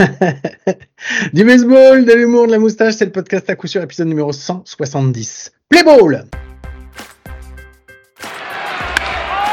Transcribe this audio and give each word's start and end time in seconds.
du 1.32 1.44
baseball, 1.44 2.04
de 2.04 2.12
l'humour, 2.12 2.46
de 2.46 2.52
la 2.52 2.58
moustache, 2.58 2.94
c'est 2.94 3.04
le 3.04 3.12
podcast 3.12 3.48
à 3.50 3.56
coup 3.56 3.66
sûr, 3.66 3.82
épisode 3.82 4.08
numéro 4.08 4.32
170. 4.32 5.52
Play 5.68 5.82
ball! 5.82 6.24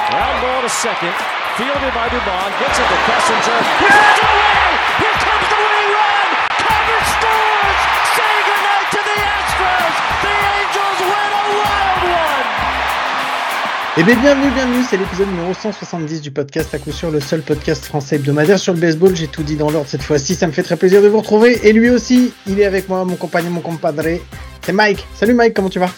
Ground 0.10 0.42
ball 0.42 0.62
to 0.64 0.70
second. 0.70 1.14
Fielded 1.58 1.94
by 1.94 2.08
Dubon. 2.10 2.52
Gets 2.60 2.80
it 2.80 2.88
to 2.88 2.96
Kessinger. 3.08 4.67
Eh 14.00 14.04
bien, 14.04 14.16
bienvenue, 14.22 14.52
bienvenue, 14.54 14.84
c'est 14.88 14.98
l'épisode 14.98 15.28
numéro 15.30 15.54
170 15.56 16.22
du 16.22 16.30
podcast 16.30 16.74
à 16.76 16.78
coup 16.78 16.92
sûr, 16.92 17.10
le 17.10 17.20
seul 17.20 17.42
podcast 17.42 17.86
français 17.86 18.18
hebdomadaire 18.18 18.60
sur 18.60 18.74
le 18.74 18.80
baseball. 18.80 19.16
J'ai 19.16 19.28
tout 19.28 19.42
dit 19.42 19.56
dans 19.56 19.72
l'ordre 19.72 19.88
cette 19.90 20.04
fois-ci, 20.04 20.36
ça 20.36 20.46
me 20.46 20.52
fait 20.52 20.62
très 20.62 20.78
plaisir 20.78 21.02
de 21.02 21.08
vous 21.08 21.18
retrouver. 21.20 21.68
Et 21.68 21.74
lui 21.74 21.90
aussi, 21.90 22.32
il 22.46 22.60
est 22.60 22.66
avec 22.66 22.90
moi, 22.90 23.04
mon 23.06 23.16
compagnon, 23.16 23.50
mon 23.50 23.62
compadre, 23.62 24.04
c'est 24.62 24.72
Mike. 24.74 25.06
Salut 25.16 25.34
Mike, 25.34 25.56
comment 25.56 25.70
tu 25.70 25.80
vas? 25.80 25.90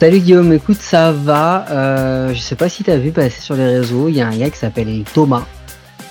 Salut 0.00 0.18
Guillaume, 0.18 0.52
écoute, 0.52 0.78
ça 0.80 1.12
va. 1.12 1.66
Euh, 1.70 2.34
je 2.34 2.40
sais 2.40 2.56
pas 2.56 2.68
si 2.68 2.82
tu 2.82 2.90
as 2.90 2.98
vu 2.98 3.12
passer 3.12 3.40
sur 3.40 3.54
les 3.54 3.64
réseaux, 3.78 4.08
il 4.08 4.16
y 4.16 4.20
a 4.20 4.26
un 4.26 4.36
gars 4.36 4.50
qui 4.50 4.58
s'appelle 4.58 5.04
Thomas 5.14 5.44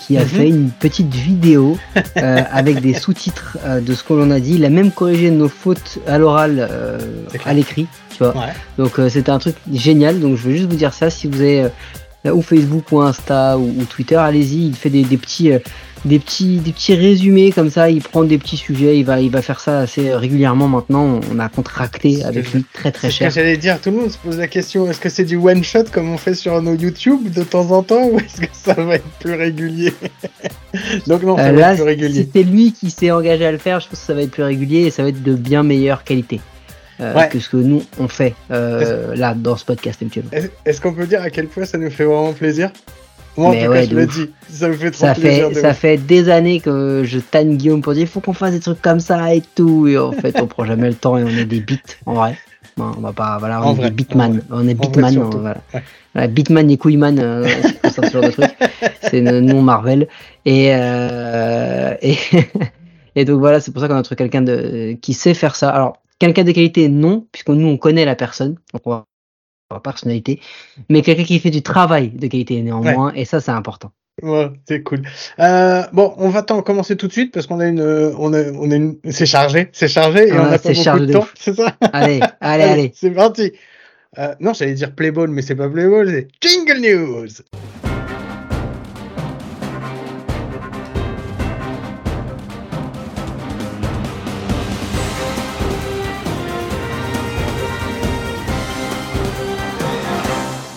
qui 0.05 0.17
a 0.17 0.21
Mhm. 0.21 0.27
fait 0.27 0.47
une 0.47 0.69
petite 0.69 1.13
vidéo 1.13 1.77
euh, 2.15 2.41
avec 2.51 2.79
des 2.79 2.93
sous-titres 2.93 3.57
euh, 3.65 3.81
de 3.81 3.93
ce 3.93 4.03
que 4.03 4.13
l'on 4.13 4.31
a 4.31 4.39
dit. 4.39 4.55
Il 4.55 4.63
a 4.63 4.69
même 4.69 4.91
corrigé 4.91 5.31
nos 5.31 5.49
fautes 5.49 5.99
à 6.07 6.17
l'oral 6.17 6.65
euh, 6.71 6.97
à 7.45 7.53
l'écrit, 7.53 7.87
tu 8.17 8.23
vois. 8.23 8.35
Ouais. 8.35 8.53
Donc 8.77 8.99
euh, 8.99 9.09
c'était 9.09 9.31
un 9.31 9.39
truc 9.39 9.55
génial. 9.71 10.19
Donc 10.19 10.37
je 10.37 10.43
veux 10.43 10.55
juste 10.55 10.69
vous 10.69 10.75
dire 10.75 10.93
ça. 10.93 11.09
Si 11.09 11.27
vous 11.27 11.41
avez 11.41 11.67
euh, 12.25 12.31
ou 12.31 12.41
Facebook 12.41 12.91
ou 12.91 13.01
Insta 13.01 13.57
ou, 13.57 13.73
ou 13.79 13.83
Twitter, 13.85 14.15
allez-y. 14.15 14.67
Il 14.67 14.75
fait 14.75 14.89
des, 14.89 15.03
des 15.03 15.17
petits, 15.17 15.51
euh, 15.51 15.59
des 16.03 16.19
petits, 16.19 16.57
des 16.57 16.71
petits 16.71 16.95
résumés 16.95 17.51
comme 17.51 17.69
ça. 17.69 17.89
Il 17.89 18.01
prend 18.01 18.23
des 18.23 18.37
petits 18.37 18.57
sujets. 18.57 18.97
Il 18.97 19.05
va, 19.05 19.21
il 19.21 19.29
va 19.29 19.41
faire 19.41 19.59
ça 19.59 19.79
assez 19.79 20.13
régulièrement 20.13 20.67
maintenant. 20.67 21.19
On 21.31 21.39
a 21.39 21.47
contracté 21.47 22.23
avec 22.23 22.51
lui 22.53 22.65
très 22.73 22.91
très 22.91 23.07
C'est 23.07 23.13
ce 23.13 23.19
que 23.19 23.25
cher. 23.25 23.31
j'allais 23.31 23.57
dire, 23.57 23.79
tout 23.79 23.91
le 23.91 23.97
monde 23.97 24.11
se 24.11 24.17
pose 24.17 24.37
la 24.37 24.47
question, 24.47 24.89
est-ce 24.89 24.99
que 24.99 25.09
c'est 25.09 25.25
du 25.25 25.37
one 25.37 25.63
shot 25.63 25.85
comme 25.91 26.09
on 26.09 26.17
fait 26.17 26.33
sur 26.33 26.59
nos 26.61 26.75
YouTube 26.75 27.31
de 27.31 27.43
temps 27.43 27.71
en 27.71 27.83
temps 27.83 28.07
ou 28.07 28.19
est-ce 28.19 28.41
que 28.41 28.47
ça 28.51 28.73
va 28.73 28.95
être 28.95 29.07
plus 29.19 29.35
régulier? 29.35 29.93
Donc 31.07 31.23
non, 31.23 31.37
ça 31.37 31.51
va 31.51 31.71
être 31.71 31.75
plus 31.75 31.83
régulier. 31.83 32.27
lui 32.43 32.71
qui 32.73 32.89
s'est 32.89 33.11
engagé 33.11 33.45
à 33.45 33.51
le 33.51 33.57
faire, 33.57 33.79
je 33.79 33.87
pense 33.87 33.99
que 33.99 34.05
ça 34.05 34.13
va 34.13 34.23
être 34.23 34.31
plus 34.31 34.43
régulier 34.43 34.81
et 34.81 34.91
ça 34.91 35.03
va 35.03 35.09
être 35.09 35.23
de 35.23 35.35
bien 35.35 35.63
meilleure 35.63 36.03
qualité 36.03 36.41
euh, 36.99 37.13
Ouais. 37.15 37.29
que 37.29 37.39
ce 37.39 37.49
que 37.49 37.57
nous 37.57 37.83
on 37.99 38.07
fait 38.07 38.33
euh, 38.51 39.15
là 39.15 39.33
dans 39.35 39.55
ce 39.57 39.65
podcast 39.65 40.01
actuellement. 40.01 40.31
Est- 40.33 40.51
Est-ce 40.65 40.81
qu'on 40.81 40.93
peut 40.93 41.05
dire 41.07 41.21
à 41.21 41.29
quel 41.29 41.47
point 41.47 41.65
ça 41.65 41.77
nous 41.77 41.89
fait 41.91 42.05
vraiment 42.05 42.33
plaisir? 42.33 42.71
Moi, 43.37 43.49
en 43.49 43.51
Mais 43.51 43.65
tout 43.65 43.69
ouais, 43.71 43.83
cas, 43.83 43.89
je 43.91 43.95
le 43.95 44.05
dis, 44.07 44.31
ça 44.49 44.67
me 44.67 44.73
fait 44.73 44.89
trop 44.89 45.05
Ça 45.05 45.13
plaisir. 45.13 45.49
fait, 45.49 45.53
de 45.55 45.59
ça 45.59 45.69
ouf. 45.69 45.77
fait 45.77 45.97
des 45.97 46.27
années 46.29 46.59
que 46.59 47.03
je 47.05 47.19
tanne 47.19 47.55
Guillaume 47.55 47.81
pour 47.83 47.93
dire 47.93 48.01
il 48.01 48.07
faut 48.07 48.19
qu'on 48.19 48.33
fasse 48.33 48.53
des 48.53 48.59
trucs 48.59 48.81
comme 48.81 48.99
ça 48.99 49.31
et 49.35 49.43
tout. 49.53 49.87
Et 49.87 49.95
en 49.97 50.11
fait, 50.11 50.41
on 50.41 50.47
prend 50.47 50.65
jamais 50.65 50.87
le 50.87 50.95
temps 50.95 51.17
et 51.19 51.23
on 51.23 51.27
est 51.27 51.45
des 51.45 51.59
beats 51.59 51.75
en 52.07 52.15
vrai. 52.15 52.35
Non, 52.77 52.91
on 52.97 53.01
va 53.01 53.13
pas, 53.13 53.37
voilà, 53.39 53.61
En 53.61 53.71
on 53.71 53.73
est 53.75 53.81
vrai, 53.81 53.91
beatman. 53.91 54.41
On 54.51 54.67
est 54.67 54.75
surtout. 54.75 54.99
on- 55.37 55.39
voilà. 55.39 55.57
Ouais. 55.73 55.83
Voilà, 56.13 56.27
beatman 56.29 56.69
et 56.71 56.77
couilleman, 56.77 57.19
euh, 57.19 57.47
c'est 57.83 58.05
ce 58.05 58.11
genre 58.11 58.23
de 58.23 58.29
truc. 58.31 58.49
C'est 59.03 59.21
le 59.21 59.39
nom 59.39 59.61
Marvel. 59.61 60.07
Et, 60.45 60.69
euh, 60.73 61.93
et, 62.01 62.17
et 63.15 63.25
donc 63.25 63.39
voilà, 63.39 63.59
c'est 63.59 63.71
pour 63.71 63.81
ça 63.81 63.87
qu'on 63.87 63.95
a 63.97 64.01
trouvé 64.03 64.15
quelqu'un 64.15 64.41
de, 64.41 64.93
qui 65.01 65.13
sait 65.13 65.33
faire 65.35 65.55
ça. 65.55 65.69
Alors, 65.69 65.97
quelqu'un 66.19 66.43
de 66.43 66.51
qualité, 66.51 66.89
non, 66.89 67.27
puisque 67.31 67.49
nous, 67.49 67.67
on 67.67 67.77
connaît 67.77 68.05
la 68.05 68.15
personne. 68.15 68.55
Donc, 68.73 68.81
on 68.85 68.91
va, 68.91 69.05
la 69.71 69.79
personnalité. 69.79 70.39
Mais 70.89 71.01
quelqu'un 71.01 71.23
qui 71.23 71.39
fait 71.39 71.49
du 71.49 71.61
travail 71.61 72.09
de 72.09 72.27
qualité 72.27 72.61
néanmoins. 72.61 73.11
Et 73.13 73.25
ça, 73.25 73.41
c'est 73.41 73.51
important. 73.51 73.91
Ouais, 74.23 74.49
c'est 74.67 74.81
cool. 74.81 75.03
Euh, 75.39 75.83
bon, 75.93 76.13
on 76.17 76.29
va 76.29 76.41
t'en 76.41 76.63
commencer 76.63 76.97
tout 76.97 77.07
de 77.07 77.11
suite 77.11 77.31
parce 77.31 77.45
qu'on 77.45 77.59
a 77.59 77.67
une, 77.67 77.81
on 77.81 78.33
a, 78.33 78.51
on 78.51 78.71
a 78.71 78.75
une, 78.75 78.97
c'est 79.11 79.27
chargé, 79.27 79.69
c'est 79.73 79.87
chargé 79.87 80.29
et 80.29 80.33
on 80.33 80.45
a 80.45 80.57
pas 80.57 80.73
beaucoup 80.73 80.99
de 80.99 81.05
de 81.05 81.13
temps, 81.13 81.27
c'est 81.35 81.55
ça? 81.55 81.75
Allez, 81.93 82.19
allez, 82.41 82.63
allez. 82.63 82.91
c'est 82.95 83.11
parti. 83.11 83.53
Euh, 84.17 84.33
non, 84.39 84.53
j'allais 84.53 84.73
dire 84.73 84.95
Playball, 84.95 85.29
mais 85.29 85.43
c'est 85.43 85.55
pas 85.55 85.69
Playball, 85.69 86.09
c'est 86.09 86.27
Jingle 86.41 86.79
News. 86.79 87.27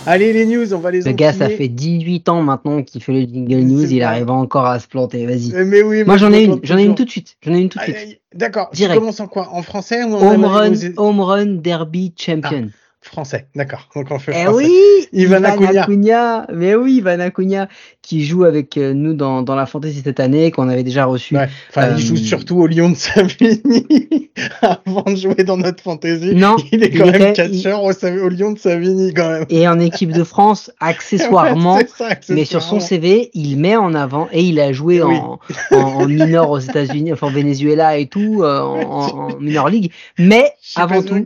Allez 0.07 0.33
les 0.33 0.45
news, 0.47 0.73
on 0.73 0.79
va 0.79 0.89
les 0.89 1.01
Le 1.01 1.11
gars, 1.11 1.31
ça 1.31 1.47
fait 1.47 1.67
18 1.67 2.27
ans 2.29 2.41
maintenant 2.41 2.81
qu'il 2.81 3.03
fait 3.03 3.13
le 3.13 3.21
jingle 3.21 3.59
news, 3.59 3.93
il 3.93 4.01
arrive 4.01 4.31
encore 4.31 4.65
à 4.65 4.79
se 4.79 4.87
planter, 4.87 5.27
vas-y. 5.27 5.53
Euh, 5.53 5.63
Mais 5.65 5.83
oui, 5.83 6.03
Moi 6.03 6.17
j'en 6.17 6.31
je 6.31 6.35
ai 6.37 6.43
une, 6.45 6.59
j'en 6.63 6.77
ai 6.77 6.83
une 6.85 6.95
tout 6.95 7.05
de 7.05 7.09
suite, 7.09 7.37
j'en 7.45 7.53
ai 7.53 7.59
une 7.59 7.69
tout 7.69 7.77
de 7.77 7.83
suite. 7.83 8.19
D'accord. 8.33 8.69
Tu 8.71 8.77
Direct. 8.77 8.99
commences 8.99 9.19
en 9.19 9.27
quoi? 9.27 9.49
En 9.51 9.61
français 9.61 10.03
ou 10.03 10.15
en 10.15 10.33
Home 10.33 10.43
Amérique- 10.45 10.95
run, 10.97 11.03
home 11.03 11.19
run 11.19 11.45
derby 11.61 12.13
champion. 12.17 12.69
Français, 13.03 13.47
d'accord. 13.55 13.89
Donc 13.95 14.07
on 14.11 14.19
fait 14.19 14.31
eh 14.35 14.43
français. 14.45 14.63
oui, 14.65 15.07
Ivan 15.11 15.43
Acuna. 15.43 15.83
Acuna. 15.83 16.47
mais 16.53 16.75
oui, 16.75 16.97
Ivan 16.97 17.19
Acuna 17.19 17.67
qui 18.03 18.23
joue 18.25 18.43
avec 18.43 18.77
euh, 18.77 18.93
nous 18.93 19.13
dans, 19.15 19.41
dans 19.41 19.55
la 19.55 19.65
fantasy 19.65 20.01
cette 20.03 20.19
année, 20.19 20.51
qu'on 20.51 20.69
avait 20.69 20.83
déjà 20.83 21.05
reçu. 21.05 21.35
Ouais. 21.35 21.47
Enfin, 21.69 21.87
Euh, 21.89 21.95
il 21.97 22.05
joue 22.05 22.15
surtout 22.17 22.59
au 22.59 22.67
Lyon 22.67 22.89
de 22.91 22.95
Savigny 22.95 24.29
avant 24.61 25.03
de 25.03 25.15
jouer 25.15 25.43
dans 25.43 25.57
notre 25.57 25.81
fantasy. 25.83 26.35
Non, 26.35 26.55
il 26.71 26.83
est 26.83 26.87
il 26.93 26.97
quand 26.99 27.05
même 27.07 27.15
était- 27.21 27.33
catcheur 27.33 27.83
au, 27.83 27.91
Lyon 28.29 28.51
de 28.51 28.59
Savigny 28.59 29.13
quand 29.15 29.29
même. 29.29 29.45
Et 29.49 29.67
en 29.67 29.79
équipe 29.79 30.11
de 30.11 30.23
France, 30.23 30.71
accessoirement. 30.79 31.75
Ouais, 31.77 31.87
Mais 32.29 32.45
sur 32.45 32.61
son. 32.61 32.79
CV, 32.79 33.29
il 33.33 33.57
met 33.57 33.75
en 33.75 33.93
avant 33.93 34.27
et 34.31 34.41
il 34.43 34.59
a 34.59 34.71
joué 34.73 35.01
Oui. 35.01 35.15
en, 35.15 35.39
en, 35.71 35.75
en 35.77 36.07
minor 36.07 36.49
aux 36.51 36.59
États-Unis, 36.59 37.13
enfin 37.13 37.27
au 37.27 37.31
Venezuela 37.31 37.97
et 37.97 38.07
tout, 38.07 38.41
euh, 38.43 38.59
en, 38.61 38.79
en- 38.81 39.31
en 39.33 39.37
minor 39.39 39.69
league. 39.69 39.91
Mais 40.19 40.51
avant 40.75 41.01
tout, 41.03 41.23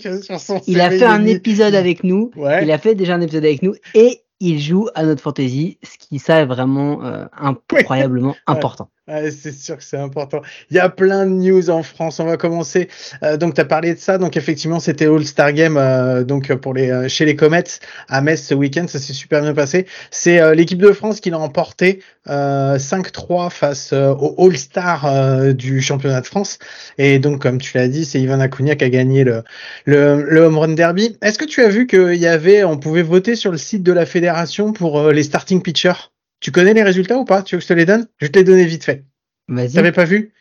il 0.67 0.81
a 0.81 0.89
fait 0.89 1.03
un 1.05 1.19
mis- 1.19 1.39
épisode 1.67 1.79
avec 1.79 2.03
nous. 2.03 2.31
Ouais. 2.35 2.63
Il 2.63 2.71
a 2.71 2.77
fait 2.77 2.95
déjà 2.95 3.15
un 3.15 3.21
épisode 3.21 3.45
avec 3.45 3.61
nous 3.61 3.75
et 3.93 4.21
il 4.39 4.59
joue 4.59 4.87
à 4.95 5.03
notre 5.03 5.21
fantasy, 5.21 5.77
ce 5.83 5.97
qui 5.97 6.19
ça 6.19 6.41
est 6.41 6.45
vraiment 6.45 7.03
euh, 7.03 7.25
incroyablement 7.37 8.35
important. 8.47 8.89
Ouais, 9.07 9.29
c'est 9.29 9.51
sûr 9.51 9.77
que 9.77 9.83
c'est 9.83 9.97
important. 9.97 10.41
Il 10.71 10.77
y 10.77 10.79
a 10.79 10.89
plein 10.89 11.27
de 11.27 11.31
news 11.31 11.69
en 11.69 11.83
France. 11.83 12.19
On 12.19 12.25
va 12.25 12.37
commencer. 12.37 12.87
Euh, 13.21 13.37
donc, 13.37 13.53
tu 13.53 13.61
as 13.61 13.65
parlé 13.65 13.93
de 13.93 13.99
ça. 13.99 14.17
Donc, 14.17 14.35
effectivement, 14.35 14.79
c'était 14.79 15.05
All-Star 15.05 15.53
Game 15.53 15.77
euh, 15.77 16.23
donc 16.23 16.51
pour 16.55 16.73
les, 16.73 16.89
euh, 16.89 17.07
chez 17.07 17.23
les 17.25 17.35
Comets 17.35 17.63
à 18.09 18.21
Metz 18.21 18.41
ce 18.41 18.55
week-end. 18.55 18.87
Ça 18.87 18.97
s'est 18.97 19.13
super 19.13 19.43
bien 19.43 19.53
passé. 19.53 19.85
C'est 20.09 20.39
euh, 20.41 20.55
l'équipe 20.55 20.79
de 20.79 20.91
France 20.91 21.19
qui 21.19 21.29
l'a 21.29 21.37
emporté 21.37 22.01
euh, 22.27 22.79
5-3 22.79 23.51
face 23.51 23.93
euh, 23.93 24.09
au 24.17 24.47
All-Star 24.47 25.05
euh, 25.05 25.53
du 25.53 25.81
championnat 25.81 26.21
de 26.21 26.25
France. 26.25 26.57
Et 26.97 27.19
donc, 27.19 27.43
comme 27.43 27.59
tu 27.61 27.77
l'as 27.77 27.87
dit, 27.87 28.05
c'est 28.05 28.19
Ivan 28.19 28.39
Acuna 28.39 28.75
qui 28.75 28.85
a 28.85 28.89
gagné 28.89 29.23
le, 29.23 29.43
le, 29.85 30.23
le 30.23 30.41
Home 30.45 30.57
Run 30.57 30.69
Derby. 30.69 31.15
Est-ce 31.21 31.37
que 31.37 31.45
tu 31.45 31.61
as 31.61 31.69
vu 31.69 31.85
qu'il 31.85 32.15
y 32.15 32.25
avait, 32.27 32.63
on 32.63 32.77
pouvait 32.79 33.03
voter 33.03 33.35
sur 33.35 33.51
le 33.51 33.59
site 33.59 33.83
de 33.83 33.91
la 33.91 34.07
fédération 34.07 34.73
pour 34.73 34.97
euh, 34.99 35.11
les 35.11 35.21
starting 35.21 35.61
pitchers? 35.61 36.09
Tu 36.39 36.51
connais 36.51 36.73
les 36.73 36.83
résultats 36.83 37.17
ou 37.17 37.25
pas? 37.25 37.41
Tu 37.41 37.55
veux 37.55 37.59
que 37.59 37.63
je 37.63 37.67
te 37.67 37.73
les 37.73 37.85
donne? 37.85 38.07
Je 38.17 38.25
vais 38.25 38.31
te 38.31 38.39
les 38.39 38.45
donner 38.45 38.65
vite 38.65 38.83
fait. 38.83 39.03
Vas-y. 39.47 39.73
T'avais 39.73 39.91
pas 39.91 40.05
vu? 40.05 40.33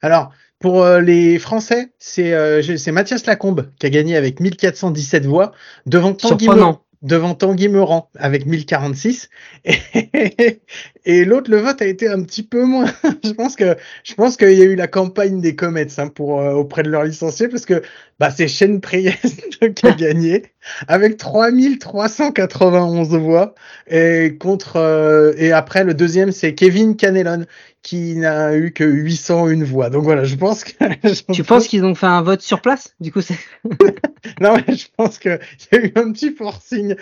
Alors, 0.00 0.32
pour 0.58 0.82
euh, 0.82 1.00
les 1.00 1.38
Français, 1.38 1.92
c'est 1.98 2.32
euh, 2.32 2.62
c'est 2.76 2.92
Mathias 2.92 3.26
Lacombe 3.26 3.70
qui 3.78 3.86
a 3.86 3.90
gagné 3.90 4.16
avec 4.16 4.40
1417 4.40 5.26
voix 5.26 5.52
devant 5.86 6.14
Tanguy. 6.14 6.48
Meurant, 6.48 6.84
devant 7.02 7.34
Tanguy 7.34 7.68
Meurant 7.68 8.10
avec 8.16 8.46
1046 8.46 9.28
et, 9.64 10.60
et 11.06 11.24
l'autre 11.24 11.50
le 11.50 11.58
vote 11.58 11.82
a 11.82 11.86
été 11.86 12.08
un 12.08 12.22
petit 12.22 12.42
peu 12.42 12.64
moins. 12.64 12.86
je 13.24 13.32
pense 13.32 13.56
que 13.56 13.76
je 14.04 14.14
pense 14.14 14.36
qu'il 14.36 14.52
y 14.52 14.62
a 14.62 14.64
eu 14.64 14.74
la 14.74 14.86
campagne 14.86 15.40
des 15.40 15.54
Comets 15.54 15.86
hein, 15.98 16.08
pour 16.08 16.40
euh, 16.40 16.52
auprès 16.52 16.82
de 16.82 16.90
leurs 16.90 17.04
licenciés 17.04 17.48
parce 17.48 17.66
que 17.66 17.82
bah 18.18 18.30
c'est 18.30 18.48
Shane 18.48 18.80
Priest 18.80 19.60
qui 19.74 19.86
a 19.86 19.92
gagné 19.92 20.44
avec 20.88 21.16
3391 21.16 23.16
voix 23.16 23.54
et 23.88 24.36
contre 24.38 24.76
euh, 24.76 25.32
et 25.36 25.52
après 25.52 25.84
le 25.84 25.94
deuxième 25.94 26.32
c'est 26.32 26.54
Kevin 26.54 26.96
Canelon 26.96 27.44
qui 27.84 28.16
n'a 28.16 28.56
eu 28.56 28.72
que 28.72 28.82
801 28.82 29.62
voix. 29.62 29.90
Donc 29.90 30.04
voilà, 30.04 30.24
je 30.24 30.34
pense 30.34 30.64
que 30.64 30.72
je 31.04 31.32
Tu 31.32 31.44
penses 31.44 31.68
qu'ils 31.68 31.84
ont 31.84 31.94
fait 31.94 32.06
un 32.06 32.22
vote 32.22 32.40
sur 32.40 32.60
place 32.60 32.94
Du 32.98 33.12
coup, 33.12 33.20
c'est 33.20 33.38
non, 34.40 34.56
mais 34.66 34.74
je 34.74 34.86
pense 34.96 35.18
qu'il 35.18 35.38
y 35.72 35.76
a 35.76 35.78
eu 35.78 35.92
un 35.94 36.10
petit 36.10 36.32
forcing 36.32 36.96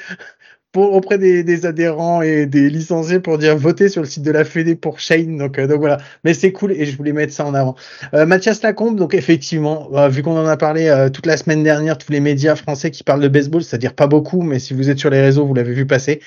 pour, 0.72 0.94
auprès 0.94 1.18
des, 1.18 1.44
des 1.44 1.66
adhérents 1.66 2.22
et 2.22 2.46
des 2.46 2.70
licenciés 2.70 3.20
pour 3.20 3.38
dire 3.38 3.56
votez 3.56 3.88
sur 3.88 4.00
le 4.02 4.08
site 4.08 4.22
de 4.22 4.30
la 4.30 4.44
Fédé 4.44 4.74
pour 4.74 4.98
Shane. 4.98 5.36
Donc, 5.36 5.58
euh, 5.58 5.66
donc 5.66 5.80
voilà. 5.80 5.98
Mais 6.24 6.34
c'est 6.34 6.50
cool 6.52 6.72
et 6.72 6.86
je 6.86 6.96
voulais 6.96 7.12
mettre 7.12 7.32
ça 7.32 7.44
en 7.44 7.54
avant. 7.54 7.76
Euh, 8.14 8.26
Mathias 8.26 8.62
Lacombe, 8.62 8.96
donc 8.96 9.14
effectivement, 9.14 9.88
euh, 9.92 10.08
vu 10.08 10.22
qu'on 10.22 10.36
en 10.36 10.46
a 10.46 10.56
parlé 10.56 10.88
euh, 10.88 11.10
toute 11.10 11.26
la 11.26 11.36
semaine 11.36 11.62
dernière, 11.62 11.98
tous 11.98 12.10
les 12.10 12.20
médias 12.20 12.56
français 12.56 12.90
qui 12.90 13.04
parlent 13.04 13.20
de 13.20 13.28
baseball, 13.28 13.62
c'est-à-dire 13.62 13.94
pas 13.94 14.06
beaucoup, 14.06 14.42
mais 14.42 14.58
si 14.58 14.72
vous 14.74 14.88
êtes 14.88 14.98
sur 14.98 15.10
les 15.10 15.20
réseaux, 15.20 15.46
vous 15.46 15.54
l'avez 15.54 15.74
vu 15.74 15.86
passer. 15.86 16.20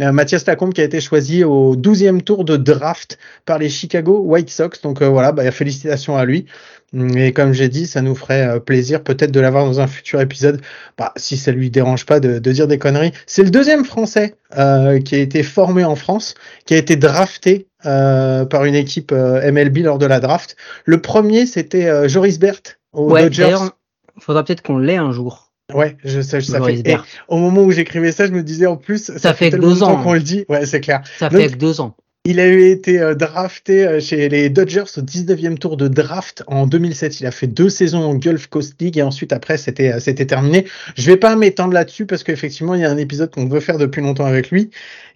Euh, 0.00 0.12
Mathias 0.12 0.46
Lacombe 0.46 0.72
qui 0.72 0.80
a 0.80 0.84
été 0.84 1.00
choisi 1.00 1.44
au 1.44 1.76
12e 1.76 2.22
tour 2.22 2.44
de 2.46 2.56
draft 2.56 3.18
par 3.44 3.58
les 3.58 3.68
Chicago 3.68 4.22
White 4.24 4.48
Sox. 4.48 4.80
Donc 4.82 5.02
voilà, 5.02 5.32
bah, 5.32 5.50
félicitations 5.50 6.16
à 6.16 6.24
lui. 6.24 6.46
Et 6.92 7.32
comme 7.32 7.52
j'ai 7.52 7.68
dit, 7.68 7.86
ça 7.86 8.02
nous 8.02 8.16
ferait 8.16 8.46
euh, 8.48 8.58
plaisir 8.58 9.04
peut-être 9.04 9.30
de 9.30 9.38
l'avoir 9.38 9.64
dans 9.64 9.78
un 9.78 9.86
futur 9.86 10.20
épisode, 10.20 10.60
bah, 10.98 11.12
si 11.16 11.36
ça 11.36 11.52
lui 11.52 11.70
dérange 11.70 12.04
pas 12.04 12.18
de, 12.18 12.40
de 12.40 12.52
dire 12.52 12.66
des 12.66 12.78
conneries. 12.78 13.12
C'est 13.26 13.44
le 13.44 13.50
deuxième 13.50 13.84
Français 13.84 14.34
euh, 14.58 14.98
qui 15.00 15.14
a 15.14 15.18
été 15.18 15.44
formé 15.44 15.84
en 15.84 15.94
France, 15.94 16.34
qui 16.66 16.74
a 16.74 16.78
été 16.78 16.96
drafté 16.96 17.68
euh, 17.86 18.44
par 18.44 18.64
une 18.64 18.74
équipe 18.74 19.12
euh, 19.12 19.50
MLB 19.52 19.78
lors 19.84 19.98
de 19.98 20.06
la 20.06 20.18
draft. 20.18 20.56
Le 20.84 21.00
premier, 21.00 21.46
c'était 21.46 22.08
Joris 22.08 22.40
Bert 22.40 22.60
aux 22.92 23.08
Ouais, 23.12 23.22
Dodgers. 23.24 23.42
d'ailleurs, 23.44 23.76
faudra 24.18 24.42
peut-être 24.44 24.62
qu'on 24.62 24.78
l'ait 24.78 24.96
un 24.96 25.12
jour. 25.12 25.52
Ouais, 25.72 25.96
je 26.04 26.20
sais, 26.20 26.40
ça 26.40 26.58
Joris 26.58 26.78
fait. 26.78 26.82
Bert. 26.82 27.04
et 27.08 27.22
au 27.28 27.36
moment 27.36 27.62
où 27.62 27.70
j'écrivais 27.70 28.10
ça, 28.10 28.26
je 28.26 28.32
me 28.32 28.42
disais 28.42 28.66
en 28.66 28.76
plus, 28.76 29.04
ça, 29.04 29.18
Ça 29.20 29.34
fait 29.34 29.50
deux 29.50 29.84
ans. 29.84 30.02
qu'on 30.02 30.14
le 30.14 30.20
dit. 30.20 30.44
Ouais, 30.48 30.66
c'est 30.66 30.80
clair. 30.80 31.02
Ça 31.20 31.28
Donc- 31.28 31.40
fait 31.40 31.50
deux 31.50 31.80
ans. 31.80 31.94
Il 32.26 32.38
a 32.38 32.46
été 32.46 33.00
euh, 33.00 33.14
drafté 33.14 33.86
euh, 33.86 33.98
chez 33.98 34.28
les 34.28 34.50
Dodgers 34.50 34.84
au 34.98 35.00
19e 35.00 35.56
tour 35.56 35.78
de 35.78 35.88
draft 35.88 36.44
en 36.48 36.66
2007. 36.66 37.20
Il 37.20 37.26
a 37.26 37.30
fait 37.30 37.46
deux 37.46 37.70
saisons 37.70 38.02
en 38.02 38.14
Gulf 38.14 38.46
Coast 38.48 38.78
League 38.78 38.98
et 38.98 39.02
ensuite 39.02 39.32
après 39.32 39.56
c'était 39.56 39.94
euh, 39.94 40.00
c'était 40.00 40.26
terminé. 40.26 40.66
Je 40.96 41.10
vais 41.10 41.16
pas 41.16 41.34
m'étendre 41.34 41.72
là-dessus 41.72 42.04
parce 42.04 42.22
qu'effectivement 42.22 42.74
il 42.74 42.82
y 42.82 42.84
a 42.84 42.90
un 42.90 42.98
épisode 42.98 43.30
qu'on 43.30 43.48
veut 43.48 43.60
faire 43.60 43.78
depuis 43.78 44.02
longtemps 44.02 44.26
avec 44.26 44.50
lui 44.50 44.68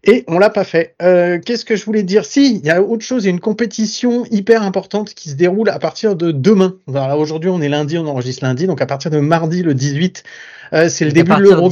et 0.03 0.25
on 0.29 0.39
l'a 0.39 0.49
pas 0.49 0.65
fait. 0.65 0.95
Euh, 1.03 1.39
Qu'est-ce 1.45 1.67
que 1.67 1.77
je 1.77 1.85
voulais 1.85 2.05
dire? 2.05 2.25
Si, 2.25 2.57
il 2.57 2.67
y 2.67 2.71
a 2.71 2.83
autre 2.83 3.05
chose, 3.05 3.25
il 3.25 3.27
y 3.27 3.29
a 3.29 3.33
une 3.33 3.41
compétition 3.41 4.25
hyper 4.31 4.63
importante 4.63 5.13
qui 5.13 5.29
se 5.29 5.35
déroule 5.35 5.69
à 5.69 5.79
partir 5.79 6.17
de 6.17 6.33
demain. 6.33 6.79
Alors, 6.89 7.19
Aujourd'hui 7.19 7.51
on 7.51 7.61
est 7.61 7.69
lundi, 7.69 7.99
on 7.99 8.07
enregistre 8.07 8.45
lundi, 8.45 8.67
donc 8.67 8.81
à 8.81 8.87
partir 8.87 9.11
de 9.11 9.19
mardi 9.19 9.63
le 9.63 9.75
18, 9.75 10.25
euh, 10.73 10.89
c'est 10.89 11.05
le 11.05 11.13
début 11.13 11.35
de 11.37 11.41
l'Euro. 11.43 11.71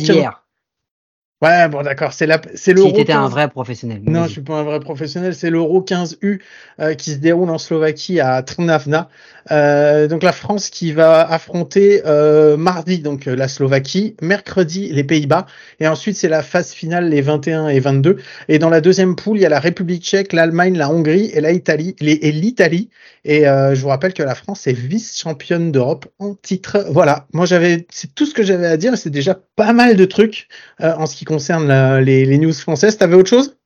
Ouais, 1.43 1.69
bon 1.69 1.83
d'accord, 1.83 2.13
c'est 2.13 2.27
la 2.27 2.41
c'est 2.55 2.71
si 2.71 2.73
l'Euro. 2.75 2.93
t'étais 2.93 3.13
un 3.13 3.23
15. 3.25 3.31
vrai 3.33 3.49
professionnel. 3.49 4.01
Non, 4.07 4.27
je 4.27 4.31
suis 4.31 4.41
pas 4.43 4.55
un 4.61 4.63
vrai 4.63 4.79
professionnel. 4.79 5.35
C'est 5.35 5.51
l'Euro 5.51 5.83
15U 5.83 6.41
euh, 6.79 6.95
qui 6.95 7.11
se 7.11 7.17
déroule 7.19 7.51
en 7.51 7.59
Slovaquie 7.59 8.21
à 8.21 8.43
Trnavna. 8.43 9.09
Euh, 9.51 10.07
donc 10.07 10.23
la 10.23 10.31
France 10.31 10.71
qui 10.71 10.93
va 10.93 11.21
affronter 11.29 12.03
euh, 12.07 12.57
mardi 12.57 13.01
donc 13.01 13.25
la 13.27 13.49
Slovaquie, 13.49 14.15
mercredi 14.23 14.93
les 14.93 15.03
Pays-Bas 15.03 15.47
et 15.81 15.89
ensuite 15.89 16.17
c'est 16.17 16.29
la 16.29 16.45
phase 16.45 16.71
finale 16.71 17.09
les 17.09 17.21
21 17.23 17.67
et 17.67 17.81
22. 17.81 18.19
Et 18.49 18.61
dans 18.61 18.71
la 18.71 18.81
deuxième 18.81 19.17
poule 19.17 19.39
il 19.39 19.41
y 19.41 19.47
a 19.47 19.49
la 19.49 19.59
République 19.59 20.05
Tchèque, 20.05 20.33
l'Allemagne, 20.33 20.79
la 20.79 20.89
Hongrie 20.91 21.33
et 21.35 21.41
la 21.41 21.51
Italie 21.51 21.97
les- 21.99 22.21
et 22.23 22.31
l'Italie. 22.31 22.89
Et 23.25 23.43
je 23.45 23.81
vous 23.81 23.89
rappelle 23.89 24.15
que 24.15 24.23
la 24.23 24.35
France 24.37 24.67
est 24.69 24.73
vice-championne 24.73 25.71
d'Europe 25.73 26.07
en 26.21 26.35
titre. 26.35 26.85
Voilà, 26.91 27.27
moi 27.33 27.47
j'avais 27.47 27.87
c'est 27.91 28.15
tout 28.15 28.27
ce 28.27 28.35
que 28.35 28.43
j'avais 28.45 28.67
à 28.67 28.77
dire. 28.77 28.97
C'est 28.97 29.11
déjà 29.11 29.37
pas 29.57 29.73
mal 29.73 29.97
de 29.97 30.05
trucs 30.05 30.47
en 30.81 31.07
ce 31.07 31.17
qui 31.17 31.25
concerne 31.25 31.32
la- 31.67 32.01
les, 32.01 32.25
les 32.25 32.39
news 32.39 32.53
françaises. 32.53 32.97
T'avais 32.99 33.15
autre 33.15 33.31
chose? 33.31 33.57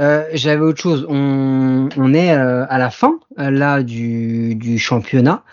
Euh, 0.00 0.24
J'avais 0.32 0.62
autre 0.62 0.80
chose. 0.80 1.06
On, 1.08 1.88
on 1.96 2.14
est 2.14 2.32
euh, 2.34 2.64
à 2.68 2.78
la 2.78 2.90
fin 2.90 3.20
euh, 3.38 3.50
là 3.50 3.82
du, 3.82 4.54
du 4.54 4.78
championnat. 4.78 5.44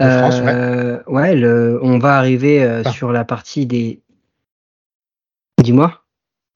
France, 0.00 0.40
Euh, 0.42 1.00
ouais, 1.06 1.34
le, 1.36 1.78
on 1.82 1.98
va 1.98 2.16
arriver 2.18 2.62
euh, 2.62 2.82
Ah. 2.84 2.90
sur 2.90 3.12
la 3.12 3.24
partie 3.24 3.64
des. 3.64 4.02
Dis-moi. 5.62 6.03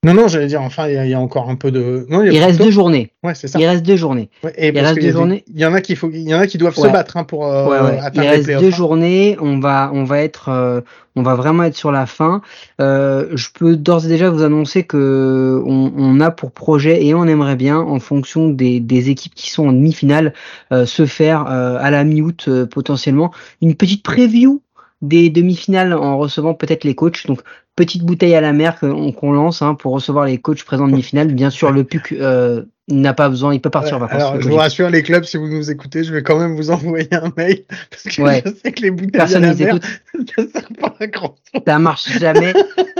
Non, 0.04 0.14
non, 0.14 0.28
j'allais 0.28 0.46
dire, 0.46 0.62
enfin, 0.62 0.86
il 0.86 0.94
y, 0.94 0.96
a- 0.96 1.04
il 1.06 1.10
y 1.10 1.14
a 1.14 1.18
encore 1.18 1.50
un 1.50 1.56
peu 1.56 1.72
de. 1.72 2.06
Non, 2.08 2.22
il, 2.22 2.32
Il 2.32 2.38
reste 2.38 2.60
de 2.60 2.64
deux 2.66 2.70
journées. 2.70 3.10
Ouais, 3.24 3.34
c'est 3.34 3.48
ça. 3.48 3.58
Il 3.58 3.66
reste 3.66 3.84
deux 3.84 3.96
journées. 3.96 4.30
Ouais, 4.44 4.52
et 4.56 4.68
il 4.68 4.78
reste 4.78 5.00
deux 5.00 5.10
journées. 5.10 5.44
Il 5.52 5.58
y 5.58 5.66
en 5.66 5.74
a 5.74 5.80
qui 5.80 5.96
faut, 5.96 6.08
il 6.12 6.22
y 6.28 6.32
en 6.32 6.38
a 6.38 6.46
qui 6.46 6.56
doivent 6.56 6.76
se 6.76 6.86
battre 6.86 7.16
hein, 7.16 7.24
pour 7.24 7.46
euh, 7.48 7.66
Ouais. 7.68 7.96
Il 7.96 7.98
atteindre 7.98 8.20
les 8.22 8.28
reste 8.28 8.60
deux 8.60 8.70
journées. 8.70 9.36
On 9.40 9.58
va, 9.58 9.90
on 9.92 10.04
va 10.04 10.20
être, 10.22 10.50
euh, 10.50 10.82
on 11.16 11.22
va 11.22 11.34
vraiment 11.34 11.64
être 11.64 11.74
sur 11.74 11.90
la 11.90 12.06
fin. 12.06 12.42
Euh, 12.80 13.26
je 13.34 13.48
peux 13.52 13.74
d'ores 13.74 14.04
et 14.04 14.08
déjà 14.08 14.30
vous 14.30 14.44
annoncer 14.44 14.84
que 14.84 15.60
on, 15.66 15.92
on 15.96 16.20
a 16.20 16.30
pour 16.30 16.52
projet 16.52 17.04
et 17.04 17.12
on 17.14 17.24
aimerait 17.24 17.56
bien, 17.56 17.78
en 17.78 17.98
fonction 17.98 18.48
des, 18.50 18.78
des 18.78 19.10
équipes 19.10 19.34
qui 19.34 19.50
sont 19.50 19.66
en 19.66 19.72
demi-finale, 19.72 20.32
euh, 20.72 20.86
se 20.86 21.06
faire 21.06 21.40
à 21.48 21.90
la 21.90 22.04
mi-août 22.04 22.48
potentiellement 22.70 23.32
une 23.62 23.74
petite 23.74 24.04
preview 24.04 24.62
des 25.02 25.30
demi-finales 25.30 25.92
en 25.92 26.18
recevant 26.18 26.54
peut-être 26.54 26.84
les 26.84 26.94
coachs. 26.94 27.26
Donc 27.26 27.40
petite 27.76 28.02
bouteille 28.02 28.34
à 28.34 28.40
la 28.40 28.52
mer 28.52 28.78
qu'on 28.80 29.32
lance 29.32 29.62
hein, 29.62 29.74
pour 29.74 29.92
recevoir 29.92 30.24
les 30.26 30.38
coachs 30.38 30.64
présents 30.64 30.84
en 30.84 30.88
demi-finale. 30.88 31.32
Bien 31.32 31.50
sûr, 31.50 31.70
le 31.70 31.84
PUC 31.84 32.12
euh, 32.12 32.64
n'a 32.88 33.14
pas 33.14 33.28
besoin, 33.28 33.54
il 33.54 33.60
peut 33.60 33.70
partir 33.70 33.98
en 33.98 34.00
Ouais, 34.00 34.06
vacances. 34.08 34.22
alors, 34.30 34.40
je 34.40 34.48
vous 34.48 34.56
rassure, 34.56 34.90
les 34.90 35.02
clubs, 35.04 35.22
si 35.22 35.36
vous 35.36 35.46
nous 35.46 35.70
écoutez, 35.70 36.02
je 36.02 36.12
vais 36.12 36.22
quand 36.24 36.38
même 36.38 36.56
vous 36.56 36.70
envoyer 36.72 37.06
un 37.14 37.30
mail 37.36 37.64
parce 37.90 38.02
que 38.04 38.22
Ouais. 38.22 38.42
je 38.44 38.50
sais 38.64 38.72
que 38.72 38.82
les 38.82 38.90
bouteilles 38.90 39.10
Personne 39.12 39.44
à 39.44 39.48
la 39.48 39.54
mer, 39.54 39.78
ça 40.36 40.42
sert 40.52 40.68
pas 40.80 40.94
à 40.98 41.06
grand 41.06 41.36
chose. 41.52 41.62
ça 41.66 41.78
marche 41.78 42.18
jamais 42.18 42.52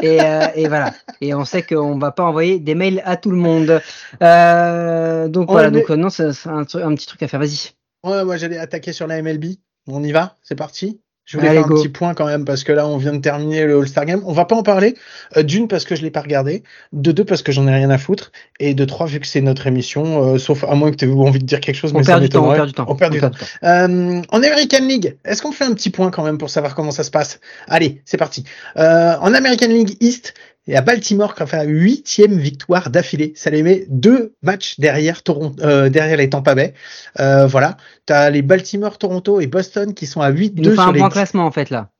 et, 0.02 0.20
euh, 0.22 0.46
et 0.54 0.68
voilà 0.68 0.94
et 1.20 1.34
on 1.34 1.44
sait 1.44 1.62
qu'on 1.62 1.98
va 1.98 2.12
pas 2.12 2.22
envoyer 2.24 2.60
des 2.60 2.76
mails 2.76 3.02
à 3.04 3.16
tout 3.16 3.30
le 3.32 3.36
monde 3.38 3.80
euh, 4.22 5.26
donc 5.28 5.50
voilà 5.50 5.70
donc 5.70 5.88
non 5.90 6.10
c'est 6.10 6.28
un, 6.46 6.60
un 6.60 6.94
petit 6.94 7.06
truc 7.06 7.22
à 7.22 7.28
faire 7.28 7.40
vas-y 7.40 7.70
Ouais, 8.04 8.24
moi, 8.24 8.36
j'allais 8.36 8.58
attaquer 8.58 8.92
sur 8.92 9.08
la 9.08 9.20
MLB. 9.20 9.44
On 9.88 10.04
y 10.04 10.12
va 10.12 10.36
C'est 10.44 10.54
parti 10.54 11.00
je 11.28 11.36
voulais 11.36 11.50
Allez, 11.50 11.58
faire 11.58 11.66
un 11.66 11.68
go. 11.68 11.74
petit 11.76 11.90
point 11.90 12.14
quand 12.14 12.24
même 12.24 12.46
parce 12.46 12.64
que 12.64 12.72
là 12.72 12.86
on 12.88 12.96
vient 12.96 13.12
de 13.12 13.18
terminer 13.20 13.66
le 13.66 13.78
All-Star 13.78 14.06
Game. 14.06 14.22
On 14.24 14.32
va 14.32 14.46
pas 14.46 14.56
en 14.56 14.62
parler. 14.62 14.94
Euh, 15.36 15.42
D'une 15.42 15.68
parce 15.68 15.84
que 15.84 15.94
je 15.94 16.00
l'ai 16.02 16.10
pas 16.10 16.22
regardé, 16.22 16.62
de 16.94 17.12
deux 17.12 17.24
parce 17.26 17.42
que 17.42 17.52
j'en 17.52 17.66
ai 17.68 17.74
rien 17.74 17.90
à 17.90 17.98
foutre, 17.98 18.32
et 18.60 18.72
de 18.72 18.84
trois 18.86 19.06
vu 19.06 19.20
que 19.20 19.26
c'est 19.26 19.42
notre 19.42 19.66
émission. 19.66 20.24
euh, 20.24 20.38
sauf 20.38 20.64
à 20.64 20.74
moins 20.74 20.90
que 20.90 20.96
tu 20.96 21.04
aies 21.04 21.12
envie 21.12 21.38
de 21.38 21.44
dire 21.44 21.60
quelque 21.60 21.74
chose, 21.76 21.92
on 21.94 21.98
mais 21.98 22.04
ça 22.04 22.12
perd 22.12 22.22
du 22.22 22.28
temps 22.30 22.48
on 22.48 22.54
perd 22.54 22.66
du 22.68 22.72
temps 22.72 22.86
On 22.88 22.94
perd 22.96 23.12
du 23.12 23.20
temps. 23.20 23.30
Euh, 23.62 24.22
en 24.30 24.42
American 24.42 24.86
League, 24.86 25.16
est-ce 25.26 25.42
qu'on 25.42 25.52
fait 25.52 25.64
un 25.64 25.74
petit 25.74 25.90
point 25.90 26.10
quand 26.10 26.24
même 26.24 26.38
pour 26.38 26.48
savoir 26.48 26.74
comment 26.74 26.92
ça 26.92 27.04
se 27.04 27.10
passe? 27.10 27.40
Allez, 27.66 28.00
c'est 28.06 28.16
parti. 28.16 28.44
Euh, 28.78 29.14
en 29.20 29.34
American 29.34 29.68
League 29.68 29.96
East, 30.00 30.32
y 30.72 30.76
a 30.76 30.82
Baltimore 30.82 31.34
qui 31.34 31.42
a 31.42 31.46
fait 31.46 31.56
la 31.56 31.64
huitième 31.64 32.38
victoire 32.38 32.90
d'affilée. 32.90 33.32
Ça 33.36 33.50
les 33.50 33.62
met 33.62 33.86
deux 33.88 34.34
matchs 34.42 34.78
derrière 34.78 35.22
Toronto, 35.22 35.62
euh, 35.62 35.88
derrière 35.88 36.16
les 36.18 36.28
Tampa 36.30 36.54
Bay. 36.54 36.74
Euh, 37.20 37.46
voilà. 37.46 37.76
T'as 38.06 38.30
les 38.30 38.42
Baltimore, 38.42 38.98
Toronto 38.98 39.40
et 39.40 39.46
Boston 39.46 39.94
qui 39.94 40.06
sont 40.06 40.20
à 40.20 40.30
8-2 40.30 40.62
tu 40.62 40.62
nous 40.62 40.70
fais 40.70 40.82
sur 40.82 40.88
un 40.88 40.92
les. 40.92 40.98
point 41.00 41.08
classement 41.08 41.46
en 41.46 41.50
fait 41.50 41.70
là 41.70 41.90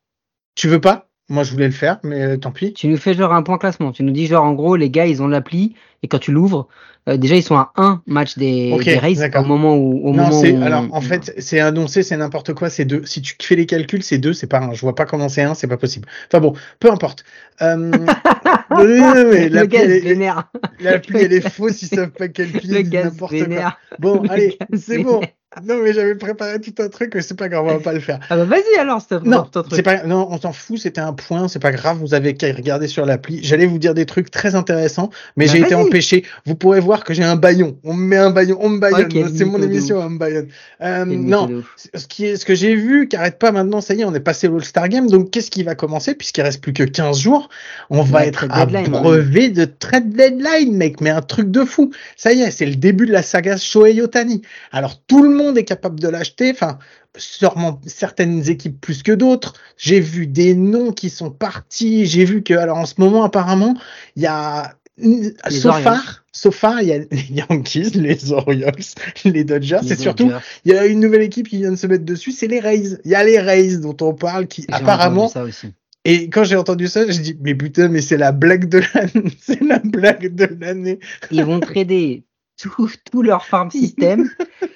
Tu 0.55 0.69
veux 0.69 0.81
pas? 0.81 1.07
Moi, 1.30 1.42
je 1.42 1.52
voulais 1.52 1.66
le 1.66 1.72
faire, 1.72 1.98
mais 2.02 2.22
euh, 2.22 2.36
tant 2.38 2.50
pis. 2.52 2.72
tu 2.72 2.88
nous 2.88 2.96
fais 2.96 3.12
genre 3.14 3.32
un 3.34 3.42
point 3.42 3.58
classement 3.58 3.92
tu 3.92 4.02
nous 4.02 4.12
dis 4.12 4.26
genre 4.26 4.44
en 4.44 4.54
gros 4.54 4.76
les 4.76 4.88
gars 4.90 5.06
ils 5.06 5.22
ont 5.22 5.28
l'appli 5.28 5.75
et 6.02 6.08
quand 6.08 6.19
tu 6.19 6.32
l'ouvres 6.32 6.69
euh, 7.08 7.16
déjà 7.19 7.36
ils 7.36 7.42
sont 7.42 7.56
à 7.56 7.72
un 7.76 8.02
match 8.06 8.36
des, 8.38 8.70
Ok, 8.75 8.84
des 8.84 9.14
d'accord. 9.14 9.42
au 9.44 9.46
moment 9.46 9.76
où 9.76 10.08
au 10.08 10.12
non, 10.14 10.28
moment 10.28 10.40
où 10.40 10.62
alors 10.62 10.86
en 10.90 11.00
fait 11.00 11.34
c'est 11.38 11.60
annoncé, 11.60 12.02
c'est 12.02 12.16
n'importe 12.16 12.54
quoi, 12.54 12.70
c'est 12.70 12.84
deux. 12.84 13.04
Si 13.04 13.20
tu 13.22 13.34
fais 13.42 13.56
les 13.56 13.66
calculs, 13.66 14.02
c'est 14.02 14.19
deux, 14.19 14.32
c'est 14.32 14.46
pas 14.46 14.60
un. 14.60 14.72
Je 14.72 14.80
vois 14.80 14.94
pas 14.94 15.04
comment 15.06 15.28
c'est 15.28 15.42
un, 15.42 15.54
c'est 15.54 15.66
pas 15.69 15.76
possible. 15.78 16.08
Enfin 16.30 16.40
bon, 16.40 16.54
peu 16.80 16.90
importe. 16.90 17.25
Euh, 17.62 17.76
non, 18.70 19.14
mais 19.30 19.48
le 19.48 19.69
elle 19.75 19.90
est- 19.90 20.00
vénère 20.00 20.50
l'appli, 20.80 21.19
elle 21.19 21.32
est 21.32 21.40
fausse, 21.48 21.82
ils 21.82 21.88
savent 21.88 22.10
pas 22.10 22.28
calculer, 22.28 22.82
le 22.82 22.90
quoi. 23.10 23.76
Bon, 23.98 24.22
Le 24.22 24.30
allez, 24.30 24.58
c'est 24.76 24.98
bon. 25.02 25.20
Vénère. 25.60 25.76
Non, 25.76 25.82
mais 25.82 25.93
j'avais 25.93 26.14
préparé 26.14 26.60
tout 26.60 26.75
un 26.82 26.88
truc, 26.88 27.12
mais 27.14 27.22
c'est 27.22 27.37
pas 27.37 27.49
grave, 27.49 27.64
on 27.64 27.75
va 27.75 27.78
pas 27.81 27.93
le 27.93 28.00
faire. 28.00 28.20
ah 28.31 28.37
bah 28.37 28.44
vas-y 28.44 28.78
alors 28.78 29.00
c'est 29.06 29.22
Non, 29.25 29.43
ton 29.44 29.62
truc 29.62 29.84
pas, 29.84 30.02
non, 30.05 30.28
on 30.31 30.40
s'en 30.40 30.52
fout, 30.52 30.78
c'était 30.78 31.00
un 31.00 31.12
point, 31.12 31.49
c'est 31.49 31.58
pas 31.58 31.72
grave, 31.72 31.99
vous 31.99 32.14
avez 32.14 32.34
qu'à 32.34 32.52
regarder 32.52 32.88
sur 32.88 33.06
l'appli. 33.06 33.40
J'allais 33.43 33.66
vous 33.66 33.78
dire 33.78 33.94
des 33.94 34.06
trucs 34.06 34.31
très 34.31 34.55
intéressants, 34.55 35.10
mais 35.37 35.46
Bah, 35.46 35.52
j'ai 35.52 35.60
été 35.60 35.75
empêché. 35.75 36.25
Vous 36.46 36.55
pourrez 36.55 36.81
voir 36.81 37.05
que 37.05 37.14
j'ai 37.14 37.25
un 37.25 37.37
baillon. 37.37 37.76
On 37.84 37.94
me 37.94 38.05
met 38.06 38.16
un 38.16 38.31
baillon, 38.31 38.58
on 38.60 38.69
me 38.69 38.78
baillonne. 38.78 39.08
C'est 39.37 39.44
mon 39.44 39.62
émission, 39.62 39.99
on 39.99 40.10
me 40.10 40.19
baillonne. 40.19 40.49
Euh, 40.82 41.05
non, 41.05 41.62
ce 41.94 42.06
qui 42.06 42.26
est, 42.26 42.37
ce 42.37 42.44
que 42.44 42.54
j'ai 42.54 42.75
vu, 42.75 43.09
qui 43.09 43.16
arrête 43.16 43.38
pas 43.38 43.52
maintenant, 43.52 43.80
ça 43.80 43.94
y 43.94 44.00
est, 44.02 44.04
on 44.04 44.14
est 44.14 44.21
passé 44.21 44.49
l'All-Star 44.49 44.88
Game, 44.88 45.09
donc 45.09 45.30
qu'est-ce 45.30 45.50
qui 45.50 45.62
va 45.62 45.75
commencer, 45.75 46.14
puisqu'il 46.14 46.42
reste 46.42 46.61
plus 46.61 46.73
que 46.73 46.83
15 46.83 47.18
jours, 47.18 47.49
on 47.90 48.02
va 48.02 48.18
Ouais, 48.18 48.28
être 48.28 48.49
deadline, 48.49 48.87
hein. 48.94 49.00
brevet 49.02 49.50
de 49.50 49.64
trade 49.64 50.11
deadline, 50.11 50.75
mec, 50.76 51.00
mais 51.00 51.11
un 51.11 51.23
truc 51.23 51.50
de 51.50 51.64
fou. 51.64 51.90
Ça 52.16 52.33
y 52.33 52.40
est, 52.42 52.50
c'est 52.50 52.66
le 52.66 52.75
début 52.75 53.06
de 53.06 53.12
la 53.12 53.23
saga 53.23 53.56
Shohei 53.56 54.00
Otani. 54.02 54.42
Alors, 54.73 55.00
tout 55.06 55.23
le 55.23 55.30
monde 55.30 55.48
est 55.57 55.64
capable 55.64 56.00
de 56.00 56.09
l'acheter, 56.09 56.50
enfin, 56.50 56.78
sûrement 57.17 57.81
certaines 57.87 58.49
équipes 58.49 58.81
plus 58.81 59.02
que 59.02 59.12
d'autres. 59.12 59.55
J'ai 59.76 60.00
vu 60.00 60.26
des 60.26 60.55
noms 60.55 60.93
qui 60.93 61.11
sont 61.11 61.31
partis, 61.31 62.07
j'ai 62.07 62.25
vu 62.25 62.43
que, 62.43 62.55
alors 62.55 62.78
en 62.78 62.87
ce 62.87 62.95
moment, 62.99 63.25
apparemment, 63.25 63.76
il 64.17 64.23
y 64.23 64.26
a, 64.26 64.75
Les 64.99 65.33
so 65.50 65.69
Orioles. 65.69 65.85
far, 65.85 66.25
so 66.33 66.50
far, 66.50 66.83
il 66.83 66.88
y 66.88 66.93
a 66.93 66.99
les 66.99 67.26
Yankees, 67.31 67.90
les 67.95 68.33
Orioles, 68.33 68.73
les 69.25 69.45
Dodgers, 69.45 69.81
c'est 69.87 69.99
surtout 69.99 70.31
il 70.64 70.73
y 70.73 70.76
a 70.76 70.87
une 70.87 71.00
nouvelle 71.00 71.23
équipe 71.23 71.49
qui 71.49 71.59
vient 71.59 71.71
de 71.71 71.76
se 71.76 71.87
mettre 71.87 72.05
dessus, 72.05 72.33
c'est 72.33 72.49
les 72.49 72.61
Rays. 72.61 72.99
Il 73.05 73.11
y 73.11 73.14
a 73.14 73.25
les 73.25 73.38
Rays 73.38 73.78
dont 73.78 73.97
on 74.00 74.14
parle 74.14 74.47
qui 74.47 74.67
apparemment 74.71 75.26
entendu 75.26 75.33
ça 75.33 75.45
aussi 75.45 75.75
et 76.05 76.31
quand 76.31 76.45
j'ai 76.45 76.57
entendu 76.57 76.88
ça, 76.88 77.07
j'ai 77.07 77.21
dit 77.21 77.38
mais 77.43 77.55
putain 77.55 77.88
mais 77.88 78.00
c'est 78.00 78.17
la 78.17 78.33
blague 78.33 78.69
de 78.69 78.78
l'année, 78.95 79.31
c'est 79.40 79.61
la 79.61 79.78
blague 79.78 80.35
de 80.35 80.49
l'année. 80.59 81.00
ils 81.31 81.45
vont 81.45 81.61
trader 81.61 82.25
tout, 82.59 82.91
tout 83.11 83.23
leur 83.23 83.45
farm 83.45 83.71
system 83.71 84.29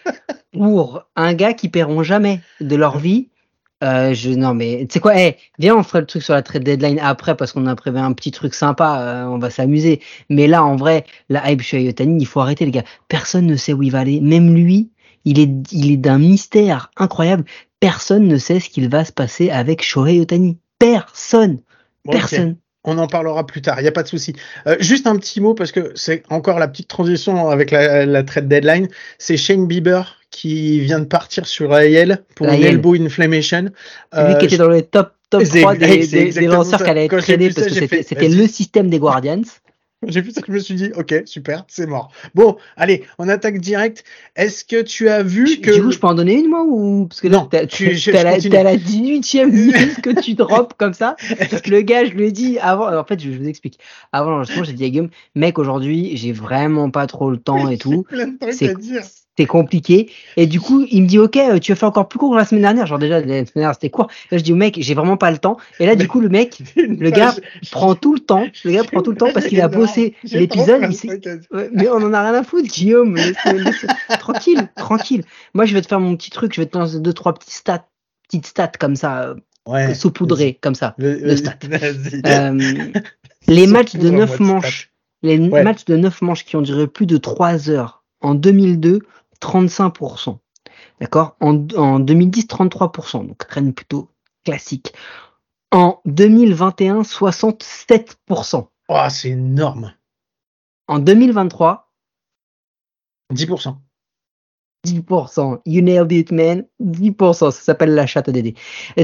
pour 0.52 1.04
un 1.16 1.34
gars 1.34 1.52
qui 1.52 1.68
paieront 1.68 2.02
jamais 2.02 2.40
de 2.60 2.76
leur 2.76 2.98
vie. 2.98 3.28
Euh, 3.82 4.14
je, 4.14 4.30
non 4.30 4.54
mais 4.54 4.86
tu 4.88 4.94
sais 4.94 5.00
quoi, 5.00 5.20
eh, 5.20 5.36
viens 5.58 5.76
on 5.76 5.82
fera 5.82 5.98
le 5.98 6.06
truc 6.06 6.22
sur 6.22 6.34
la 6.34 6.42
trade 6.42 6.62
deadline 6.62 7.00
après 7.00 7.36
parce 7.36 7.52
qu'on 7.52 7.66
a 7.66 7.74
prévu 7.74 7.98
un 7.98 8.12
petit 8.12 8.30
truc 8.30 8.54
sympa, 8.54 9.00
euh, 9.00 9.24
on 9.24 9.38
va 9.38 9.50
s'amuser. 9.50 10.00
Mais 10.30 10.46
là 10.46 10.64
en 10.64 10.76
vrai, 10.76 11.04
la 11.28 11.50
hype 11.50 11.62
Shohei 11.62 11.88
Ohtani, 11.88 12.22
il 12.22 12.26
faut 12.26 12.38
arrêter 12.38 12.64
les 12.64 12.70
gars. 12.70 12.84
Personne 13.08 13.46
ne 13.46 13.56
sait 13.56 13.72
où 13.72 13.82
il 13.82 13.90
va 13.90 13.98
aller, 14.00 14.20
même 14.20 14.54
lui, 14.54 14.92
il 15.24 15.40
est, 15.40 15.50
il 15.72 15.90
est 15.90 15.96
d'un 15.96 16.18
mystère 16.18 16.92
incroyable. 16.96 17.44
Personne 17.80 18.28
ne 18.28 18.38
sait 18.38 18.60
ce 18.60 18.68
qu'il 18.68 18.88
va 18.88 19.04
se 19.04 19.10
passer 19.10 19.50
avec 19.50 19.82
Shohei 19.82 20.20
Ohtani. 20.20 20.58
Personne, 20.78 21.60
ok. 22.06 22.14
On 22.84 22.98
en 22.98 23.06
parlera 23.06 23.46
plus 23.46 23.62
tard, 23.62 23.78
il 23.78 23.82
n'y 23.82 23.88
a 23.88 23.92
pas 23.92 24.02
de 24.02 24.08
souci. 24.08 24.34
Euh, 24.66 24.76
juste 24.80 25.06
un 25.06 25.16
petit 25.16 25.40
mot, 25.40 25.54
parce 25.54 25.70
que 25.70 25.92
c'est 25.94 26.24
encore 26.30 26.58
la 26.58 26.66
petite 26.66 26.88
transition 26.88 27.48
avec 27.48 27.70
la, 27.70 28.06
la 28.06 28.22
trade 28.24 28.48
deadline. 28.48 28.88
C'est 29.18 29.36
Shane 29.36 29.66
Bieber 29.66 30.16
qui 30.30 30.80
vient 30.80 30.98
de 30.98 31.04
partir 31.04 31.46
sur 31.46 31.76
AEL 31.76 32.24
pour 32.34 32.48
une 32.48 32.64
elbow 32.64 32.94
inflammation. 32.94 33.70
Euh, 34.14 34.28
lui 34.28 34.38
qui 34.38 34.46
était 34.46 34.56
dans 34.56 34.68
le 34.68 34.82
top, 34.82 35.12
top 35.30 35.44
3 35.44 35.76
des, 35.76 36.06
des, 36.06 36.32
des 36.32 36.46
lanceurs 36.46 36.80
qu'elle 36.80 36.98
allait 36.98 37.08
traîner 37.08 37.50
parce 37.50 37.68
que 37.68 38.02
c'était 38.02 38.28
le 38.28 38.46
système 38.48 38.88
des 38.90 38.98
Guardians. 38.98 39.42
J'ai 40.06 40.20
vu 40.20 40.32
ça, 40.32 40.40
je 40.46 40.52
me 40.52 40.58
suis 40.58 40.74
dit, 40.74 40.90
ok, 40.96 41.22
super, 41.26 41.64
c'est 41.68 41.86
mort. 41.86 42.10
Bon, 42.34 42.56
allez, 42.76 43.04
on 43.18 43.28
attaque 43.28 43.58
direct. 43.58 44.04
Est-ce 44.34 44.64
que 44.64 44.82
tu 44.82 45.08
as 45.08 45.22
vu 45.22 45.60
que. 45.60 45.70
Du 45.72 45.82
coup, 45.82 45.90
je 45.92 45.98
peux 45.98 46.08
en 46.08 46.14
donner 46.14 46.34
une, 46.34 46.48
moi, 46.48 46.64
ou. 46.64 47.06
Parce 47.06 47.20
que 47.20 47.28
non, 47.28 47.48
tu, 47.68 47.88
as, 48.16 48.22
la, 48.24 48.62
la 48.62 48.76
18e 48.76 49.46
minute 49.46 50.00
que 50.02 50.20
tu 50.20 50.34
drops 50.34 50.74
comme 50.76 50.94
ça. 50.94 51.14
Parce 51.38 51.62
que 51.62 51.70
le 51.70 51.82
gars, 51.82 52.04
je 52.04 52.12
lui 52.12 52.26
ai 52.26 52.32
dit 52.32 52.58
avant. 52.58 52.92
En 52.92 53.04
fait, 53.04 53.20
je, 53.20 53.30
vous 53.30 53.46
explique. 53.46 53.78
Avant 54.12 54.30
l'enregistrement, 54.30 54.64
j'ai 54.64 54.72
dit 54.72 54.84
à 54.84 54.90
Guillaume, 54.90 55.10
mec, 55.36 55.58
aujourd'hui, 55.58 56.16
j'ai 56.16 56.32
vraiment 56.32 56.90
pas 56.90 57.06
trop 57.06 57.30
le 57.30 57.38
temps 57.38 57.68
et 57.68 57.78
tout. 57.78 58.04
C'est 58.50 58.74
c'était 59.34 59.48
compliqué. 59.48 60.10
Et 60.36 60.46
du 60.46 60.60
coup, 60.60 60.86
il 60.90 61.02
me 61.02 61.06
dit, 61.06 61.18
OK, 61.18 61.36
euh, 61.36 61.58
tu 61.58 61.72
as 61.72 61.74
fait 61.74 61.86
encore 61.86 62.08
plus 62.08 62.18
court 62.18 62.36
la 62.36 62.44
semaine 62.44 62.62
dernière. 62.62 62.86
Genre, 62.86 62.98
déjà, 62.98 63.20
la 63.20 63.26
semaine 63.26 63.46
dernière, 63.54 63.74
c'était 63.74 63.88
court. 63.88 64.08
Là, 64.30 64.36
je 64.36 64.42
dis, 64.42 64.52
mec, 64.52 64.76
j'ai 64.78 64.94
vraiment 64.94 65.16
pas 65.16 65.30
le 65.30 65.38
temps. 65.38 65.56
Et 65.80 65.86
là, 65.86 65.96
du 65.96 66.06
coup, 66.06 66.20
le 66.20 66.28
mec, 66.28 66.58
le 66.76 67.10
gars 67.10 67.34
prend 67.70 67.94
tout 67.94 68.12
le 68.12 68.20
temps. 68.20 68.46
Le 68.64 68.72
gars 68.72 68.84
prend 68.84 69.00
tout 69.00 69.10
le 69.10 69.16
temps 69.16 69.32
parce 69.32 69.46
qu'il 69.46 69.60
a 69.60 69.68
bossé 69.68 70.14
l'épisode. 70.24 70.82
mais 71.72 71.88
on 71.88 71.96
en 71.96 72.12
a 72.12 72.22
rien 72.22 72.34
à 72.34 72.42
foutre, 72.42 72.68
Guillaume. 72.68 73.18
tranquille, 74.18 74.68
tranquille. 74.76 75.24
Moi, 75.54 75.64
je 75.64 75.72
vais 75.72 75.80
te 75.80 75.88
faire 75.88 76.00
mon 76.00 76.14
petit 76.16 76.30
truc. 76.30 76.54
Je 76.54 76.60
vais 76.60 76.66
te 76.66 76.76
lancer 76.76 77.00
deux, 77.00 77.14
trois 77.14 77.32
petits 77.32 77.54
stats, 77.54 77.86
petites 78.28 78.46
stats 78.46 78.72
comme 78.78 78.96
ça, 78.96 79.22
euh, 79.22 79.34
ouais, 79.66 79.94
saupoudrées, 79.94 80.58
comme 80.60 80.74
ça. 80.74 80.94
Le, 80.98 81.36
stats. 81.36 81.54
Euh, 82.26 82.90
les 83.48 83.66
matchs 83.66 83.96
de 83.96 84.10
neuf 84.10 84.38
manches, 84.40 84.90
les 85.22 85.38
matchs 85.38 85.84
de 85.86 85.96
neuf 85.96 86.20
manches 86.20 86.44
qui 86.44 86.56
ont 86.56 86.62
duré 86.62 86.86
plus 86.86 87.06
de 87.06 87.16
trois 87.16 87.70
heures 87.70 88.04
en 88.20 88.34
2002 88.34 89.00
35%. 89.42 90.38
D'accord? 91.00 91.36
En, 91.40 91.66
en 91.76 91.98
2010, 91.98 92.46
33%. 92.46 93.26
Donc, 93.26 93.38
traîne 93.46 93.74
plutôt 93.74 94.08
classique. 94.44 94.92
En 95.70 96.00
2021, 96.04 97.02
67%. 97.02 98.66
Oh, 98.88 98.98
c'est 99.08 99.30
énorme. 99.30 99.94
En 100.86 100.98
2023, 100.98 101.92
10%. 103.32 103.76
10%. 104.86 105.60
You 105.64 105.80
nailed 105.80 106.12
it, 106.12 106.32
man. 106.32 106.66
10%. 106.82 107.34
Ça 107.34 107.50
s'appelle 107.52 107.94
la 107.94 108.06
chatte 108.06 108.30
Dédé. 108.30 108.54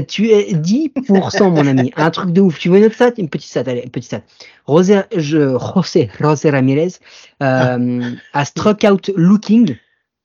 Tu 0.07 0.29
es 0.29 0.53
10%, 0.53 1.49
mon 1.49 1.65
ami. 1.65 1.91
Un 1.95 2.11
truc 2.11 2.31
de 2.31 2.41
ouf. 2.41 2.59
Tu 2.59 2.69
veux 2.69 2.77
une 2.77 2.85
autre 2.85 2.95
stat? 2.95 3.13
Une 3.17 3.29
petite 3.29 3.49
stat, 3.49 3.63
allez, 3.65 3.81
une 3.81 3.89
petite 3.89 4.07
stat. 4.07 4.21
José, 4.67 5.01
je, 5.15 5.57
José, 5.57 6.09
José 6.19 6.49
Ramirez, 6.49 6.93
euh, 7.41 8.11
a 8.33 8.45
struck 8.45 8.83
out 8.83 9.09
looking 9.15 9.77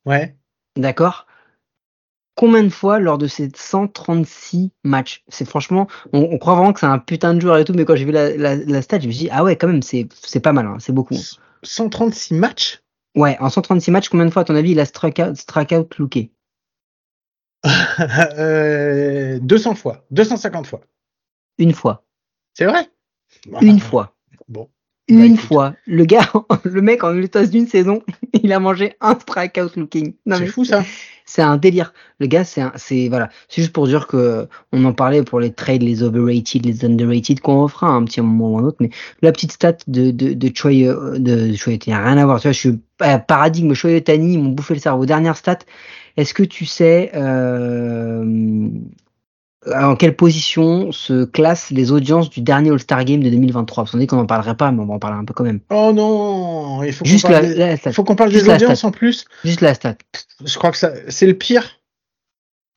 Ouais. 0.07 0.37
D'accord 0.77 1.27
Combien 2.37 2.65
de 2.65 2.69
fois 2.69 2.99
lors 2.99 3.17
de 3.17 3.29
ces 3.29 3.49
136 3.55 4.73
matchs? 4.83 5.23
C'est 5.29 5.45
franchement, 5.45 5.87
on, 6.13 6.37
croit 6.39 6.57
vraiment 6.57 6.73
que 6.73 6.81
c'est 6.81 6.87
un 6.87 6.99
putain 6.99 7.33
de 7.35 7.41
joueur 7.41 7.59
et 7.59 7.65
tout, 7.65 7.75
mais 7.75 7.85
quand 7.85 7.95
j'ai 7.95 8.05
vu 8.05 8.11
la, 8.11 8.37
la, 8.37 8.83
stat, 8.83 8.99
je 8.99 9.07
me 9.07 9.13
suis 9.13 9.27
dit, 9.27 9.31
ah 9.31 9.45
ouais, 9.45 9.57
quand 9.57 9.69
même, 9.69 9.83
c'est, 9.83 10.09
pas 10.43 10.53
mal, 10.53 10.67
hein, 10.67 10.77
c'est 10.81 10.93
beaucoup. 10.93 11.17
136 11.63 12.35
matchs? 12.35 12.83
Ouais, 13.15 13.37
en 13.39 13.51
136 13.51 13.93
matchs, 13.93 14.09
combien 14.09 14.27
de 14.27 14.31
fois, 14.31 14.43
à 14.43 14.45
ton 14.45 14.57
avis, 14.57 14.73
il 14.73 14.81
a 14.81 14.85
struck 14.85 15.21
out, 15.21 15.37
struck 15.37 15.71
out 15.73 15.97
looké? 15.99 16.33
Euh, 18.37 19.39
200 19.41 19.77
fois, 19.77 20.05
250 20.11 20.67
fois. 20.67 20.81
Une 21.59 21.73
fois. 21.73 22.05
C'est 22.53 22.67
vrai? 22.67 22.91
Une 23.61 23.79
fois. 23.79 24.17
Bon. 24.49 24.69
Bah, 25.09 25.25
une 25.25 25.37
fois. 25.37 25.75
Le 25.87 26.05
gars, 26.05 26.31
le 26.65 26.81
mec 26.81 27.05
en 27.05 27.11
l'espace 27.11 27.51
d'une 27.51 27.67
saison, 27.67 28.03
il 28.43 28.53
a 28.53 28.61
mangé 28.61 28.95
un 29.01 29.19
strikeout 29.19 29.77
looking. 29.77 30.15
C'est 30.27 30.47
fou 30.47 30.65
ça. 30.65 30.83
C'est 31.27 31.43
un 31.43 31.57
délire. 31.57 31.93
Le 32.21 32.27
gars, 32.27 32.45
c'est 32.45 32.63
c'est 32.77 33.09
voilà. 33.09 33.29
C'est 33.49 33.63
juste 33.63 33.73
pour 33.73 33.87
dire 33.87 34.07
que 34.07 34.47
on 34.73 34.85
en 34.85 34.93
parlait 34.93 35.23
pour 35.23 35.41
les 35.41 35.53
trades, 35.53 35.83
les 35.83 36.03
overrated, 36.03 36.65
les 36.65 36.85
underrated, 36.85 37.41
qu'on 37.41 37.63
refera 37.63 37.89
un 37.89 38.05
petit 38.05 38.21
moment 38.21 38.53
ou 38.53 38.59
un 38.59 38.65
autre. 38.65 38.79
Mais 38.81 38.91
la 39.21 39.33
petite 39.33 39.53
stat 39.53 39.77
de 39.87 40.11
de 40.11 40.33
de 40.33 40.51
Choi, 40.55 40.73
euh, 40.87 41.19
de 41.19 41.55
Choi, 41.55 41.75
il 41.75 41.81
n'y 41.87 41.95
a 41.95 42.05
rien 42.05 42.19
à 42.19 42.25
voir. 42.25 42.41
Tu 42.41 42.49
vois, 42.49 42.53
je 42.53 42.59
suis 42.59 42.79
paradigme 43.27 43.75
Choi 43.75 44.01
Tani, 44.01 44.35
ils 44.35 44.39
m'ont 44.39 44.51
bouffé 44.51 44.75
le 44.75 44.81
cerveau. 44.81 45.07
Dernière 45.07 45.37
stat. 45.37 45.59
Est-ce 46.17 46.33
que 46.33 46.45
tu 46.45 46.65
sais 46.65 47.11
euh, 47.15 48.71
en 49.73 49.97
quelle 49.97 50.15
position 50.15 50.93
se 50.93 51.25
classent 51.25 51.71
les 51.71 51.93
audiences 51.93 52.31
du 52.31 52.41
dernier 52.41 52.71
All-Star 52.71 53.05
Game 53.05 53.23
de 53.23 53.31
2023 53.31 53.85
On 53.95 53.99
dit 53.99 54.07
qu'on 54.07 54.17
n'en 54.17 54.27
parlerait 54.27 54.57
pas, 54.57 54.71
mais 54.73 54.83
on 54.83 54.87
va 54.87 54.95
en 54.95 54.99
parler 54.99 55.17
un 55.17 55.25
peu 55.25 55.35
quand 55.35 55.45
même. 55.45 55.61
Oh 55.71 55.93
non 55.95 56.83
Il 56.83 56.93
faut 56.93 57.05
qu'on 57.05 57.29
parle, 57.29 57.55
des... 57.55 57.93
faut 57.93 58.05
qu'on 58.05 58.17
parle 58.17 58.33
des 58.33 58.49
audiences 58.49 58.85
en 58.85 58.91
plus. 58.91 59.25
Juste 59.45 59.61
la 59.61 59.75
stat. 59.75 59.97
Je 60.45 60.59
crois 60.59 60.71
que 60.71 60.77
ça, 60.77 60.93
c'est 61.09 61.27
le 61.27 61.35
pire. 61.35 61.81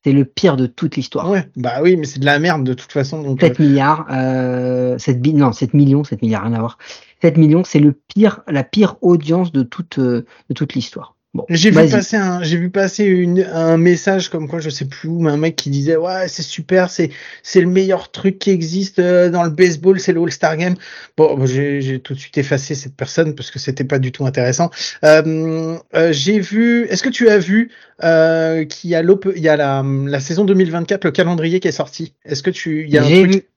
C'est 0.06 0.14
le 0.14 0.24
pire 0.24 0.56
de 0.56 0.68
toute 0.68 0.96
l'histoire. 0.96 1.30
Ouais, 1.30 1.50
bah 1.58 1.80
oui, 1.82 1.98
mais 1.98 2.06
c'est 2.06 2.20
de 2.20 2.26
la 2.26 2.40
merde 2.40 2.64
de 2.64 2.74
toute 2.74 2.92
façon. 2.92 3.24
Donc 3.24 3.42
7 3.42 3.60
euh. 3.60 3.64
milliards, 3.64 4.06
euh, 4.12 4.98
7 4.98 5.26
non, 5.34 5.52
7 5.52 5.74
millions, 5.74 6.04
7 6.04 6.22
milliards, 6.22 6.44
rien 6.44 6.54
à 6.54 6.60
voir. 6.60 6.78
7 7.22 7.38
millions, 7.38 7.64
c'est 7.66 7.80
le 7.80 7.92
pire, 7.92 8.42
la 8.48 8.64
pire 8.64 8.96
audience 9.02 9.52
de 9.52 9.64
toute, 9.64 10.00
euh, 10.00 10.26
de 10.50 10.54
toute 10.54 10.76
l'histoire 10.76 11.17
j'ai 11.50 11.72
vu 11.72 11.90
passer 11.90 12.18
un, 12.18 12.44
j'ai 12.44 12.58
vu 12.58 12.70
passer 12.70 13.06
une, 13.06 13.44
un 13.52 13.78
message 13.78 14.30
comme 14.30 14.48
quoi 14.48 14.60
je 14.60 14.70
sais 14.70 14.86
plus 14.86 15.10
où, 15.10 15.20
mais 15.20 15.32
un 15.32 15.38
mec 15.38 15.56
qui 15.56 15.70
disait 15.70 15.96
ouais 15.96 16.28
c'est 16.28 16.44
super, 16.44 16.90
c'est 16.90 17.12
c'est 17.44 17.62
le 17.62 17.68
meilleur 17.68 18.12
truc 18.12 18.40
qui 18.40 18.52
existe 18.52 19.00
euh, 19.00 19.30
dans 19.30 19.44
le 19.44 19.50
baseball, 19.50 20.00
c'est 20.00 20.14
le 20.14 20.22
All 20.22 20.32
Star 20.32 20.58
Game. 20.58 20.76
Bon, 21.18 21.46
j'ai 21.46 22.00
tout 22.00 22.14
de 22.14 22.20
suite 22.20 22.38
effacé 22.38 22.76
cette 22.76 22.96
personne 22.96 23.36
parce 23.36 23.52
que 23.52 23.60
c'était 23.60 23.84
pas 23.84 24.00
du 24.00 24.12
tout 24.12 24.26
intéressant. 24.26 24.70
Euh, 25.04 25.78
euh, 25.96 26.12
j'ai 26.12 26.40
vu, 26.40 26.86
est-ce 26.86 27.04
que 27.04 27.10
tu 27.10 27.30
as 27.30 27.38
vu 27.38 27.72
euh, 28.04 28.66
qu'il 28.66 28.90
y 28.90 28.96
a 28.96 29.02
il 29.02 29.42
y 29.42 29.50
a 29.50 29.58
la, 29.58 29.84
la 29.84 30.20
saison 30.20 30.46
2024, 30.46 31.06
le 31.06 31.12
calendrier 31.12 31.60
qui 31.60 31.68
est 31.68 31.72
sorti? 31.72 32.14
Est-ce 32.26 32.44
que 32.44 32.50
tu, 32.50 32.84
il 32.84 32.94
y 32.94 32.98
a 32.98 33.04
un 33.04 33.24
truc. 33.24 33.48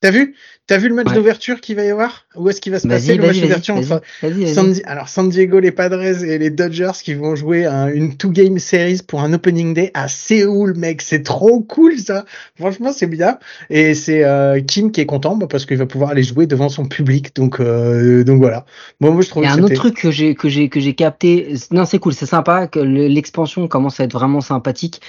T'as 0.00 0.12
vu? 0.12 0.36
T'as 0.68 0.76
vu 0.78 0.88
le 0.88 0.94
match 0.94 1.12
d'ouverture 1.12 1.60
qu'il 1.60 1.74
va 1.74 1.84
y 1.84 1.90
avoir? 1.90 2.26
Où 2.36 2.48
est-ce 2.48 2.60
qu'il 2.60 2.70
va 2.70 2.78
se 2.78 2.86
passer 2.86 3.16
le 3.16 3.26
match 3.26 3.40
d'ouverture 3.40 3.74
entre 3.74 4.02
San, 4.46 4.74
alors 4.84 5.08
San 5.08 5.28
Diego, 5.28 5.58
les 5.58 5.72
Padres 5.72 6.22
et 6.22 6.38
les 6.38 6.50
Dodgers 6.50 6.92
qui 7.02 7.14
vont 7.14 7.34
jouer 7.34 7.66
une 7.66 8.16
two-game 8.16 8.58
series 8.60 9.00
pour 9.04 9.22
un 9.22 9.32
opening 9.32 9.74
day 9.74 9.90
à 9.94 10.06
Séoul, 10.06 10.74
mec. 10.76 11.02
C'est 11.02 11.22
trop 11.24 11.60
cool 11.60 11.98
ça. 11.98 12.26
Franchement, 12.56 12.92
c'est 12.92 13.08
bien. 13.08 13.38
Et 13.70 13.94
c'est 13.94 14.24
euh, 14.24 14.60
Kim 14.60 14.92
qui 14.92 15.00
est 15.00 15.06
content 15.06 15.36
bah, 15.36 15.46
parce 15.50 15.66
qu'il 15.66 15.78
va 15.78 15.86
pouvoir 15.86 16.10
aller 16.10 16.22
jouer 16.22 16.46
devant 16.46 16.68
son 16.68 16.84
public. 16.84 17.34
Donc, 17.34 17.58
euh, 17.58 18.22
donc 18.22 18.38
voilà. 18.38 18.66
Bon, 19.00 19.12
moi 19.12 19.22
je 19.22 19.30
trouve. 19.30 19.42
Il 19.42 19.46
y 19.46 19.48
a 19.48 19.54
un 19.54 19.62
autre 19.62 19.74
truc 19.74 19.96
que 19.96 20.12
j'ai 20.12 20.36
que 20.36 20.48
j'ai 20.48 20.68
que 20.68 20.78
j'ai 20.78 20.94
capté. 20.94 21.54
Non, 21.72 21.84
c'est 21.84 21.98
cool, 21.98 22.14
c'est 22.14 22.26
sympa 22.26 22.68
que 22.68 22.78
l'expansion 22.78 23.66
commence 23.66 23.98
à 23.98 24.04
être 24.04 24.12
vraiment 24.12 24.40
sympathique. 24.40 25.00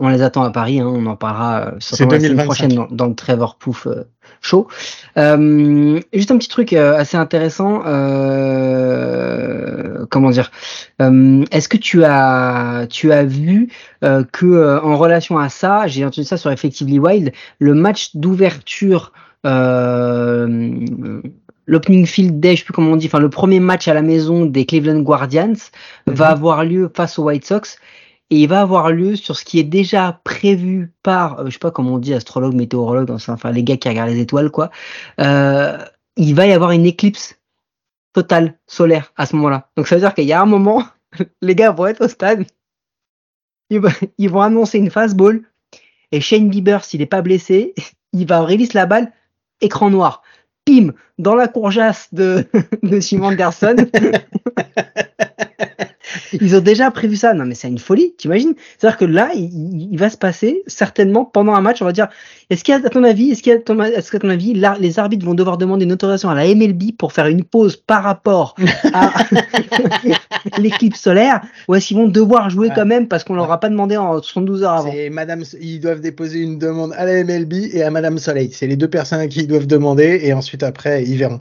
On 0.00 0.08
les 0.08 0.22
attend 0.22 0.42
à 0.42 0.50
Paris, 0.50 0.80
hein, 0.80 0.86
on 0.88 1.06
en 1.06 1.16
parlera 1.16 1.60
euh, 1.60 1.70
sur 1.78 2.08
la 2.08 2.18
semaine 2.18 2.44
prochaine 2.44 2.74
dans, 2.74 2.88
dans, 2.90 3.06
le 3.06 3.14
Trevor 3.14 3.56
Pouf 3.56 3.86
euh, 3.86 4.04
Show. 4.40 4.68
Euh, 5.16 6.00
juste 6.12 6.30
un 6.30 6.38
petit 6.38 6.48
truc 6.48 6.72
euh, 6.72 6.96
assez 6.96 7.16
intéressant. 7.16 7.82
Euh, 7.86 9.24
comment 10.10 10.30
dire 10.30 10.50
Est-ce 10.98 11.68
que 11.68 11.76
tu 11.76 12.04
as 12.04 12.86
tu 12.90 13.12
as 13.12 13.24
vu 13.24 13.68
que 14.32 14.80
en 14.82 14.96
relation 14.96 15.38
à 15.38 15.48
ça, 15.48 15.86
j'ai 15.86 16.04
entendu 16.04 16.26
ça 16.26 16.36
sur 16.36 16.50
Effectively 16.50 16.98
Wild, 16.98 17.32
le 17.58 17.74
match 17.74 18.16
d'ouverture. 18.16 19.12
L'opening 21.66 22.04
field 22.04 22.40
day, 22.40 22.56
je 22.56 22.58
sais 22.58 22.64
plus 22.64 22.74
comment 22.74 22.92
on 22.92 22.96
dit, 22.96 23.06
enfin 23.06 23.20
le 23.20 23.30
premier 23.30 23.58
match 23.58 23.88
à 23.88 23.94
la 23.94 24.02
maison 24.02 24.44
des 24.44 24.66
Cleveland 24.66 25.00
Guardians 25.00 25.54
va 26.06 26.26
mhm. 26.26 26.32
avoir 26.32 26.62
lieu 26.62 26.92
face 26.94 27.18
aux 27.18 27.22
White 27.22 27.46
Sox 27.46 27.78
et 28.30 28.42
il 28.42 28.48
va 28.48 28.62
avoir 28.62 28.90
lieu 28.90 29.16
sur 29.16 29.36
ce 29.36 29.44
qui 29.44 29.58
est 29.58 29.64
déjà 29.64 30.20
prévu 30.24 30.92
par, 31.02 31.40
euh, 31.40 31.46
je 31.46 31.52
sais 31.52 31.58
pas 31.58 31.70
comment 31.70 31.94
on 31.94 31.98
dit, 31.98 32.14
astrologue, 32.14 32.54
météorologue, 32.54 33.10
enfin 33.10 33.52
les 33.52 33.62
gars 33.62 33.76
qui 33.76 33.88
regardent 33.88 34.10
les 34.10 34.20
étoiles, 34.20 34.50
quoi. 34.50 34.70
Euh, 35.20 35.78
il 36.16 36.34
va 36.34 36.46
y 36.46 36.52
avoir 36.52 36.70
une 36.70 36.86
éclipse 36.86 37.38
totale 38.12 38.58
solaire 38.66 39.12
à 39.16 39.26
ce 39.26 39.36
moment-là. 39.36 39.70
Donc 39.76 39.88
ça 39.88 39.96
veut 39.96 40.00
dire 40.00 40.14
qu'il 40.14 40.24
y 40.24 40.32
a 40.32 40.40
un 40.40 40.46
moment, 40.46 40.84
les 41.42 41.54
gars 41.54 41.72
vont 41.72 41.86
être 41.86 42.04
au 42.04 42.08
stade, 42.08 42.46
ils, 43.70 43.80
vont 44.30 44.40
annoncer 44.40 44.78
une 44.78 44.90
fastball, 44.90 45.42
et 46.12 46.20
Shane 46.20 46.48
Bieber, 46.48 46.84
s'il 46.84 47.00
n'est 47.00 47.06
pas 47.06 47.22
blessé, 47.22 47.74
il 48.12 48.26
va 48.26 48.40
release 48.40 48.72
la 48.72 48.86
balle, 48.86 49.12
écran 49.60 49.90
noir. 49.90 50.22
Pim, 50.64 50.94
dans 51.18 51.34
la 51.34 51.46
courgeasse 51.46 52.08
de, 52.14 52.46
de 52.82 52.98
Simon 52.98 53.32
Anderson. 53.32 53.76
Ils 56.32 56.56
ont 56.56 56.60
déjà 56.60 56.90
prévu 56.90 57.16
ça. 57.16 57.34
Non, 57.34 57.44
mais 57.44 57.54
c'est 57.54 57.68
une 57.68 57.78
folie, 57.78 58.14
t'imagines? 58.16 58.54
C'est-à-dire 58.78 58.98
que 58.98 59.04
là, 59.04 59.30
il, 59.34 59.96
va 59.96 60.10
se 60.10 60.16
passer 60.16 60.62
certainement 60.66 61.24
pendant 61.24 61.54
un 61.54 61.60
match, 61.60 61.82
on 61.82 61.84
va 61.84 61.92
dire, 61.92 62.08
est-ce 62.50 62.64
qu'il 62.64 62.74
y 62.74 62.76
a, 62.76 62.84
à 62.84 62.88
ton 62.88 63.04
avis, 63.04 63.30
est-ce 63.30 63.42
qu'à 63.42 63.58
ton 64.18 64.28
avis, 64.28 64.54
les 64.80 64.98
arbitres 64.98 65.24
vont 65.24 65.34
devoir 65.34 65.58
demander 65.58 65.84
une 65.84 65.92
autorisation 65.92 66.30
à 66.30 66.34
la 66.34 66.54
MLB 66.54 66.96
pour 66.98 67.12
faire 67.12 67.26
une 67.26 67.44
pause 67.44 67.76
par 67.76 68.02
rapport 68.02 68.54
à 68.92 69.12
l'éclipse 70.58 71.00
solaire, 71.00 71.40
ou 71.68 71.74
est-ce 71.74 71.88
qu'ils 71.88 71.96
vont 71.96 72.08
devoir 72.08 72.50
jouer 72.50 72.70
quand 72.74 72.86
même 72.86 73.08
parce 73.08 73.24
qu'on 73.24 73.34
leur 73.34 73.50
a 73.50 73.60
pas 73.60 73.68
demandé 73.68 73.96
en 73.96 74.20
72 74.20 74.62
heures 74.62 74.72
avant? 74.72 74.92
Madame, 75.10 75.42
ils 75.60 75.80
doivent 75.80 76.00
déposer 76.00 76.40
une 76.40 76.58
demande 76.58 76.92
à 76.96 77.04
la 77.04 77.24
MLB 77.24 77.54
et 77.72 77.82
à 77.82 77.90
Madame 77.90 78.18
Soleil. 78.18 78.50
C'est 78.52 78.66
les 78.66 78.76
deux 78.76 78.88
personnes 78.88 79.20
à 79.20 79.28
qui 79.28 79.40
ils 79.40 79.48
doivent 79.48 79.66
demander 79.66 80.20
et 80.22 80.32
ensuite 80.32 80.62
après 80.62 81.04
ils 81.04 81.16
verront. 81.16 81.40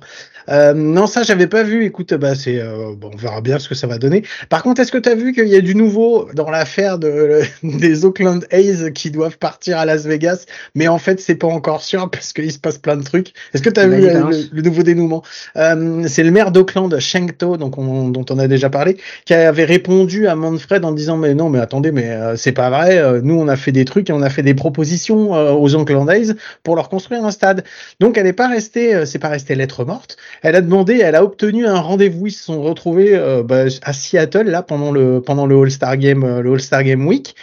Euh, 0.50 0.74
non, 0.74 1.08
ça 1.08 1.24
j'avais 1.24 1.48
pas 1.48 1.64
vu. 1.64 1.86
Écoute, 1.86 2.14
bah 2.14 2.36
c'est 2.36 2.60
euh, 2.60 2.94
bon, 2.98 3.12
on 3.14 3.18
verra 3.18 3.42
bien 3.42 3.60
ce 3.60 3.70
que 3.70 3.76
ça 3.76 3.88
va 3.88 3.98
donner. 3.98 4.24
Par 4.50 4.64
contre, 4.64 4.82
est-ce 4.82 4.92
que 4.92 4.98
tu 4.98 5.10
as 5.10 5.16
vu 5.16 5.34
qu'il 5.34 5.48
y 5.48 5.56
a 5.56 5.62
du 5.62 5.76
nouveau 5.76 6.30
dans 6.34 6.50
l'affaire 6.50 7.00
de, 7.00 7.42
des 7.64 8.06
Oakland 8.06 8.46
A's 8.52 8.92
qui 8.94 9.12
doivent 9.12 9.38
partir 9.38 9.78
à 9.78 9.86
Las 9.86 10.06
Vegas, 10.06 10.46
mais 10.76 10.88
en 10.88 10.93
fait 10.98 11.20
c'est 11.20 11.36
pas 11.36 11.48
encore 11.48 11.82
sûr 11.82 12.10
parce 12.12 12.34
qu'il 12.34 12.52
se 12.52 12.60
passe 12.60 12.78
plein 12.78 12.98
de 12.98 13.04
trucs. 13.04 13.34
Est-ce 13.54 13.62
que 13.62 13.70
tu 13.70 13.80
as 13.80 13.88
vu 13.88 14.06
euh, 14.06 14.32
le, 14.52 14.62
nouveau 14.62 14.84
dénouement? 14.84 15.24
Euh, 15.56 16.04
C'est 16.08 16.24
le 16.24 16.32
maire 16.32 16.52
d'Oakland, 16.52 17.00
Shengto, 17.00 17.58
donc 17.58 17.78
on, 17.78 18.10
dont 18.10 18.26
on 18.30 18.40
a 18.40 18.48
déjà 18.48 18.70
parlé, 18.70 18.98
qui 19.26 19.34
avait 19.34 19.66
répondu 19.66 20.28
à 20.28 20.36
Manfred 20.36 20.84
en 20.86 20.92
disant 20.92 21.18
mais 21.18 21.34
non, 21.34 21.50
mais 21.50 21.60
attendez, 21.60 21.92
mais 21.92 22.10
euh, 22.10 22.36
c'est 22.36 22.52
pas 22.52 22.70
vrai. 22.70 23.22
Nous 23.22 23.36
on 23.36 23.48
a 23.48 23.56
fait 23.56 23.72
des 23.72 23.86
trucs 23.86 24.10
et 24.10 24.14
on 24.14 24.22
a 24.22 24.30
fait 24.30 24.44
des 24.44 24.54
propositions 24.54 25.32
aux 25.32 25.76
Oakland 25.76 26.10
A's 26.10 26.34
pour 26.64 26.76
leur 26.76 26.90
construire 26.90 27.26
un 27.26 27.32
stade. 27.32 27.64
Donc 28.00 28.18
elle 28.18 28.26
n'est 28.26 28.34
pas 28.34 28.48
restée, 28.48 29.06
c'est 29.06 29.20
pas 29.20 29.30
resté 29.30 29.56
lettre 29.56 29.86
morte. 29.86 30.18
Elle 30.42 30.56
a 30.56 30.62
demandé, 30.62 31.00
elle 31.04 31.16
a 31.16 31.24
obtenu 31.24 31.66
un 31.66 31.80
rendez-vous. 31.80 32.28
Ils 32.28 32.32
se 32.32 32.44
sont 32.44 32.62
retrouvés 32.62 33.16
euh, 33.16 33.44
bah, 33.44 33.66
à 33.84 33.94
Seattle 33.94 34.50
là 34.50 34.62
pendant 34.62 34.92
le 34.92 35.22
pendant 35.22 35.46
le 35.46 35.60
All 35.60 35.72
Star 35.72 35.98
Game, 35.98 36.24
euh, 36.24 36.42
le 36.42 36.54
All 36.54 36.62
Star 36.62 36.84
Game 36.84 37.06
Week. 37.08 37.36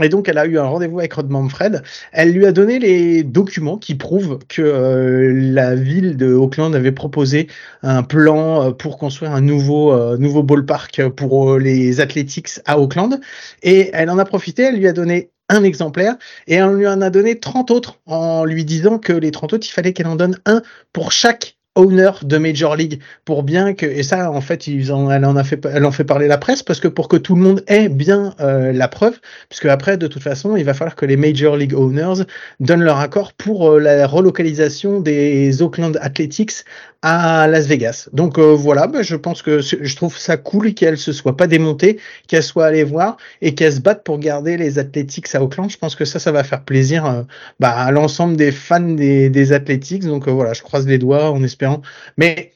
Et 0.00 0.08
donc, 0.08 0.28
elle 0.28 0.38
a 0.38 0.46
eu 0.46 0.58
un 0.58 0.64
rendez-vous 0.64 0.98
avec 0.98 1.12
Rod 1.12 1.28
Manfred. 1.30 1.82
Elle 2.12 2.32
lui 2.32 2.46
a 2.46 2.52
donné 2.52 2.78
les 2.78 3.22
documents 3.22 3.78
qui 3.78 3.94
prouvent 3.94 4.38
que 4.48 4.62
euh, 4.62 5.32
la 5.34 5.74
ville 5.74 6.16
de 6.16 6.32
Auckland 6.32 6.74
avait 6.74 6.92
proposé 6.92 7.48
un 7.82 8.02
plan 8.02 8.72
pour 8.72 8.98
construire 8.98 9.32
un 9.32 9.40
nouveau 9.40 10.16
nouveau 10.16 10.42
ballpark 10.42 11.08
pour 11.10 11.58
les 11.58 12.00
Athletics 12.00 12.60
à 12.64 12.78
Auckland. 12.78 13.20
Et 13.62 13.90
elle 13.92 14.10
en 14.10 14.18
a 14.18 14.24
profité. 14.24 14.62
Elle 14.62 14.76
lui 14.76 14.88
a 14.88 14.92
donné 14.92 15.30
un 15.48 15.64
exemplaire 15.64 16.16
et 16.46 16.54
elle 16.54 16.74
lui 16.74 16.88
en 16.88 17.00
a 17.00 17.10
donné 17.10 17.38
30 17.38 17.70
autres 17.70 18.00
en 18.06 18.44
lui 18.44 18.64
disant 18.64 18.98
que 18.98 19.12
les 19.12 19.30
30 19.30 19.52
autres, 19.52 19.66
il 19.68 19.72
fallait 19.72 19.92
qu'elle 19.92 20.06
en 20.06 20.16
donne 20.16 20.38
un 20.46 20.62
pour 20.92 21.12
chaque 21.12 21.56
owner 21.74 22.10
de 22.22 22.38
Major 22.38 22.76
League 22.76 23.00
pour 23.24 23.42
bien 23.42 23.72
que 23.74 23.86
et 23.86 24.02
ça 24.02 24.30
en 24.30 24.40
fait 24.40 24.66
ils 24.66 24.92
en, 24.92 25.10
elle 25.10 25.24
en 25.24 25.36
a 25.36 25.44
fait 25.44 25.64
elle 25.64 25.86
en 25.86 25.92
fait 25.92 26.04
parler 26.04 26.28
la 26.28 26.36
presse 26.36 26.62
parce 26.62 26.80
que 26.80 26.88
pour 26.88 27.08
que 27.08 27.16
tout 27.16 27.34
le 27.34 27.40
monde 27.40 27.64
ait 27.66 27.88
bien 27.88 28.34
euh, 28.40 28.72
la 28.72 28.88
preuve 28.88 29.18
puisque 29.48 29.66
après 29.66 29.96
de 29.96 30.06
toute 30.06 30.22
façon 30.22 30.56
il 30.56 30.64
va 30.64 30.74
falloir 30.74 30.96
que 30.96 31.06
les 31.06 31.16
Major 31.16 31.56
League 31.56 31.74
owners 31.74 32.24
donnent 32.60 32.82
leur 32.84 32.98
accord 32.98 33.32
pour 33.32 33.70
euh, 33.70 33.80
la 33.80 34.06
relocalisation 34.06 35.00
des 35.00 35.62
Oakland 35.62 35.98
Athletics 36.02 36.64
à 37.02 37.48
Las 37.48 37.66
Vegas. 37.66 38.08
Donc 38.12 38.38
euh, 38.38 38.54
voilà, 38.54 38.86
bah, 38.86 39.02
je 39.02 39.16
pense 39.16 39.42
que 39.42 39.60
je 39.60 39.96
trouve 39.96 40.16
ça 40.16 40.36
cool 40.36 40.72
qu'elle 40.72 40.96
se 40.96 41.12
soit 41.12 41.36
pas 41.36 41.48
démontée, 41.48 41.98
qu'elle 42.28 42.44
soit 42.44 42.66
allée 42.66 42.84
voir 42.84 43.16
et 43.40 43.54
qu'elle 43.54 43.72
se 43.72 43.80
batte 43.80 44.04
pour 44.04 44.18
garder 44.18 44.56
les 44.56 44.78
Athletics 44.78 45.34
à 45.34 45.42
Auckland. 45.42 45.68
Je 45.68 45.78
pense 45.78 45.96
que 45.96 46.04
ça, 46.04 46.20
ça 46.20 46.30
va 46.30 46.44
faire 46.44 46.64
plaisir 46.64 47.04
euh, 47.04 47.22
bah, 47.58 47.72
à 47.72 47.90
l'ensemble 47.90 48.36
des 48.36 48.52
fans 48.52 48.80
des, 48.80 49.30
des 49.30 49.52
Athletics. 49.52 50.04
Donc 50.04 50.28
euh, 50.28 50.30
voilà, 50.30 50.52
je 50.52 50.62
croise 50.62 50.86
les 50.86 50.98
doigts 50.98 51.30
en 51.30 51.42
espérant. 51.42 51.82
Mais 52.16 52.52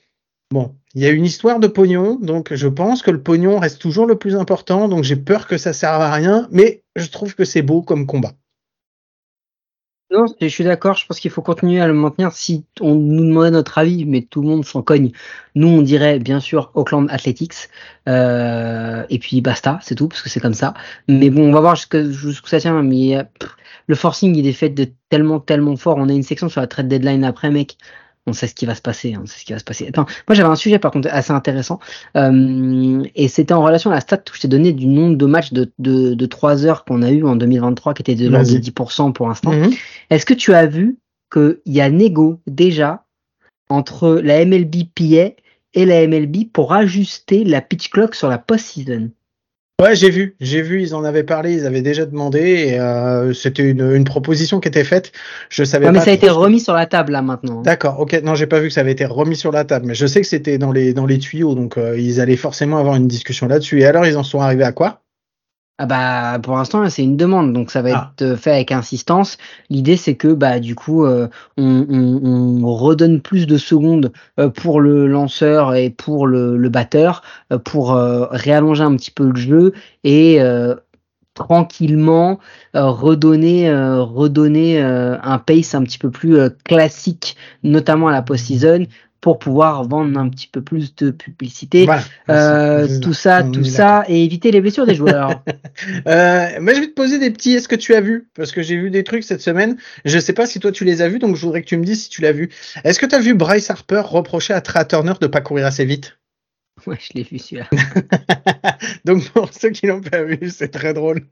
bon, 0.53 0.77
il 0.95 1.03
y 1.03 1.07
a 1.07 1.11
une 1.11 1.25
histoire 1.25 1.59
de 1.59 1.67
pognon, 1.67 2.17
donc 2.21 2.55
je 2.55 2.69
pense 2.69 3.03
que 3.03 3.11
le 3.11 3.23
pognon 3.23 3.59
reste 3.59 3.81
toujours 3.81 4.07
le 4.07 4.17
plus 4.17 4.37
important. 4.37 4.89
Donc 4.89 5.03
j'ai 5.03 5.17
peur 5.17 5.49
que 5.49 5.59
ça 5.59 5.73
serve 5.73 6.01
à 6.01 6.13
rien, 6.13 6.49
mais 6.53 6.83
je 6.95 7.07
trouve 7.09 7.35
que 7.35 7.45
c'est 7.45 7.63
beau 7.63 7.83
comme 7.83 8.07
combat. 8.07 8.33
Non, 10.13 10.25
je 10.41 10.47
suis 10.47 10.63
d'accord. 10.63 10.97
Je 10.97 11.05
pense 11.05 11.19
qu'il 11.19 11.33
faut 11.33 11.43
continuer 11.43 11.81
à 11.81 11.89
le 11.89 11.93
maintenir. 11.93 12.31
Si 12.31 12.65
on 12.81 12.95
nous 12.95 13.25
demandait 13.25 13.51
notre 13.51 13.77
avis, 13.79 14.05
mais 14.05 14.23
tout 14.23 14.41
le 14.41 14.47
monde 14.49 14.65
s'en 14.65 14.81
cogne, 14.83 15.11
nous 15.57 15.67
on 15.67 15.83
dirait 15.83 16.21
bien 16.21 16.39
sûr 16.39 16.71
Auckland 16.75 17.09
Athletics. 17.11 17.69
Euh, 18.09 19.05
et 19.11 19.19
puis 19.19 19.41
basta, 19.41 19.81
c'est 19.83 19.97
tout, 19.97 20.07
parce 20.09 20.23
que 20.23 20.29
c'est 20.29 20.39
comme 20.39 20.55
ça. 20.55 20.75
Mais 21.09 21.29
bon, 21.29 21.49
on 21.49 21.53
va 21.53 21.61
voir 21.61 21.75
jusqu'où 21.75 22.49
ça 22.49 22.61
tient. 22.61 22.81
Mais 22.83 23.17
le 23.89 23.95
forcing 23.97 24.37
il 24.37 24.47
est 24.47 24.53
fait 24.53 24.69
de 24.71 24.89
tellement 25.09 25.41
tellement 25.41 25.77
fort. 25.77 25.97
On 25.99 26.09
a 26.09 26.13
une 26.13 26.23
section 26.23 26.49
sur 26.49 26.61
la 26.61 26.69
trade 26.69 26.87
deadline 26.89 27.25
après, 27.25 27.51
mec 27.51 27.77
on 28.27 28.33
sait 28.33 28.47
ce 28.47 28.55
qui 28.55 28.67
va 28.67 28.75
se 28.75 28.83
passer. 28.83 29.15
Hein, 29.15 29.23
ce 29.27 29.45
qui 29.45 29.53
va 29.53 29.59
se 29.59 29.65
passer. 29.65 29.87
Attends, 29.89 30.07
moi 30.29 30.35
j'avais 30.35 30.49
un 30.49 30.57
sujet 30.57 30.79
par 30.79 30.91
contre 30.91 31.09
assez 31.11 31.33
intéressant 31.33 31.79
euh, 32.17 33.03
et 33.15 33.29
c'était 33.29 33.55
en 33.55 33.63
relation 33.63 33.91
à 33.91 33.95
la 33.95 34.01
stat 34.01 34.19
que 34.19 34.35
je 34.35 34.41
t'ai 34.41 34.49
donné 34.49 34.73
du 34.73 34.87
nombre 34.87 35.17
de 35.17 35.27
matchs 35.27 35.53
de, 35.53 35.73
de, 35.79 36.15
de 36.15 36.27
3 36.27 36.67
heures 36.67 36.85
qu'on 36.85 37.03
a 37.03 37.11
eu 37.11 37.25
en 37.25 37.37
2023 37.37 37.95
qui 37.95 38.03
était 38.03 38.15
de 38.15 38.29
l'ordre 38.29 38.51
de 38.51 38.59
10% 38.59 39.13
pour 39.13 39.29
l'instant. 39.29 39.53
Mhm. 39.53 39.71
Est-ce 40.11 40.27
que 40.27 40.35
tu 40.35 40.55
as 40.55 40.67
vu 40.67 40.99
qu'il 41.33 41.59
y 41.67 41.81
a 41.81 41.91
négo 41.91 42.41
déjà 42.47 43.05
entre 43.69 44.21
la 44.23 44.45
MLB 44.45 44.85
PA 44.95 45.33
et 45.75 45.85
la 45.85 46.07
MLB 46.07 46.51
pour 46.53 46.73
ajuster 46.73 47.45
la 47.45 47.61
pitch 47.61 47.91
clock 47.91 48.15
sur 48.15 48.29
la 48.29 48.39
post-season? 48.39 49.11
Ouais, 49.83 49.95
j'ai 49.95 50.09
vu, 50.09 50.37
j'ai 50.41 50.63
vu, 50.63 50.81
ils 50.81 50.95
en 50.95 51.05
avaient 51.05 51.23
parlé, 51.23 51.53
ils 51.53 51.67
avaient 51.67 51.83
déjà 51.83 52.07
demandé, 52.07 52.41
et 52.41 52.81
euh, 52.81 53.35
c'était 53.35 53.63
une, 53.63 53.83
une, 53.95 54.05
proposition 54.05 54.59
qui 54.59 54.69
était 54.69 54.85
faite. 54.85 55.13
Je 55.51 55.65
savais 55.65 55.85
ouais, 55.85 55.93
mais 55.93 56.01
ça 56.01 56.13
a 56.13 56.15
été 56.15 56.31
remis 56.31 56.61
sur 56.61 56.73
la 56.73 56.87
table 56.87 57.13
là 57.13 57.21
maintenant. 57.21 57.61
D'accord, 57.61 58.01
ok, 58.01 58.23
non, 58.25 58.35
j'ai 58.35 58.47
pas 58.47 58.59
vu 58.59 58.69
que 58.69 58.73
ça 58.73 58.81
avait 58.81 58.93
été 58.93 59.05
remis 59.05 59.37
sur 59.37 59.53
la 59.53 59.65
table, 59.65 59.85
mais 59.85 59.95
je 59.95 60.07
sais 60.07 60.23
que 60.23 60.27
c'était 60.27 60.57
dans 60.57 60.73
les 60.73 60.95
dans 60.95 61.05
les 61.05 61.19
tuyaux, 61.19 61.55
donc 61.55 61.77
euh, 61.77 61.99
ils 61.99 62.23
allaient 62.23 62.37
forcément 62.37 62.79
avoir 62.79 62.97
une 62.97 63.07
discussion 63.07 63.49
là-dessus. 63.49 63.81
Et 63.81 63.85
alors, 63.85 64.07
ils 64.07 64.17
en 64.17 64.23
sont 64.23 64.41
arrivés 64.41 64.65
à 64.65 64.73
quoi? 64.73 65.03
Ah 65.79 65.85
bah 65.85 66.39
pour 66.43 66.57
l'instant 66.57 66.89
c'est 66.89 67.05
une 67.05 67.19
demande 67.19 67.53
donc 67.53 67.71
ça 67.71 67.83
va 67.83 67.91
ah. 67.95 68.13
être 68.15 68.37
fait 68.37 68.53
avec 68.53 68.73
insistance. 68.73 69.37
L'idée 69.69 69.99
c'est 69.99 70.15
que 70.15 70.29
bah 70.29 70.59
du 70.59 70.75
coup 70.75 71.05
euh, 71.05 71.29
on, 71.59 71.87
on, 71.91 72.65
on, 72.65 72.75
redonne 72.75 73.21
plus 73.21 73.47
de 73.47 73.59
secondes 73.59 74.11
euh, 74.41 74.49
pour 74.49 74.81
le 74.81 75.07
lanceur 75.07 75.75
et 75.75 75.91
pour 75.91 76.27
le, 76.27 76.57
le 76.57 76.69
batteur 76.71 77.23
euh, 77.53 77.59
pour 77.59 77.93
réallonger 77.95 78.85
un 78.85 78.97
petit 78.97 79.11
peu 79.11 79.29
le 79.29 79.37
jeu 79.37 79.73
et 80.03 80.41
tranquillement 81.35 82.39
redonner 82.73 83.71
redonner 83.71 84.81
un 84.81 85.39
pace 85.39 85.75
un 85.75 85.83
petit 85.83 85.99
peu 85.99 86.11
plus 86.11 86.39
classique 86.65 87.37
notamment 87.63 88.09
à 88.09 88.13
la 88.13 88.23
post-season 88.23 88.87
pour 89.27 89.41
pouvoir 89.41 89.83
vendre 89.83 90.17
un 90.21 90.29
petit 90.29 90.47
peu 90.47 90.63
plus 90.63 90.95
de 90.95 91.11
publicité. 91.11 91.85
euh, 92.31 93.01
tout 93.01 93.13
ça, 93.13 93.43
tout 93.43 93.65
ça, 93.65 94.05
et 94.07 94.23
éviter 94.23 94.53
les 94.53 94.61
blessures 94.61 94.87
des 94.87 94.95
joueurs. 94.95 95.43
euh, 96.07 96.49
mais 96.61 96.77
je 96.77 96.81
vais 96.81 96.87
te 96.87 96.95
poser 96.95 97.19
des 97.19 97.33
petits. 97.33 97.55
Est-ce 97.55 97.67
que 97.67 97.75
tu 97.75 97.97
as 97.97 98.01
vu? 98.01 98.29
Parce 98.37 98.53
que 98.53 98.63
j'ai 98.63 98.77
vu 98.77 98.89
des 98.89 99.03
trucs 99.03 99.25
cette 99.25 99.41
semaine. 99.41 99.79
Je 100.05 100.21
sais 100.21 100.33
pas 100.33 100.47
si 100.47 100.61
toi 100.61 100.71
tu 100.71 100.85
les 100.85 101.03
as 101.03 101.09
vus, 101.09 101.19
donc 101.19 101.35
je 101.35 101.43
voudrais 101.43 101.63
que 101.63 101.67
tu 101.67 101.77
me 101.77 101.83
dises 101.83 102.05
si 102.05 102.09
tu 102.09 102.23
l'as 102.23 102.31
vu. 102.31 102.51
Est-ce 102.85 103.01
que 103.01 103.07
tu 103.07 103.17
as 103.17 103.19
vu 103.19 103.35
Bryce 103.35 103.69
Harper 103.69 104.03
reprocher 104.05 104.55
à 104.55 104.61
Trey 104.61 104.87
Turner 104.87 105.15
de 105.21 105.27
pas 105.27 105.41
courir 105.41 105.67
assez 105.67 105.85
vite? 105.85 106.17
Ouais, 106.87 106.97
je 107.01 107.15
l'ai 107.15 107.25
vu 107.25 107.39
celui-là. 107.39 107.67
Donc 109.05 109.29
pour 109.31 109.49
ceux 109.53 109.71
qui 109.71 109.87
l'ont 109.87 110.01
pas 110.01 110.23
vu, 110.23 110.51
c'est 110.51 110.69
très 110.69 110.95
drôle. 110.95 111.23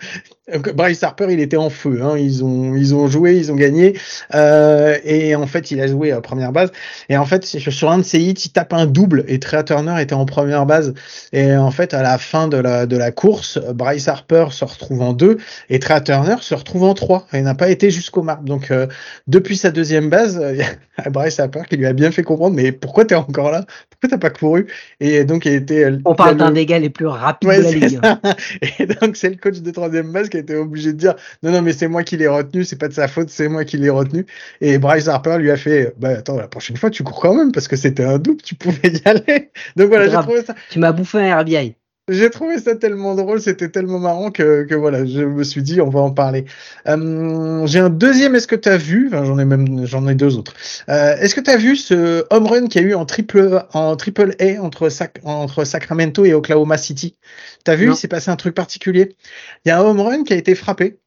Bryce 0.74 1.02
Harper, 1.02 1.28
il 1.30 1.38
était 1.38 1.56
en 1.56 1.70
feu. 1.70 2.00
Hein. 2.02 2.18
Ils 2.18 2.44
ont 2.44 2.74
ils 2.74 2.94
ont 2.94 3.06
joué, 3.06 3.36
ils 3.36 3.52
ont 3.52 3.54
gagné. 3.54 3.96
Euh, 4.34 4.98
et 5.04 5.34
en 5.36 5.46
fait, 5.46 5.70
il 5.70 5.80
a 5.80 5.86
joué 5.86 6.10
à 6.10 6.20
première 6.20 6.50
base. 6.50 6.72
Et 7.08 7.16
en 7.16 7.24
fait, 7.24 7.44
sur 7.44 7.90
un 7.90 7.98
de 7.98 8.02
ses 8.02 8.20
hits, 8.20 8.32
il 8.32 8.50
tape 8.50 8.72
un 8.72 8.86
double. 8.86 9.24
Et 9.28 9.38
Trey 9.38 9.62
Turner 9.64 10.00
était 10.00 10.14
en 10.14 10.26
première 10.26 10.66
base. 10.66 10.94
Et 11.32 11.56
en 11.56 11.70
fait, 11.70 11.94
à 11.94 12.02
la 12.02 12.18
fin 12.18 12.48
de 12.48 12.56
la 12.56 12.86
de 12.86 12.96
la 12.96 13.12
course, 13.12 13.58
Bryce 13.74 14.08
Harper 14.08 14.46
se 14.50 14.64
retrouve 14.64 15.02
en 15.02 15.12
deux 15.12 15.38
et 15.70 15.78
Trey 15.78 16.02
Turner 16.02 16.36
se 16.40 16.54
retrouve 16.54 16.82
en 16.84 16.94
trois. 16.94 17.26
Et 17.32 17.42
n'a 17.42 17.54
pas 17.54 17.70
été 17.70 17.90
jusqu'au 17.90 18.22
marque. 18.22 18.44
Donc 18.44 18.70
euh, 18.70 18.86
depuis 19.28 19.56
sa 19.56 19.70
deuxième 19.70 20.10
base, 20.10 20.40
il 21.04 21.10
Bryce 21.12 21.38
Harper 21.38 21.62
qui 21.68 21.76
lui 21.76 21.86
a 21.86 21.92
bien 21.92 22.10
fait 22.10 22.24
comprendre. 22.24 22.56
Mais 22.56 22.72
pourquoi 22.72 23.04
t'es 23.04 23.14
encore 23.14 23.52
là? 23.52 23.64
Pourquoi 23.90 24.10
t'as 24.10 24.18
pas 24.18 24.30
couru? 24.30 24.66
Et 25.00 25.24
donc 25.24 25.43
euh, 25.48 25.98
On 26.04 26.14
parle 26.14 26.36
d'un 26.36 26.50
des 26.50 26.66
gars 26.66 26.78
les 26.78 26.90
plus 26.90 27.06
rapides 27.06 27.48
de 27.48 27.54
la 27.54 27.70
ligue. 27.70 28.00
Et 28.78 28.86
donc 28.86 29.16
c'est 29.16 29.30
le 29.30 29.36
coach 29.36 29.60
de 29.60 29.70
troisième 29.70 30.12
base 30.12 30.28
qui 30.28 30.36
a 30.36 30.40
été 30.40 30.56
obligé 30.56 30.92
de 30.92 30.98
dire 30.98 31.14
non 31.42 31.50
non 31.52 31.62
mais 31.62 31.72
c'est 31.72 31.88
moi 31.88 32.02
qui 32.02 32.16
l'ai 32.16 32.28
retenu, 32.28 32.64
c'est 32.64 32.78
pas 32.78 32.88
de 32.88 32.94
sa 32.94 33.08
faute, 33.08 33.30
c'est 33.30 33.48
moi 33.48 33.64
qui 33.64 33.76
l'ai 33.76 33.90
retenu. 33.90 34.26
Et 34.60 34.78
Bryce 34.78 35.08
Harper 35.08 35.38
lui 35.38 35.50
a 35.50 35.56
fait 35.56 35.94
bah 35.98 36.10
attends 36.10 36.36
la 36.36 36.48
prochaine 36.48 36.76
fois 36.76 36.90
tu 36.90 37.02
cours 37.02 37.20
quand 37.20 37.34
même 37.34 37.52
parce 37.52 37.68
que 37.68 37.76
c'était 37.76 38.04
un 38.04 38.18
double, 38.18 38.42
tu 38.42 38.54
pouvais 38.54 38.88
y 38.88 39.02
aller. 39.08 39.50
Donc 39.76 39.88
voilà 39.88 40.08
j'ai 40.08 40.16
trouvé 40.16 40.42
ça. 40.42 40.54
Tu 40.70 40.78
m'as 40.78 40.92
bouffé 40.92 41.18
un 41.18 41.40
RBI. 41.40 41.74
J'ai 42.10 42.28
trouvé 42.28 42.58
ça 42.58 42.76
tellement 42.76 43.14
drôle, 43.14 43.40
c'était 43.40 43.70
tellement 43.70 43.98
marrant 43.98 44.30
que, 44.30 44.64
que, 44.64 44.74
voilà, 44.74 45.06
je 45.06 45.22
me 45.22 45.42
suis 45.42 45.62
dit 45.62 45.80
on 45.80 45.88
va 45.88 46.00
en 46.00 46.10
parler. 46.10 46.44
Euh, 46.86 47.66
j'ai 47.66 47.78
un 47.78 47.88
deuxième, 47.88 48.34
est-ce 48.34 48.46
que 48.46 48.56
tu 48.56 48.68
as 48.68 48.76
vu, 48.76 49.06
enfin, 49.08 49.24
j'en 49.24 49.38
ai 49.38 49.46
même 49.46 49.86
j'en 49.86 50.06
ai 50.06 50.14
deux 50.14 50.36
autres. 50.36 50.52
Euh, 50.90 51.16
est-ce 51.16 51.34
que 51.34 51.40
tu 51.40 51.50
as 51.50 51.56
vu 51.56 51.76
ce 51.76 52.26
home 52.28 52.46
run 52.46 52.66
qu'il 52.66 52.82
y 52.82 52.84
a 52.84 52.88
eu 52.88 52.94
en 52.94 53.06
triple 53.06 53.64
en 53.72 53.96
triple 53.96 54.36
A 54.38 54.60
entre 54.62 54.90
entre 55.24 55.64
Sacramento 55.64 56.26
et 56.26 56.34
Oklahoma 56.34 56.76
City? 56.76 57.16
Tu 57.64 57.70
as 57.70 57.76
vu, 57.76 57.88
il 57.88 57.96
s'est 57.96 58.08
passé 58.08 58.30
un 58.30 58.36
truc 58.36 58.54
particulier. 58.54 59.16
Il 59.64 59.70
y 59.70 59.72
a 59.72 59.78
un 59.78 59.82
home 59.82 60.00
run 60.00 60.24
qui 60.24 60.34
a 60.34 60.36
été 60.36 60.54
frappé. 60.54 60.98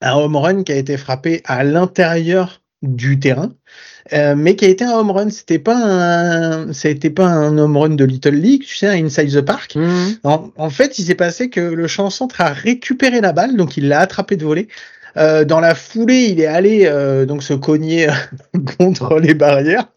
Un 0.00 0.14
home 0.14 0.36
run 0.36 0.64
qui 0.64 0.72
a 0.72 0.76
été 0.76 0.96
frappé 0.96 1.42
à 1.44 1.62
l'intérieur 1.62 2.62
du 2.86 3.18
terrain, 3.18 3.52
euh, 4.12 4.34
mais 4.36 4.56
qui 4.56 4.64
a 4.64 4.68
été 4.68 4.84
un 4.84 4.92
home 4.92 5.10
run. 5.10 5.30
C'était 5.30 5.58
pas 5.58 5.76
un, 5.76 6.72
ça 6.72 6.88
été 6.88 7.10
pas 7.10 7.26
un 7.26 7.56
home 7.58 7.76
run 7.76 7.88
de 7.90 8.04
Little 8.04 8.34
League, 8.34 8.64
tu 8.66 8.76
sais, 8.76 8.86
un 8.86 9.04
inside 9.04 9.32
the 9.32 9.40
park. 9.40 9.76
Mhm. 9.76 10.16
En, 10.24 10.50
en 10.56 10.70
fait, 10.70 10.98
il 10.98 11.04
s'est 11.04 11.14
passé 11.14 11.50
que 11.50 11.60
le 11.60 11.86
champ 11.86 12.10
centre 12.10 12.40
a 12.40 12.52
récupéré 12.52 13.20
la 13.20 13.32
balle, 13.32 13.56
donc 13.56 13.76
il 13.76 13.88
l'a 13.88 14.00
attrapé 14.00 14.36
de 14.36 14.44
volée. 14.44 14.68
Euh, 15.16 15.44
dans 15.44 15.60
la 15.60 15.74
foulée, 15.74 16.26
il 16.26 16.40
est 16.40 16.46
allé 16.46 16.82
euh, 16.84 17.24
donc 17.24 17.42
se 17.42 17.54
cogner 17.54 18.08
contre 18.78 19.18
les 19.18 19.34
barrières 19.34 19.88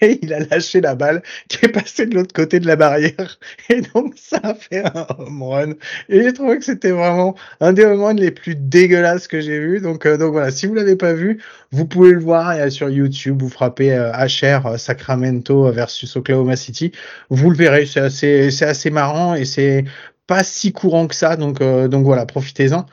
et 0.00 0.18
il 0.22 0.32
a 0.32 0.40
lâché 0.40 0.80
la 0.80 0.94
balle 0.94 1.22
qui 1.48 1.64
est 1.64 1.68
passée 1.68 2.06
de 2.06 2.14
l'autre 2.14 2.32
côté 2.34 2.60
de 2.60 2.66
la 2.66 2.76
barrière. 2.76 3.38
Et 3.68 3.80
donc 3.80 4.14
ça 4.16 4.40
a 4.42 4.54
fait 4.54 4.84
un 4.84 5.06
home 5.18 5.42
run. 5.42 5.72
Et 6.08 6.22
j'ai 6.22 6.32
trouvé 6.32 6.58
que 6.58 6.64
c'était 6.64 6.90
vraiment 6.90 7.34
un 7.60 7.72
des 7.72 7.84
home 7.84 8.02
runs 8.02 8.14
les 8.14 8.30
plus 8.30 8.54
dégueulasses 8.56 9.28
que 9.28 9.40
j'ai 9.40 9.58
vu. 9.58 9.80
Donc 9.80 10.06
euh, 10.06 10.16
donc 10.16 10.32
voilà. 10.32 10.50
Si 10.50 10.66
vous 10.66 10.74
l'avez 10.74 10.96
pas 10.96 11.12
vu 11.12 11.42
vous 11.72 11.86
pouvez 11.86 12.12
le 12.12 12.20
voir. 12.20 12.48
A 12.48 12.70
sur 12.70 12.88
YouTube 12.90 13.42
vous 13.42 13.48
frappez 13.48 13.92
euh, 13.92 14.12
HR 14.12 14.66
euh, 14.66 14.76
Sacramento 14.78 15.70
versus 15.72 16.16
Oklahoma 16.16 16.56
City. 16.56 16.92
Vous 17.30 17.50
le 17.50 17.56
verrez. 17.56 17.86
C'est 17.86 18.00
assez 18.00 18.50
c'est 18.50 18.66
assez 18.66 18.90
marrant 18.90 19.34
et 19.34 19.44
c'est 19.44 19.84
pas 20.26 20.44
si 20.44 20.72
courant 20.72 21.06
que 21.06 21.14
ça. 21.14 21.36
Donc 21.36 21.60
euh, 21.60 21.88
donc 21.88 22.04
voilà. 22.04 22.26
Profitez-en. 22.26 22.86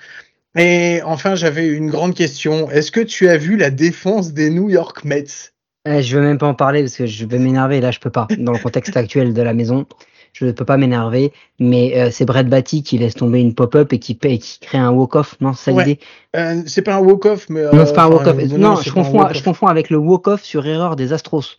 Et 0.56 1.02
enfin, 1.04 1.36
j'avais 1.36 1.68
une 1.68 1.90
grande 1.90 2.16
question. 2.16 2.70
Est-ce 2.70 2.92
que 2.92 3.00
tu 3.00 3.28
as 3.30 3.38
vu 3.38 3.58
la 3.58 3.72
défense 3.72 4.34
des 4.34 4.50
New 4.50 4.70
York 4.70 5.04
Mets? 5.04 5.53
Eh, 5.86 6.02
je 6.02 6.18
veux 6.18 6.24
même 6.24 6.38
pas 6.38 6.48
en 6.48 6.54
parler 6.54 6.82
parce 6.82 6.96
que 6.96 7.06
je 7.06 7.26
vais 7.26 7.40
m'énerver. 7.40 7.82
Là, 7.82 7.92
je 7.92 8.00
peux 8.00 8.10
pas. 8.10 8.28
Dans 8.38 8.54
le 8.54 8.60
contexte 8.60 8.96
actuel 8.96 9.34
de 9.34 9.42
la 9.42 9.54
maison, 9.54 9.86
je 10.32 10.46
ne 10.46 10.52
peux 10.52 10.64
pas 10.66 10.78
m'énerver. 10.78 11.34
Mais 11.60 12.00
euh, 12.00 12.10
c'est 12.12 12.24
Brett 12.26 12.48
Batty 12.48 12.84
qui 12.84 12.98
laisse 12.98 13.16
tomber 13.16 13.42
une 13.42 13.54
pop-up 13.54 13.92
et 13.92 14.00
qui, 14.00 14.16
paie- 14.16 14.38
qui 14.38 14.60
crée 14.60 14.78
un 14.78 14.92
walk-off. 14.92 15.36
Non, 15.42 15.54
c'est 15.54 15.72
ça 15.72 15.76
Ouais. 15.76 15.84
l'idée? 15.86 16.00
Euh, 16.38 16.62
C'est 16.68 16.84
pas 16.84 16.96
un 16.96 17.00
walk-off, 17.02 17.48
mais. 17.50 17.64
Non, 17.64 17.74
euh, 17.80 17.86
c'est 17.86 17.94
pas 17.94 18.04
un 18.04 18.08
enfin, 18.08 18.16
walk-off. 18.16 18.38
euh, 18.54 18.58
Non, 18.58 18.76
c'est 18.78 18.90
je 18.90 18.94
confonds, 18.94 19.28
je 19.34 19.44
confonds 19.44 19.68
avec 19.68 19.90
le 19.90 19.98
walk-off 19.98 20.42
sur 20.44 20.66
erreur 20.66 20.96
des 20.96 21.12
Astros. 21.12 21.58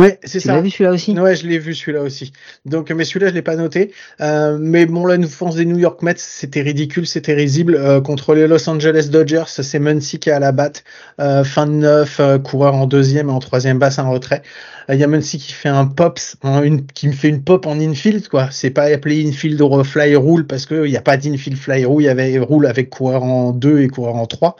Ouais, 0.00 0.18
c'est 0.24 0.40
Tu 0.40 0.46
ça. 0.48 0.54
l'as 0.54 0.62
vu 0.62 0.70
celui-là 0.70 0.90
aussi? 0.92 1.12
Ouais, 1.20 1.36
je 1.36 1.46
l'ai 1.46 1.58
vu 1.58 1.74
celui-là 1.74 2.00
aussi. 2.00 2.32
Donc, 2.64 2.90
mais 2.90 3.04
celui-là, 3.04 3.28
je 3.28 3.34
l'ai 3.34 3.42
pas 3.42 3.56
noté. 3.56 3.92
Euh, 4.22 4.56
mais 4.58 4.86
bon, 4.86 5.04
la 5.04 5.18
défense 5.18 5.54
des 5.54 5.66
New 5.66 5.78
York 5.78 6.00
Mets, 6.02 6.14
c'était 6.16 6.62
ridicule, 6.62 7.06
c'était 7.06 7.34
risible. 7.34 7.76
Euh, 7.76 8.00
contre 8.00 8.34
les 8.34 8.46
Los 8.46 8.68
Angeles 8.70 9.08
Dodgers, 9.12 9.44
c'est 9.48 9.78
Muncy 9.78 10.18
qui 10.18 10.30
est 10.30 10.32
à 10.32 10.38
la 10.40 10.50
batte. 10.50 10.82
Euh, 11.20 11.44
fin 11.44 11.66
de 11.66 11.72
neuf, 11.72 12.20
euh, 12.20 12.38
coureur 12.38 12.74
en 12.74 12.86
deuxième 12.86 13.28
et 13.28 13.32
en 13.32 13.38
troisième 13.38 13.78
basse, 13.78 13.98
un 13.98 14.08
retrait. 14.08 14.42
Euh, 14.88 14.94
Il 14.94 15.00
y 15.00 15.04
a 15.04 15.06
Muncy 15.06 15.36
qui 15.36 15.52
fait 15.52 15.68
un 15.68 15.84
pops, 15.84 16.36
hein, 16.42 16.62
une, 16.62 16.86
qui 16.86 17.06
me 17.06 17.12
fait 17.12 17.28
une 17.28 17.44
pop 17.44 17.66
en 17.66 17.78
infield, 17.78 18.28
quoi. 18.28 18.48
C'est 18.50 18.70
pas 18.70 18.84
appelé 18.84 19.22
infield 19.28 19.60
or 19.60 19.86
fly 19.86 20.16
rule 20.16 20.46
parce 20.46 20.64
que 20.64 20.86
il 20.86 20.90
y 20.90 20.96
a 20.96 21.02
pas 21.02 21.18
d'infield 21.18 21.58
fly 21.58 21.84
rule. 21.84 22.02
Il 22.02 22.06
y 22.06 22.08
avait 22.08 22.38
rule 22.38 22.64
avec 22.66 22.88
coureur 22.88 23.22
en 23.24 23.52
deux 23.52 23.80
et 23.82 23.88
coureur 23.88 24.16
en 24.16 24.24
trois. 24.26 24.56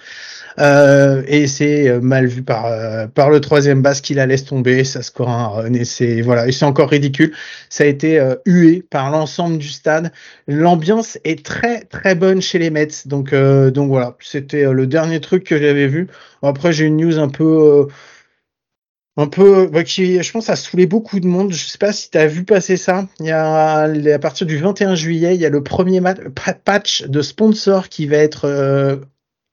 Euh, 0.59 1.23
et 1.27 1.47
c'est 1.47 1.89
euh, 1.89 2.01
mal 2.01 2.27
vu 2.27 2.43
par 2.43 2.67
euh, 2.67 3.07
par 3.07 3.31
le 3.31 3.41
troisième 3.41 3.83
basse 3.83 4.01
qui 4.01 4.15
la 4.15 4.27
laisse 4.27 4.45
tomber, 4.45 4.85
ça 4.85 5.03
score 5.03 5.29
un 5.31 5.49
run 5.49 5.73
et 5.75 5.85
c'est 5.85 6.21
voilà 6.21 6.47
encore 6.63 6.91
ridicule. 6.91 7.33
Ça 7.71 7.85
a 7.85 7.87
été 7.87 8.21
hué 8.47 8.83
par 8.89 9.11
l'ensemble 9.11 9.59
du 9.59 9.69
stade. 9.69 10.13
L'ambiance 10.47 11.19
est 11.25 11.45
très 11.45 11.83
très 11.85 12.15
bonne 12.15 12.41
chez 12.43 12.59
les 12.59 12.71
Mets, 12.71 12.89
donc 13.07 13.35
donc 13.35 13.89
voilà, 13.89 14.17
c'était 14.21 14.71
le 14.73 14.87
dernier 14.87 15.21
truc 15.21 15.45
que 15.45 15.59
j'avais 15.59 15.87
vu. 15.89 16.09
Après 16.43 16.73
j'ai 16.73 16.85
une 16.87 16.97
news 16.99 17.19
un 17.19 17.29
peu 17.29 17.89
un 19.17 19.27
peu 19.27 19.67
bah, 19.69 19.85
qui 19.85 20.23
je 20.23 20.33
pense 20.33 20.49
a 20.49 20.57
saoulé 20.57 20.87
beaucoup 20.87 21.21
de 21.21 21.27
monde. 21.27 21.53
Je 21.53 21.67
sais 21.67 21.79
pas 21.79 21.93
si 21.93 22.11
tu 22.11 22.19
as 22.19 22.27
vu 22.27 22.45
passer 22.45 22.77
ça. 22.77 23.07
Il 23.21 23.27
y 23.27 23.31
a 23.31 23.81
à 23.85 24.19
partir 24.19 24.47
du 24.47 24.57
21 24.59 24.95
juillet, 24.95 25.35
il 25.35 25.41
y 25.41 25.47
a 25.47 25.51
le 25.51 25.63
premier 25.63 26.01
ma- 26.01 26.15
pa- 26.15 26.55
patch 26.55 27.05
de 27.05 27.21
sponsor 27.23 27.89
qui 27.89 28.07
va 28.07 28.17
être 28.19 28.49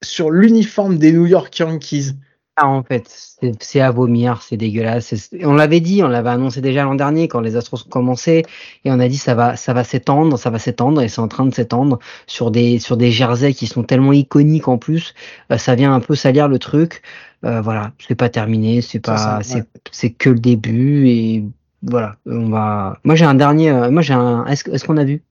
sur 0.02 0.30
l'uniforme 0.30 0.98
des 0.98 1.12
New 1.12 1.26
York 1.26 1.56
Yankees. 1.58 2.12
Ah, 2.56 2.68
en 2.68 2.82
fait, 2.82 3.04
c'est 3.08 3.52
c'est 3.62 3.80
à 3.80 3.90
vomir, 3.90 4.42
c'est 4.42 4.58
dégueulasse. 4.58 5.30
On 5.42 5.54
l'avait 5.54 5.80
dit, 5.80 6.02
on 6.02 6.08
l'avait 6.08 6.28
annoncé 6.28 6.60
déjà 6.60 6.84
l'an 6.84 6.94
dernier 6.94 7.26
quand 7.26 7.40
les 7.40 7.56
Astros 7.56 7.84
ont 7.86 7.88
commencé, 7.88 8.44
et 8.84 8.90
on 8.90 9.00
a 9.00 9.08
dit 9.08 9.16
ça 9.16 9.34
va, 9.34 9.56
ça 9.56 9.72
va 9.72 9.82
s'étendre, 9.82 10.38
ça 10.38 10.50
va 10.50 10.58
s'étendre, 10.58 11.00
et 11.00 11.08
c'est 11.08 11.20
en 11.20 11.28
train 11.28 11.46
de 11.46 11.54
s'étendre 11.54 11.98
sur 12.26 12.50
des 12.50 12.78
sur 12.78 12.98
des 12.98 13.12
jerseys 13.12 13.54
qui 13.54 13.66
sont 13.66 13.82
tellement 13.82 14.12
iconiques 14.12 14.68
en 14.68 14.76
plus. 14.76 15.14
Euh, 15.50 15.56
ça 15.56 15.74
vient 15.74 15.94
un 15.94 16.00
peu 16.00 16.14
salir 16.14 16.48
le 16.48 16.58
truc. 16.58 17.02
Euh, 17.44 17.62
voilà, 17.62 17.92
c'est 18.06 18.14
pas 18.14 18.28
terminé, 18.28 18.82
c'est 18.82 19.00
pas, 19.00 19.42
c'est 19.42 19.54
ouais. 19.54 19.64
c'est 19.90 20.10
que 20.10 20.28
le 20.28 20.38
début, 20.38 21.08
et 21.08 21.44
voilà, 21.82 22.16
on 22.26 22.50
va. 22.50 22.98
Moi 23.04 23.14
j'ai 23.14 23.24
un 23.24 23.34
dernier, 23.34 23.70
euh, 23.70 23.90
moi 23.90 24.02
j'ai 24.02 24.12
un. 24.12 24.44
Est-ce 24.44 24.84
qu'on 24.84 24.98
a 24.98 25.04
vu? 25.04 25.22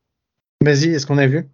Vas-y, 0.61 0.95
est-ce 0.95 1.05
qu'on 1.05 1.19
a 1.19 1.27
vu? 1.27 1.47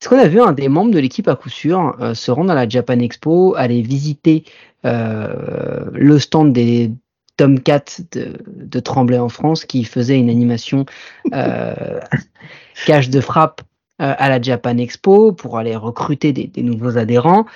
Est-ce 0.00 0.08
qu'on 0.08 0.18
a 0.18 0.28
vu 0.28 0.40
un 0.40 0.52
des 0.52 0.68
membres 0.68 0.92
de 0.92 0.98
l'équipe 0.98 1.26
à 1.28 1.34
coup 1.34 1.48
sûr 1.48 1.96
euh, 2.00 2.14
se 2.14 2.30
rendre 2.30 2.52
à 2.52 2.54
la 2.54 2.68
Japan 2.68 3.00
Expo, 3.00 3.54
aller 3.56 3.82
visiter 3.82 4.44
euh, 4.84 5.86
le 5.92 6.18
stand 6.18 6.52
des 6.52 6.92
Tomcats 7.36 8.00
de, 8.12 8.34
de 8.46 8.80
Tremblay 8.80 9.18
en 9.18 9.28
France 9.28 9.64
qui 9.64 9.84
faisait 9.84 10.18
une 10.18 10.30
animation 10.30 10.86
euh, 11.32 12.00
cache 12.86 13.10
de 13.10 13.20
frappe 13.20 13.62
euh, 14.00 14.14
à 14.16 14.28
la 14.28 14.40
Japan 14.40 14.76
Expo 14.78 15.32
pour 15.32 15.58
aller 15.58 15.74
recruter 15.74 16.32
des, 16.32 16.46
des 16.46 16.62
nouveaux 16.62 16.96
adhérents? 16.96 17.46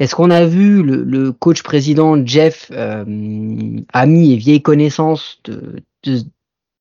Est-ce 0.00 0.16
qu'on 0.16 0.30
a 0.30 0.44
vu 0.44 0.82
le, 0.82 1.04
le 1.04 1.30
coach 1.30 1.62
président 1.62 2.24
Jeff, 2.26 2.68
euh, 2.72 3.04
ami 3.92 4.32
et 4.32 4.36
vieille 4.36 4.62
connaissance 4.62 5.38
de, 5.44 5.82
de, 6.02 6.22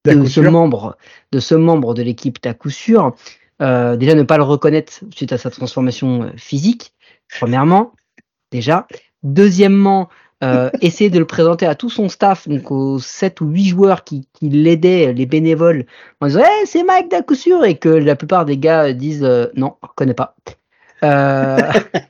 D'à 0.03 0.15
de 0.15 0.21
coup 0.21 0.27
ce 0.27 0.39
membre 0.41 0.97
de 1.31 1.39
ce 1.39 1.53
membre 1.53 1.93
de 1.93 2.01
l'équipe 2.01 2.39
à 2.43 2.55
coup 2.55 2.71
sûr? 2.71 3.15
Euh, 3.61 3.95
déjà 3.95 4.15
ne 4.15 4.23
pas 4.23 4.37
le 4.37 4.43
reconnaître 4.43 4.93
suite 5.15 5.31
à 5.33 5.37
sa 5.37 5.49
transformation 5.49 6.23
euh, 6.23 6.29
physique 6.37 6.93
premièrement 7.39 7.93
déjà. 8.51 8.87
Deuxièmement 9.23 10.09
euh, 10.43 10.69
essayer 10.81 11.09
de 11.09 11.19
le 11.19 11.25
présenter 11.25 11.65
à 11.67 11.75
tout 11.75 11.89
son 11.89 12.09
staff 12.09 12.47
donc 12.47 12.71
aux 12.71 12.99
7 12.99 13.41
ou 13.41 13.47
8 13.47 13.65
joueurs 13.65 14.03
qui, 14.03 14.27
qui 14.33 14.49
l'aidaient 14.49 15.13
les 15.13 15.25
bénévoles 15.25 15.85
en 16.19 16.27
disant 16.27 16.41
hey, 16.41 16.65
c'est 16.65 16.83
Mike 16.83 17.09
d'à 17.11 17.21
coup 17.21 17.35
sûr 17.35 17.63
et 17.63 17.77
que 17.77 17.89
la 17.89 18.15
plupart 18.15 18.45
des 18.45 18.57
gars 18.57 18.91
disent 18.93 19.23
euh, 19.23 19.47
non 19.55 19.75
on 19.83 19.87
reconnaît 19.87 20.13
pas. 20.15 20.35
Euh, 21.03 21.57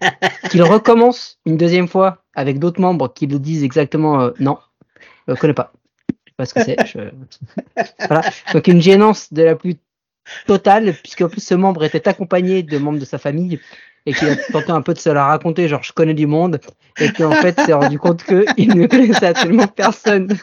qu'il 0.49 0.63
recommence 0.63 1.39
une 1.45 1.57
deuxième 1.57 1.87
fois 1.87 2.23
avec 2.35 2.59
d'autres 2.59 2.81
membres 2.81 3.13
qui 3.13 3.27
le 3.27 3.39
disent 3.39 3.63
exactement 3.63 4.31
non 4.39 4.57
je 5.27 5.33
ne 5.33 5.37
connais 5.37 5.53
pas 5.53 5.71
je 6.09 6.13
sais 6.31 6.35
pas 6.37 6.45
ce 6.45 6.53
que 6.53 6.63
c'est 6.63 6.77
je- 6.87 7.11
voilà. 8.07 8.21
Donc 8.53 8.67
une 8.67 8.81
gênance 8.81 9.31
de 9.33 9.43
la 9.43 9.55
plus 9.55 9.75
totale, 10.47 10.93
puisqu'en 11.01 11.29
plus 11.29 11.41
ce 11.41 11.53
membre 11.55 11.83
était 11.83 12.07
accompagné 12.07 12.63
de 12.63 12.77
membres 12.77 12.99
de 12.99 13.05
sa 13.05 13.17
famille 13.17 13.59
et 14.05 14.13
qu'il 14.13 14.29
a 14.29 14.35
tenté 14.35 14.71
un 14.71 14.81
peu 14.81 14.93
de 14.93 14.99
se 14.99 15.09
la 15.09 15.25
raconter, 15.25 15.67
genre 15.67 15.83
je 15.83 15.93
connais 15.93 16.15
du 16.15 16.25
monde, 16.25 16.59
et 16.99 17.11
qu'en 17.11 17.31
fait 17.31 17.59
s'est 17.59 17.73
rendu 17.73 17.99
compte 17.99 18.23
qu'il 18.23 18.75
ne 18.75 18.87
connaissait 18.87 19.27
absolument 19.27 19.67
personne. 19.67 20.35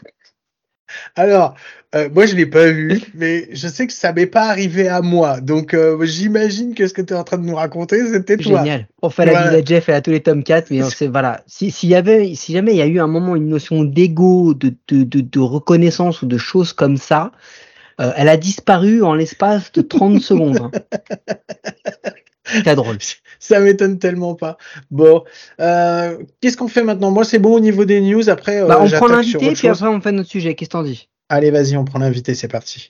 Alors, 1.16 1.54
euh, 1.94 2.08
moi 2.14 2.24
je 2.26 2.34
l'ai 2.34 2.46
pas 2.46 2.70
vu, 2.70 3.00
mais 3.14 3.48
je 3.52 3.68
sais 3.68 3.86
que 3.86 3.92
ça 3.92 4.12
m'est 4.12 4.26
pas 4.26 4.44
arrivé 4.44 4.88
à 4.88 5.02
moi. 5.02 5.40
Donc 5.40 5.74
euh, 5.74 6.02
j'imagine 6.04 6.74
que 6.74 6.86
ce 6.86 6.94
que 6.94 7.02
tu 7.02 7.12
es 7.12 7.16
en 7.16 7.24
train 7.24 7.36
de 7.36 7.44
nous 7.44 7.56
raconter, 7.56 8.06
c'était 8.06 8.36
toi. 8.36 8.60
Génial. 8.60 8.88
On 9.02 9.10
fait 9.10 9.26
la 9.26 9.50
vie 9.50 9.56
à 9.56 9.64
Jeff 9.64 9.88
et 9.88 9.92
à 9.92 10.00
tous 10.00 10.12
les 10.12 10.20
Tomcats, 10.20 10.62
mais 10.70 10.82
on 10.82 10.88
sait, 10.88 11.08
voilà. 11.08 11.42
Si, 11.46 11.70
s'il 11.70 11.90
y 11.90 11.94
avait, 11.94 12.34
si 12.34 12.52
jamais 12.52 12.72
il 12.72 12.76
y 12.78 12.82
a 12.82 12.86
eu 12.86 13.00
un 13.00 13.06
moment 13.06 13.36
une 13.36 13.48
notion 13.48 13.84
d'ego, 13.84 14.54
de, 14.54 14.72
de, 14.88 15.02
de, 15.02 15.20
de 15.20 15.40
reconnaissance 15.40 16.22
ou 16.22 16.26
de 16.26 16.38
choses 16.38 16.72
comme 16.72 16.96
ça, 16.96 17.32
euh, 18.00 18.12
elle 18.16 18.28
a 18.28 18.36
disparu 18.36 19.02
en 19.02 19.14
l'espace 19.14 19.72
de 19.72 19.82
30 19.82 20.20
secondes. 20.22 20.58
hein. 20.60 20.70
C'est 22.64 22.74
drôle. 22.76 22.96
Ça 23.38 23.60
m'étonne 23.60 23.98
tellement 23.98 24.34
pas. 24.34 24.56
Bon, 24.90 25.22
euh, 25.60 26.16
qu'est-ce 26.40 26.56
qu'on 26.56 26.68
fait 26.68 26.82
maintenant? 26.82 27.10
Moi 27.10 27.24
c'est 27.24 27.38
bon 27.38 27.52
au 27.54 27.60
niveau 27.60 27.84
des 27.84 28.00
news. 28.00 28.30
Après, 28.30 28.62
euh, 28.62 28.66
Bah, 28.66 28.78
on 28.80 28.86
j'attaque 28.86 29.06
prend 29.06 29.16
l'invité, 29.16 29.38
puis 29.48 29.56
chose. 29.56 29.82
après 29.82 29.88
on 29.94 30.00
fait 30.00 30.12
notre 30.12 30.30
sujet. 30.30 30.54
Qu'est-ce 30.54 30.70
que 30.70 30.72
t'en 30.72 30.82
dis? 30.82 31.08
Allez, 31.28 31.50
vas-y, 31.50 31.76
on 31.76 31.84
prend 31.84 31.98
l'invité, 31.98 32.34
c'est 32.34 32.48
parti. 32.48 32.88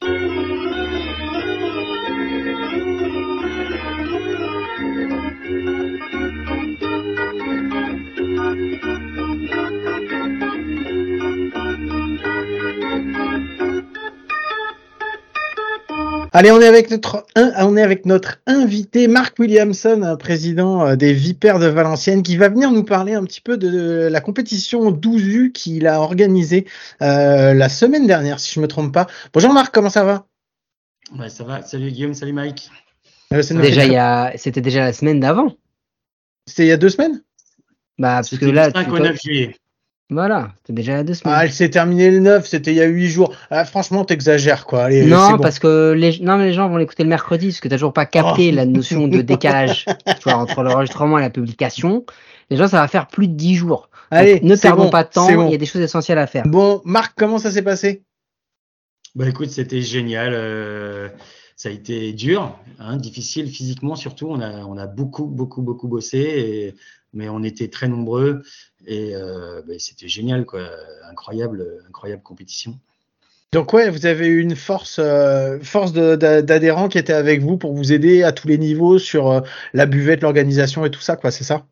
Allez, 16.38 16.52
on 16.52 16.60
est 16.60 16.68
avec 16.68 16.88
notre 16.88 17.26
on 17.36 17.76
est 17.76 17.82
avec 17.82 18.06
notre 18.06 18.38
invité 18.46 19.08
Marc 19.08 19.40
Williamson, 19.40 20.02
euh, 20.04 20.14
président 20.14 20.86
euh, 20.86 20.94
des 20.94 21.12
Vipères 21.12 21.58
de 21.58 21.66
Valenciennes, 21.66 22.22
qui 22.22 22.36
va 22.36 22.48
venir 22.48 22.70
nous 22.70 22.84
parler 22.84 23.14
un 23.14 23.24
petit 23.24 23.40
peu 23.40 23.56
de 23.56 24.06
la 24.08 24.20
compétition 24.20 24.92
12U 24.92 25.50
qu'il 25.50 25.88
a 25.88 26.00
organisée 26.00 26.64
euh, 27.02 27.54
la 27.54 27.68
semaine 27.68 28.06
dernière, 28.06 28.38
si 28.38 28.54
je 28.54 28.60
me 28.60 28.68
trompe 28.68 28.94
pas. 28.94 29.08
Bonjour 29.32 29.52
Marc, 29.52 29.74
comment 29.74 29.90
ça 29.90 30.04
va? 30.04 30.26
Ouais, 31.18 31.28
ça 31.28 31.42
va. 31.42 31.62
Salut 31.62 31.90
Guillaume, 31.90 32.14
salut 32.14 32.32
Mike. 32.34 32.70
Euh, 33.32 33.42
Déjà, 33.60 33.84
il 33.84 33.92
y 33.92 33.96
a, 33.96 34.32
c'était 34.36 34.60
déjà 34.60 34.78
la 34.78 34.92
semaine 34.92 35.18
d'avant. 35.18 35.56
C'était 36.46 36.66
il 36.66 36.68
y 36.68 36.72
a 36.72 36.76
deux 36.76 36.88
semaines? 36.90 37.20
Bah, 37.98 38.14
parce 38.18 38.30
que 38.30 38.36
C'était 38.36 38.52
là, 38.52 38.68
le 38.68 38.74
5 38.74 38.84
tu- 38.84 38.92
au 38.92 38.98
9 39.00 39.20
juillet. 39.20 39.56
Voilà, 40.10 40.52
c'était 40.62 40.72
déjà 40.72 40.94
la 40.94 41.04
deux 41.04 41.12
semaines. 41.14 41.34
Ah, 41.36 41.44
elle 41.44 41.52
s'est 41.52 41.68
terminée 41.68 42.10
le 42.10 42.20
9, 42.20 42.46
c'était 42.46 42.70
il 42.72 42.76
y 42.76 42.80
a 42.80 42.86
huit 42.86 43.08
jours. 43.08 43.34
Ah, 43.50 43.64
franchement, 43.66 44.04
t'exagères 44.06 44.64
quoi. 44.64 44.84
Allez, 44.84 45.04
non, 45.04 45.32
bon. 45.32 45.38
parce 45.38 45.58
que 45.58 45.92
les, 45.92 46.18
non, 46.20 46.38
mais 46.38 46.46
les 46.46 46.52
gens 46.54 46.68
vont 46.68 46.78
l'écouter 46.78 47.02
le 47.02 47.10
mercredi, 47.10 47.48
parce 47.48 47.60
que 47.60 47.68
t'as 47.68 47.76
toujours 47.76 47.92
pas 47.92 48.06
capté 48.06 48.50
Oh. 48.52 48.54
la 48.56 48.64
notion 48.64 49.06
de 49.08 49.20
décalage, 49.20 49.84
tu 50.20 50.24
vois, 50.24 50.34
entre 50.36 50.62
l'enregistrement 50.62 51.18
et 51.18 51.22
la 51.22 51.30
publication. 51.30 52.06
Les 52.50 52.56
gens, 52.56 52.68
ça 52.68 52.80
va 52.80 52.88
faire 52.88 53.06
plus 53.08 53.28
de 53.28 53.34
10 53.34 53.54
jours. 53.56 53.90
Allez, 54.10 54.40
ne 54.40 54.56
perdons 54.56 54.84
bon, 54.84 54.90
pas 54.90 55.04
de 55.04 55.10
temps, 55.10 55.30
bon. 55.30 55.48
il 55.48 55.52
y 55.52 55.54
a 55.54 55.58
des 55.58 55.66
choses 55.66 55.82
essentielles 55.82 56.18
à 56.18 56.26
faire. 56.26 56.44
Bon, 56.46 56.80
Marc, 56.86 57.12
comment 57.18 57.36
ça 57.38 57.50
s'est 57.50 57.60
passé? 57.60 58.02
Bah 59.14 59.28
écoute, 59.28 59.50
c'était 59.50 59.82
génial. 59.82 60.32
euh, 60.32 61.08
ça 61.56 61.68
a 61.68 61.72
été 61.72 62.12
dur, 62.12 62.56
hein, 62.78 62.96
difficile 62.96 63.48
physiquement 63.50 63.96
surtout. 63.96 64.28
On 64.30 64.40
a, 64.40 64.64
on 64.64 64.78
a 64.78 64.86
beaucoup, 64.86 65.26
beaucoup, 65.26 65.60
beaucoup 65.60 65.88
bossé, 65.88 66.18
et- 66.18 66.74
mais 67.12 67.28
on 67.28 67.42
était 67.42 67.68
très 67.68 67.88
nombreux 67.88 68.42
et 68.86 69.14
euh, 69.14 69.62
bah, 69.66 69.74
c'était 69.78 70.08
génial, 70.08 70.44
quoi. 70.44 70.62
Incroyable, 71.10 71.84
incroyable 71.88 72.22
compétition. 72.22 72.78
Donc 73.52 73.72
ouais, 73.72 73.88
vous 73.88 74.04
avez 74.04 74.26
eu 74.26 74.40
une 74.40 74.56
force, 74.56 74.98
euh, 74.98 75.58
force 75.60 75.92
d'adhérents 75.94 76.88
qui 76.88 76.98
était 76.98 77.14
avec 77.14 77.40
vous 77.40 77.56
pour 77.56 77.72
vous 77.74 77.92
aider 77.92 78.22
à 78.22 78.32
tous 78.32 78.46
les 78.46 78.58
niveaux 78.58 78.98
sur 78.98 79.30
euh, 79.30 79.40
la 79.72 79.86
buvette, 79.86 80.20
l'organisation 80.20 80.84
et 80.84 80.90
tout 80.90 81.00
ça, 81.00 81.16
quoi, 81.16 81.30
c'est 81.30 81.44
ça? 81.44 81.66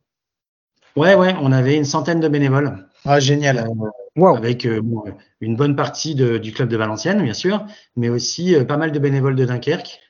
Ouais, 0.97 1.15
ouais, 1.15 1.35
on 1.43 1.53
avait 1.53 1.77
une 1.77 1.85
centaine 1.85 2.21
de 2.21 2.29
bénévoles. 2.29 2.89
Ah, 3.05 3.21
génial. 3.21 3.59
Euh, 3.59 3.91
Wow. 4.17 4.37
avec 4.37 4.65
euh, 4.65 4.81
bon, 4.81 5.05
une 5.43 5.57
bonne 5.57 5.77
partie 5.77 6.15
de- 6.15 6.39
du 6.39 6.51
club 6.55 6.71
de 6.71 6.77
Valenciennes, 6.79 7.23
bien 7.23 7.35
sûr, 7.35 7.67
mais 7.97 8.09
aussi 8.09 8.55
euh, 8.55 8.65
pas 8.65 8.79
mal 8.79 8.91
de 8.91 8.99
bénévoles 8.99 9.37
de 9.37 9.45
Dunkerque, 9.45 10.01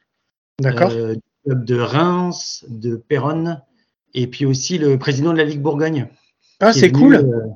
D'accord. 0.60 0.92
euh, 0.92 1.14
du 1.14 1.20
club 1.44 1.64
de 1.64 1.80
Reims, 1.80 2.64
de 2.68 2.94
Péronne, 2.94 3.60
et 4.14 4.28
puis 4.28 4.46
aussi 4.46 4.78
le 4.78 4.96
président 4.96 5.32
de 5.32 5.38
la 5.38 5.44
Ligue 5.44 5.60
Bourgogne. 5.60 6.06
Ah, 6.60 6.72
c'est 6.72 6.90
cool. 6.92 7.14
euh, 7.14 7.46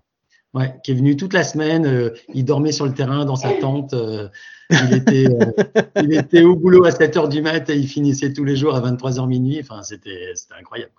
ouais, 0.55 0.75
qui 0.85 0.93
est 0.93 0.95
venu 0.95 1.17
toute 1.17 1.33
la 1.33 1.45
semaine. 1.45 1.87
euh, 1.87 2.11
il 2.35 2.45
dormait 2.45 2.73
sur 2.73 2.87
le 2.87 2.93
terrain 2.93 3.25
dans 3.25 3.37
sa 3.37 3.51
tente. 3.53 3.95
euh, 3.95 4.29
il, 4.71 4.95
était, 4.95 5.27
euh, 5.27 5.53
il 6.03 6.15
était 6.15 6.43
au 6.43 6.55
boulot 6.57 6.85
à 6.85 6.91
7 6.93 7.17
heures 7.17 7.29
du 7.29 7.43
mat 7.43 7.69
et 7.71 7.77
il 7.77 7.89
finissait 7.89 8.33
tous 8.33 8.45
les 8.45 8.57
jours 8.57 8.75
à 8.77 8.81
23 8.81 9.19
heures 9.19 9.27
minuit. 9.27 9.59
Enfin, 9.61 9.83
c'était 9.83 10.33
c'était 10.35 10.55
incroyable. 10.55 10.93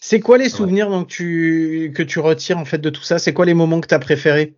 C'est 0.00 0.20
quoi 0.20 0.38
les 0.38 0.48
souvenirs 0.48 0.88
donc 0.88 1.08
tu 1.08 1.92
que 1.94 2.02
tu 2.04 2.20
retires 2.20 2.58
en 2.58 2.64
fait 2.64 2.78
de 2.78 2.90
tout 2.90 3.02
ça? 3.02 3.18
C'est 3.18 3.32
quoi 3.32 3.44
les 3.44 3.54
moments 3.54 3.80
que 3.80 3.88
tu 3.88 3.94
as 3.94 3.98
préférés? 3.98 4.54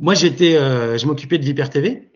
Moi, 0.00 0.14
j'étais, 0.14 0.56
euh, 0.56 0.96
je 0.98 1.06
m'occupais 1.06 1.38
de 1.38 1.44
Viper 1.44 1.68
TV. 1.68 2.09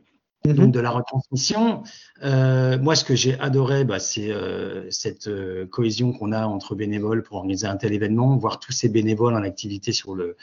Mhm. 0.46 0.54
donc 0.54 0.72
de 0.72 0.80
la 0.80 0.90
retransmission. 0.90 1.83
Euh, 2.22 2.78
moi, 2.78 2.94
ce 2.96 3.04
que 3.04 3.14
j'ai 3.14 3.38
adoré, 3.40 3.85
bah, 3.85 3.98
c'est 3.98 4.30
euh, 4.30 4.90
cette 4.90 5.26
euh, 5.26 5.66
cohésion 5.66 6.12
qu'on 6.12 6.33
a 6.33 6.44
entre 6.46 6.74
bénévoles 6.74 7.22
pour 7.22 7.38
organiser 7.38 7.66
un 7.66 7.76
tel 7.76 7.94
événement, 7.94 8.37
voir 8.37 8.61
tous 8.61 8.72
ces 8.72 8.90
bénévoles 8.90 9.35
en 9.35 9.42
activité 9.42 9.92
sur 9.92 10.14
le 10.14 10.37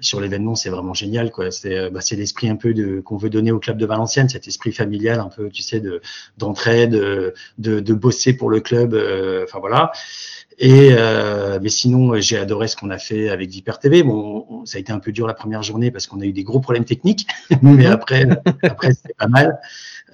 sur 0.00 0.22
l'événement, 0.22 0.54
c'est 0.54 0.70
vraiment 0.70 0.94
génial. 0.94 1.30
quoi. 1.30 1.50
C'est 1.50 1.90
bah, 1.90 2.00
l'esprit 2.12 2.48
un 2.48 2.56
peu 2.56 3.02
qu'on 3.02 3.18
veut 3.18 3.28
donner 3.28 3.52
au 3.52 3.58
club 3.58 3.76
de 3.76 3.84
Valenciennes, 3.84 4.30
cet 4.30 4.48
esprit 4.48 4.72
familial, 4.72 5.20
un 5.20 5.28
peu, 5.28 5.50
tu 5.50 5.60
sais, 5.60 5.80
de 5.80 6.00
d'entraide, 6.38 6.92
de, 6.92 7.34
de 7.58 7.80
de 7.80 7.92
bosser 7.94 8.34
pour 8.34 8.48
le 8.48 8.60
club. 8.60 8.94
Enfin 9.44 9.58
voilà. 9.58 9.92
Et 10.58 10.90
euh, 10.92 11.58
mais 11.62 11.68
sinon, 11.68 12.20
j'ai 12.20 12.36
adoré 12.38 12.68
ce 12.68 12.76
qu'on 12.76 12.90
a 12.90 12.98
fait 12.98 13.28
avec 13.30 13.50
Viper 13.50 13.72
TV. 13.80 14.02
Bon, 14.02 14.46
on- 14.48 14.66
ça 14.66 14.78
a 14.78 14.80
été 14.80 14.92
un 14.92 14.98
peu 14.98 15.12
dur 15.12 15.26
la 15.26 15.34
première 15.34 15.62
journée 15.62 15.90
parce 15.90 16.06
qu'on 16.06 16.20
a 16.20 16.24
eu 16.24 16.32
des 16.32 16.44
gros 16.44 16.60
problèmes 16.60 16.84
techniques, 16.84 17.26
mais 17.62 17.86
après, 17.86 18.26
après 18.62 18.92
c'était 18.94 19.14
pas 19.14 19.28
mal. 19.28 19.58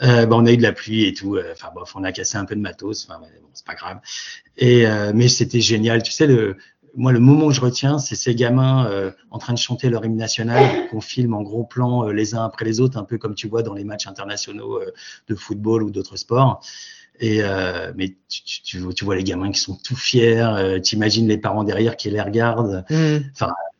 Euh, 0.02 0.26
bah, 0.26 0.36
on 0.38 0.46
a 0.46 0.52
eu 0.52 0.56
de 0.58 0.62
la 0.62 0.72
pluie 0.72 1.06
et 1.06 1.14
tout. 1.14 1.36
euh, 1.36 1.52
Enfin 1.52 1.68
bref, 1.74 1.94
on 1.96 2.04
a 2.04 2.12
cassé 2.12 2.38
un 2.38 2.44
peu 2.44 2.56
de 2.56 2.60
matos. 2.60 3.06
Enfin, 3.08 3.20
bon, 3.20 3.28
c'est 3.54 3.66
pas 3.66 3.74
grave. 3.74 3.98
Et 4.56 4.86
euh, 4.86 5.12
mais 5.14 5.28
c'était 5.28 5.60
génial. 5.60 6.02
Tu 6.02 6.12
sais, 6.12 6.26
le, 6.26 6.56
moi, 6.96 7.12
le 7.12 7.20
moment 7.20 7.48
que 7.48 7.54
je 7.54 7.60
retiens, 7.60 7.98
c'est 7.98 8.16
ces 8.16 8.34
gamins 8.34 8.86
euh, 8.86 9.10
en 9.30 9.38
train 9.38 9.52
de 9.54 9.58
chanter 9.58 9.90
leur 9.90 10.04
hymne 10.04 10.16
national 10.16 10.88
qu'on 10.90 11.00
filme 11.00 11.34
en 11.34 11.42
gros 11.42 11.64
plan 11.64 12.08
euh, 12.08 12.12
les 12.12 12.34
uns 12.34 12.44
après 12.44 12.64
les 12.64 12.80
autres, 12.80 12.98
un 12.98 13.04
peu 13.04 13.18
comme 13.18 13.34
tu 13.34 13.48
vois 13.48 13.62
dans 13.62 13.74
les 13.74 13.84
matchs 13.84 14.06
internationaux 14.06 14.78
euh, 14.80 14.92
de 15.28 15.34
football 15.34 15.82
ou 15.84 15.90
d'autres 15.90 16.16
sports. 16.16 16.60
Et 17.20 17.42
euh, 17.42 17.92
mais 17.96 18.10
tu, 18.28 18.42
tu, 18.44 18.62
tu 18.62 18.78
vois- 18.78 18.92
tu 18.92 19.14
les 19.16 19.24
gamins 19.24 19.50
qui 19.50 19.60
sont 19.60 19.76
tout 19.82 19.96
fiers. 19.96 20.40
Euh, 20.42 20.78
T'imagines 20.80 21.26
les 21.28 21.38
parents 21.38 21.64
derrière 21.64 21.96
qui 21.96 22.10
les 22.10 22.20
regardent. 22.20 22.84
Mhm. 22.90 23.24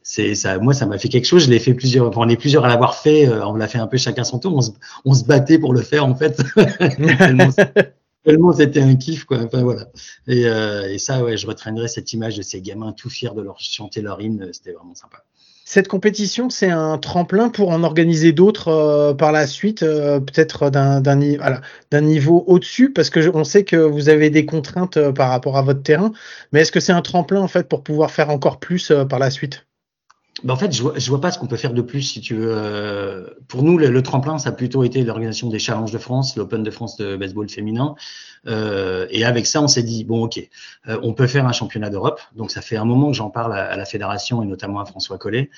C'est 0.03 0.35
ça. 0.35 0.59
Moi, 0.59 0.73
ça 0.73 0.87
m'a 0.87 0.97
fait 0.99 1.09
quelque 1.11 1.27
chose. 1.27 1.45
Je 1.45 1.51
l'ai 1.51 1.59
fait 1.59 1.75
plusieurs. 1.75 2.09
Enfin, 2.09 2.23
on 2.25 2.29
est 2.29 2.37
plusieurs 2.39 2.65
à 2.65 2.69
l'avoir 2.69 2.95
fait. 2.97 3.29
euh, 3.29 3.47
on 3.47 3.55
l'a 3.55 3.69
fait 3.69 3.79
un 3.79 3.87
peu 3.87 3.99
chacun 3.99 4.25
son 4.25 4.39
tour. 4.39 4.55
On 4.57 4.63
se, 4.63 4.71
on 5.05 5.13
se 5.15 5.25
battait 5.25 5.59
pour 5.59 5.75
le 5.75 5.83
faire 5.83 6.07
en 6.07 6.15
fait. 6.15 6.41
tellement 7.19 7.51
tellement 8.25 8.53
c'était 8.53 8.81
un 8.81 8.97
kiff 8.97 9.25
quoi. 9.25 9.39
Enfin 9.43 9.63
voilà. 9.63 9.87
Et, 10.27 10.47
euh, 10.47 10.89
et 10.93 10.99
ça, 10.99 11.23
ouais, 11.23 11.37
je 11.37 11.47
retraînerai 11.47 11.89
cette 11.89 12.13
image 12.15 12.37
de 12.37 12.43
ces 12.43 12.61
gamins 12.63 12.93
tout 12.93 13.11
fiers 13.11 13.31
de 13.37 13.43
leur 13.43 13.61
chanter 13.61 14.01
leur 14.03 14.21
hymne. 14.21 14.49
C'était 14.53 14.73
vraiment 14.73 14.95
sympa. 14.95 15.25
Cette 15.71 15.87
compétition, 15.87 16.49
c'est 16.49 16.71
un 16.71 16.97
tremplin 16.97 17.51
pour 17.51 17.69
en 17.69 17.83
organiser 17.83 18.33
d'autres 18.33 18.69
euh, 18.69 19.13
par 19.13 19.33
la 19.33 19.47
suite, 19.47 19.83
euh, 19.83 20.19
peut-être 20.19 20.71
d'un 20.71 22.01
niveau 22.01 22.43
au-dessus, 22.47 22.91
parce 22.91 23.11
que 23.11 23.29
on 23.35 23.45
sait 23.45 23.65
que 23.65 23.77
vous 23.77 24.09
avez 24.09 24.31
des 24.31 24.47
contraintes 24.47 24.97
euh, 24.97 25.13
par 25.13 25.29
rapport 25.29 25.59
à 25.59 25.63
votre 25.63 25.83
terrain. 25.83 26.13
Mais 26.53 26.63
est-ce 26.63 26.73
que 26.73 26.81
c'est 26.81 26.93
un 26.93 27.03
tremplin 27.03 27.43
en 27.43 27.49
fait 27.49 27.69
pour 27.69 27.83
pouvoir 27.83 28.11
faire 28.11 28.31
encore 28.31 28.61
plus 28.61 28.91
par 29.11 29.19
la 29.19 29.31
suite? 29.31 29.68
Ben, 30.45 30.55
en 30.55 30.57
fait, 30.57 30.73
je 30.73 30.83
vois, 30.83 30.93
je 30.97 31.09
vois 31.09 31.21
pas 31.21 31.33
ce 31.33 31.39
qu'on 31.39 31.49
peut 31.49 31.57
faire 31.57 31.73
de 31.73 31.83
plus, 31.83 32.03
si 32.03 32.21
tu 32.21 32.35
veux. 32.35 32.53
Euh, 32.53 33.27
pour 33.49 33.63
nous, 33.63 33.77
le, 33.77 33.89
le 33.89 34.03
tremplin, 34.03 34.39
ça 34.39 34.51
a 34.51 34.53
plutôt 34.53 34.85
été 34.85 35.03
l'organisation 35.03 35.49
des 35.49 35.59
Challenges 35.59 35.91
de 35.91 35.99
France, 35.99 36.37
l'Open 36.37 36.63
de 36.63 36.71
France 36.71 36.97
de 36.97 37.17
baseball 37.17 37.49
féminin. 37.49 37.97
Euh, 38.47 39.07
et 39.11 39.25
avec 39.25 39.47
ça, 39.47 39.61
on 39.61 39.69
s'est 39.69 39.83
dit 39.83 40.05
bon, 40.05 40.25
ok, 40.25 40.39
euh, 40.89 40.99
on 41.03 41.13
peut 41.13 41.27
faire 41.27 41.47
un 41.47 41.53
championnat 41.53 41.91
d'Europe. 41.91 42.21
Donc, 42.37 42.51
ça 42.51 42.61
fait 42.61 42.77
un 42.77 42.85
moment 42.85 43.09
que 43.11 43.17
j'en 43.17 43.31
parle 43.31 43.53
à, 43.53 43.65
à 43.65 43.77
la 43.77 43.85
fédération 43.85 44.43
et 44.43 44.47
notamment 44.47 44.81
à 44.81 44.85
François 44.85 45.19
Collet. 45.19 45.51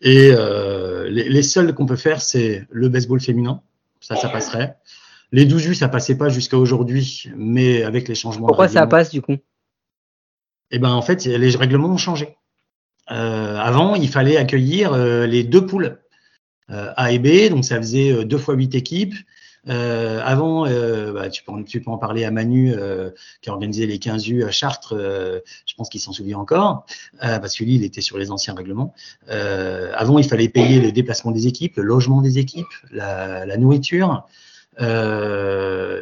Et 0.00 0.30
euh, 0.32 1.08
les, 1.08 1.28
les 1.28 1.42
seuls 1.42 1.74
qu'on 1.74 1.86
peut 1.86 1.96
faire, 1.96 2.20
c'est 2.20 2.66
le 2.70 2.88
baseball 2.88 3.20
féminin. 3.20 3.62
Ça, 4.00 4.14
ça 4.14 4.28
passerait. 4.28 4.76
Les 5.32 5.44
12 5.44 5.66
U, 5.66 5.74
ça 5.74 5.88
passait 5.88 6.16
pas 6.16 6.28
jusqu'à 6.28 6.56
aujourd'hui, 6.56 7.30
mais 7.36 7.82
avec 7.82 8.08
les 8.08 8.14
changements. 8.14 8.46
Pourquoi 8.46 8.68
ça 8.68 8.86
passe 8.86 9.10
du 9.10 9.20
coup? 9.20 9.36
Eh 10.70 10.78
ben 10.78 10.90
en 10.90 11.02
fait, 11.02 11.24
les 11.24 11.56
règlements 11.56 11.88
ont 11.88 11.96
changé. 11.96 12.37
Euh, 13.10 13.56
avant, 13.56 13.94
il 13.94 14.08
fallait 14.08 14.36
accueillir 14.36 14.92
euh, 14.92 15.26
les 15.26 15.44
deux 15.44 15.64
poules 15.64 15.98
euh, 16.70 16.92
A 16.96 17.12
et 17.12 17.18
B, 17.18 17.50
donc 17.50 17.64
ça 17.64 17.76
faisait 17.76 18.24
deux 18.24 18.38
fois 18.38 18.54
huit 18.54 18.74
équipes. 18.74 19.14
Euh, 19.68 20.20
avant, 20.24 20.66
euh, 20.66 21.12
bah, 21.12 21.28
tu, 21.28 21.42
peux 21.42 21.52
en, 21.52 21.62
tu 21.62 21.80
peux 21.80 21.90
en 21.90 21.98
parler 21.98 22.24
à 22.24 22.30
Manu 22.30 22.72
euh, 22.74 23.10
qui 23.42 23.50
a 23.50 23.52
organisé 23.52 23.86
les 23.86 23.98
15 23.98 24.28
U 24.28 24.44
à 24.44 24.50
Chartres. 24.50 24.94
je 24.96 25.74
pense 25.76 25.88
qu'il 25.88 26.00
s'en 26.00 26.12
souvient 26.12 26.38
encore 26.38 26.86
parce 27.20 27.56
que 27.56 27.64
lui, 27.64 27.74
il 27.74 27.84
était 27.84 28.00
sur 28.00 28.18
les 28.18 28.30
anciens 28.30 28.54
règlements. 28.54 28.94
Avant, 29.28 30.18
il 30.18 30.24
fallait 30.24 30.48
payer 30.48 30.80
le 30.80 30.92
déplacement 30.92 31.32
des 31.32 31.46
équipes, 31.46 31.76
le 31.76 31.82
logement 31.82 32.22
des 32.22 32.38
équipes, 32.38 32.66
la, 32.90 33.46
la 33.46 33.56
nourriture. 33.56 34.26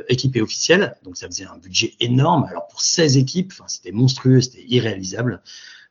Équipée 0.08 0.42
officielle, 0.42 0.96
donc 1.02 1.16
ça 1.16 1.26
faisait 1.26 1.46
un 1.46 1.56
budget 1.56 1.94
énorme. 1.98 2.46
Alors 2.50 2.68
pour 2.68 2.82
16 2.82 3.16
équipes, 3.16 3.54
c'était 3.66 3.90
monstrueux, 3.90 4.42
c'était 4.42 4.64
irréalisable. 4.68 5.40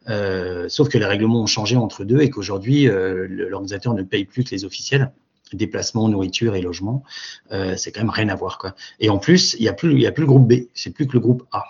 Euh, 0.09 0.69
sauf 0.69 0.89
que 0.89 0.97
les 0.97 1.05
règlements 1.05 1.41
ont 1.41 1.47
changé 1.47 1.75
entre 1.75 2.03
deux 2.03 2.21
et 2.21 2.29
qu'aujourd'hui, 2.29 2.87
euh, 2.87 3.27
l'organisateur 3.29 3.93
ne 3.93 4.03
paye 4.03 4.25
plus 4.25 4.43
que 4.43 4.51
les 4.51 4.65
officiels, 4.65 5.11
déplacement, 5.53 6.07
nourriture 6.09 6.55
et 6.55 6.61
logement. 6.61 7.03
Euh, 7.51 7.75
c'est 7.77 7.91
quand 7.91 8.01
même 8.01 8.09
rien 8.09 8.29
à 8.29 8.35
voir. 8.35 8.57
Quoi. 8.57 8.75
Et 8.99 9.09
en 9.09 9.17
plus, 9.17 9.55
il 9.59 9.61
n'y 9.61 9.67
a, 9.67 9.73
plus- 9.73 10.05
a 10.05 10.11
plus 10.11 10.21
le 10.21 10.27
groupe 10.27 10.47
B, 10.47 10.65
c'est 10.73 10.91
plus 10.91 11.07
que 11.07 11.13
le 11.13 11.19
groupe 11.19 11.43
A. 11.51 11.63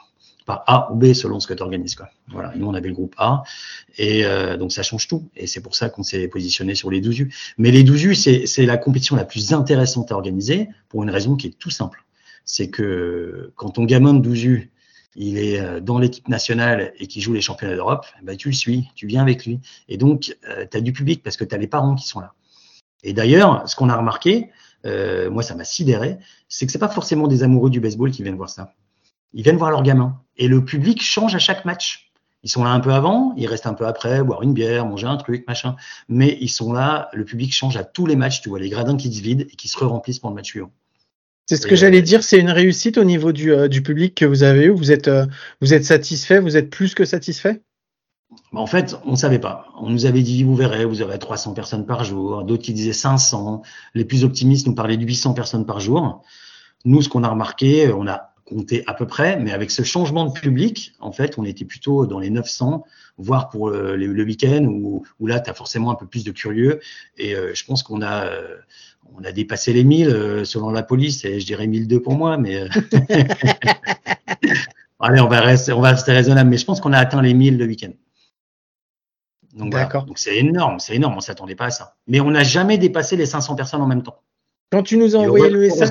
Pas 0.45 0.63
A 0.67 0.91
ou 0.91 0.95
B 0.95 1.13
selon 1.13 1.39
ce 1.39 1.47
que 1.47 1.55
tu 1.55 1.63
organises. 1.63 1.95
Quoi. 1.95 2.07
Voilà, 2.27 2.53
nous, 2.55 2.67
on 2.67 2.73
avait 2.75 2.89
le 2.89 2.93
groupe 2.93 3.15
A. 3.17 3.41
Et 3.97 4.23
donc, 4.59 4.71
ça 4.71 4.83
change 4.83 5.07
tout. 5.07 5.27
Et 5.35 5.47
c'est 5.47 5.59
pour 5.59 5.73
ça 5.73 5.89
qu'on 5.89 6.03
s'est 6.03 6.27
positionné 6.27 6.75
sur 6.75 6.91
les 6.91 7.01
12 7.01 7.19
U. 7.21 7.33
Mais 7.57 7.71
les 7.71 7.81
12 7.83 8.03
U, 8.03 8.13
c'est 8.13 8.65
la 8.67 8.77
compétition 8.77 9.15
la 9.15 9.25
plus 9.25 9.53
intéressante 9.53 10.11
à 10.11 10.15
organiser 10.15 10.69
pour 10.87 11.01
une 11.01 11.09
raison 11.09 11.35
qui 11.35 11.47
est 11.47 11.57
tout 11.57 11.71
simple. 11.71 12.05
C'est 12.43 12.69
que 12.69 13.53
quand 13.55 13.71
ton 13.71 13.85
gamin 13.85 14.13
de 14.13 14.19
12 14.19 14.43
U, 14.43 14.71
il 15.15 15.37
est 15.37 15.59
euh, 15.59 15.79
dans 15.79 15.97
l'équipe 15.97 16.27
nationale 16.27 16.93
et 16.97 17.07
qui 17.07 17.21
joue 17.21 17.33
les 17.33 17.41
championnats 17.41 17.75
d'Europe, 17.75 18.05
bah, 18.23 18.35
tu 18.35 18.49
le 18.49 18.53
suis, 18.53 18.89
tu 18.95 19.07
viens 19.07 19.21
avec 19.21 19.45
lui. 19.45 19.59
Et 19.87 19.97
donc, 19.97 20.35
euh, 20.49 20.65
tu 20.69 20.77
as 20.77 20.81
du 20.81 20.93
public 20.93 21.23
parce 21.23 21.37
que 21.37 21.43
tu 21.43 21.55
as 21.55 21.57
les 21.57 21.67
parents 21.67 21.95
qui 21.95 22.07
sont 22.07 22.19
là. 22.19 22.33
Et 23.03 23.13
d'ailleurs, 23.13 23.67
ce 23.67 23.75
qu'on 23.75 23.89
a 23.89 23.95
remarqué, 23.95 24.49
euh, 24.85 25.29
moi 25.29 25.43
ça 25.43 25.55
m'a 25.55 25.63
sidéré, 25.63 26.17
c'est 26.49 26.65
que 26.65 26.71
c'est 26.71 26.79
pas 26.79 26.89
forcément 26.89 27.27
des 27.27 27.43
amoureux 27.43 27.69
du 27.69 27.79
baseball 27.79 28.11
qui 28.11 28.23
viennent 28.23 28.35
voir 28.35 28.49
ça. 28.49 28.73
Ils 29.33 29.43
viennent 29.43 29.57
voir 29.57 29.71
leurs 29.71 29.83
gamins. 29.83 30.21
Et 30.37 30.47
le 30.47 30.63
public 30.63 31.01
change 31.01 31.35
à 31.35 31.39
chaque 31.39 31.65
match. 31.65 32.11
Ils 32.43 32.49
sont 32.49 32.63
là 32.63 32.69
un 32.69 32.79
peu 32.79 32.93
avant, 32.93 33.33
ils 33.37 33.47
restent 33.47 33.65
un 33.65 33.73
peu 33.73 33.87
après, 33.87 34.23
boire 34.23 34.43
une 34.43 34.53
bière, 34.53 34.85
manger 34.85 35.07
un 35.07 35.17
truc, 35.17 35.47
machin. 35.47 35.75
Mais 36.09 36.37
ils 36.41 36.49
sont 36.49 36.73
là, 36.73 37.09
le 37.11 37.25
public 37.25 37.51
change 37.51 37.75
à 37.75 37.83
tous 37.83 38.05
les 38.05 38.15
matchs. 38.15 38.41
Tu 38.41 38.49
vois 38.49 38.59
les 38.59 38.69
gradins 38.69 38.97
qui 38.97 39.11
se 39.11 39.21
vident 39.21 39.45
et 39.51 39.55
qui 39.55 39.67
se 39.67 39.77
re-remplissent 39.77 40.19
pour 40.19 40.29
le 40.29 40.35
match 40.35 40.49
suivant. 40.49 40.71
C'est 41.45 41.57
ce 41.57 41.67
que 41.67 41.75
j'allais 41.75 41.99
euh, 41.99 42.03
dire, 42.03 42.23
c'est 42.23 42.39
une 42.39 42.49
réussite 42.49 42.97
au 42.97 43.03
niveau 43.03 43.31
du, 43.31 43.53
euh, 43.53 43.67
du 43.67 43.83
public 43.83 44.15
que 44.15 44.25
vous 44.25 44.41
avez 44.43 44.65
eu. 44.65 44.69
Vous 44.71 44.91
êtes, 44.91 45.07
euh, 45.07 45.27
vous 45.61 45.73
êtes 45.73 45.85
satisfait, 45.85 46.39
vous 46.39 46.57
êtes 46.57 46.71
plus 46.71 46.95
que 46.95 47.05
satisfait? 47.05 47.61
Bah, 48.51 48.61
En 48.61 48.65
fait, 48.65 48.95
on 49.05 49.11
ne 49.11 49.15
savait 49.15 49.39
pas. 49.39 49.67
On 49.79 49.89
nous 49.89 50.07
avait 50.07 50.23
dit, 50.23 50.43
vous 50.43 50.55
verrez, 50.55 50.85
vous 50.85 51.03
aurez 51.03 51.19
300 51.19 51.53
personnes 51.53 51.85
par 51.85 52.03
jour. 52.03 52.43
D'autres 52.43 52.63
qui 52.63 52.73
disaient 52.73 52.93
500. 52.93 53.61
Les 53.93 54.05
plus 54.05 54.23
optimistes 54.23 54.65
nous 54.65 54.73
parlaient 54.73 54.97
de 54.97 55.05
800 55.05 55.33
personnes 55.33 55.65
par 55.67 55.79
jour. 55.79 56.23
Nous, 56.83 57.03
ce 57.03 57.09
qu'on 57.09 57.23
a 57.23 57.29
remarqué, 57.29 57.91
on 57.93 58.07
a 58.07 58.34
compté 58.45 58.83
à 58.87 58.93
peu 58.93 59.07
près, 59.07 59.37
mais 59.37 59.51
avec 59.51 59.71
ce 59.71 59.81
changement 59.81 60.25
de 60.25 60.31
public, 60.31 60.93
en 60.99 61.11
fait, 61.11 61.37
on 61.37 61.43
était 61.43 61.65
plutôt 61.65 62.05
dans 62.05 62.19
les 62.19 62.29
900, 62.29 62.85
voire 63.17 63.49
pour 63.49 63.71
le, 63.71 63.95
le 63.95 64.23
week-end, 64.23 64.63
où, 64.65 65.03
où 65.19 65.27
là, 65.27 65.39
tu 65.39 65.49
as 65.49 65.53
forcément 65.53 65.91
un 65.91 65.95
peu 65.95 66.05
plus 66.05 66.23
de 66.23 66.31
curieux. 66.31 66.79
Et 67.17 67.35
euh, 67.35 67.53
je 67.53 67.65
pense 67.65 67.81
qu'on 67.81 68.01
a, 68.01 68.27
euh, 68.27 68.57
on 69.17 69.23
a 69.23 69.31
dépassé 69.31 69.73
les 69.73 69.83
1000 69.83 70.09
euh, 70.09 70.45
selon 70.45 70.69
la 70.69 70.83
police, 70.83 71.25
et 71.25 71.39
je 71.39 71.45
dirais 71.45 71.67
1002 71.67 71.99
pour 72.01 72.13
moi, 72.13 72.37
mais... 72.37 72.55
euh, 72.55 72.67
Allez, 74.99 75.19
on 75.19 75.27
va, 75.27 75.41
rester, 75.41 75.73
on 75.73 75.81
va 75.81 75.89
rester 75.91 76.13
raisonnable, 76.13 76.49
mais 76.49 76.57
je 76.57 76.65
pense 76.65 76.79
qu'on 76.79 76.93
a 76.93 76.97
atteint 76.97 77.21
les 77.21 77.33
1000 77.33 77.57
le 77.57 77.65
week-end. 77.65 77.91
Donc 79.53 79.71
voilà. 79.71 79.87
Donc 79.87 80.17
c'est 80.17 80.37
énorme, 80.37 80.79
c'est 80.79 80.95
énorme, 80.95 81.15
on 81.17 81.21
s'attendait 81.21 81.55
pas 81.55 81.65
à 81.65 81.69
ça. 81.69 81.95
Mais 82.07 82.19
on 82.19 82.31
n'a 82.31 82.43
jamais 82.43 82.77
dépassé 82.77 83.15
les 83.15 83.25
500 83.25 83.55
personnes 83.55 83.81
en 83.81 83.87
même 83.87 84.03
temps. 84.03 84.21
Quand 84.71 84.83
tu 84.83 84.97
nous 84.97 85.15
as 85.15 85.19
envoyé 85.19 85.49
le 85.49 85.59
message. 85.59 85.89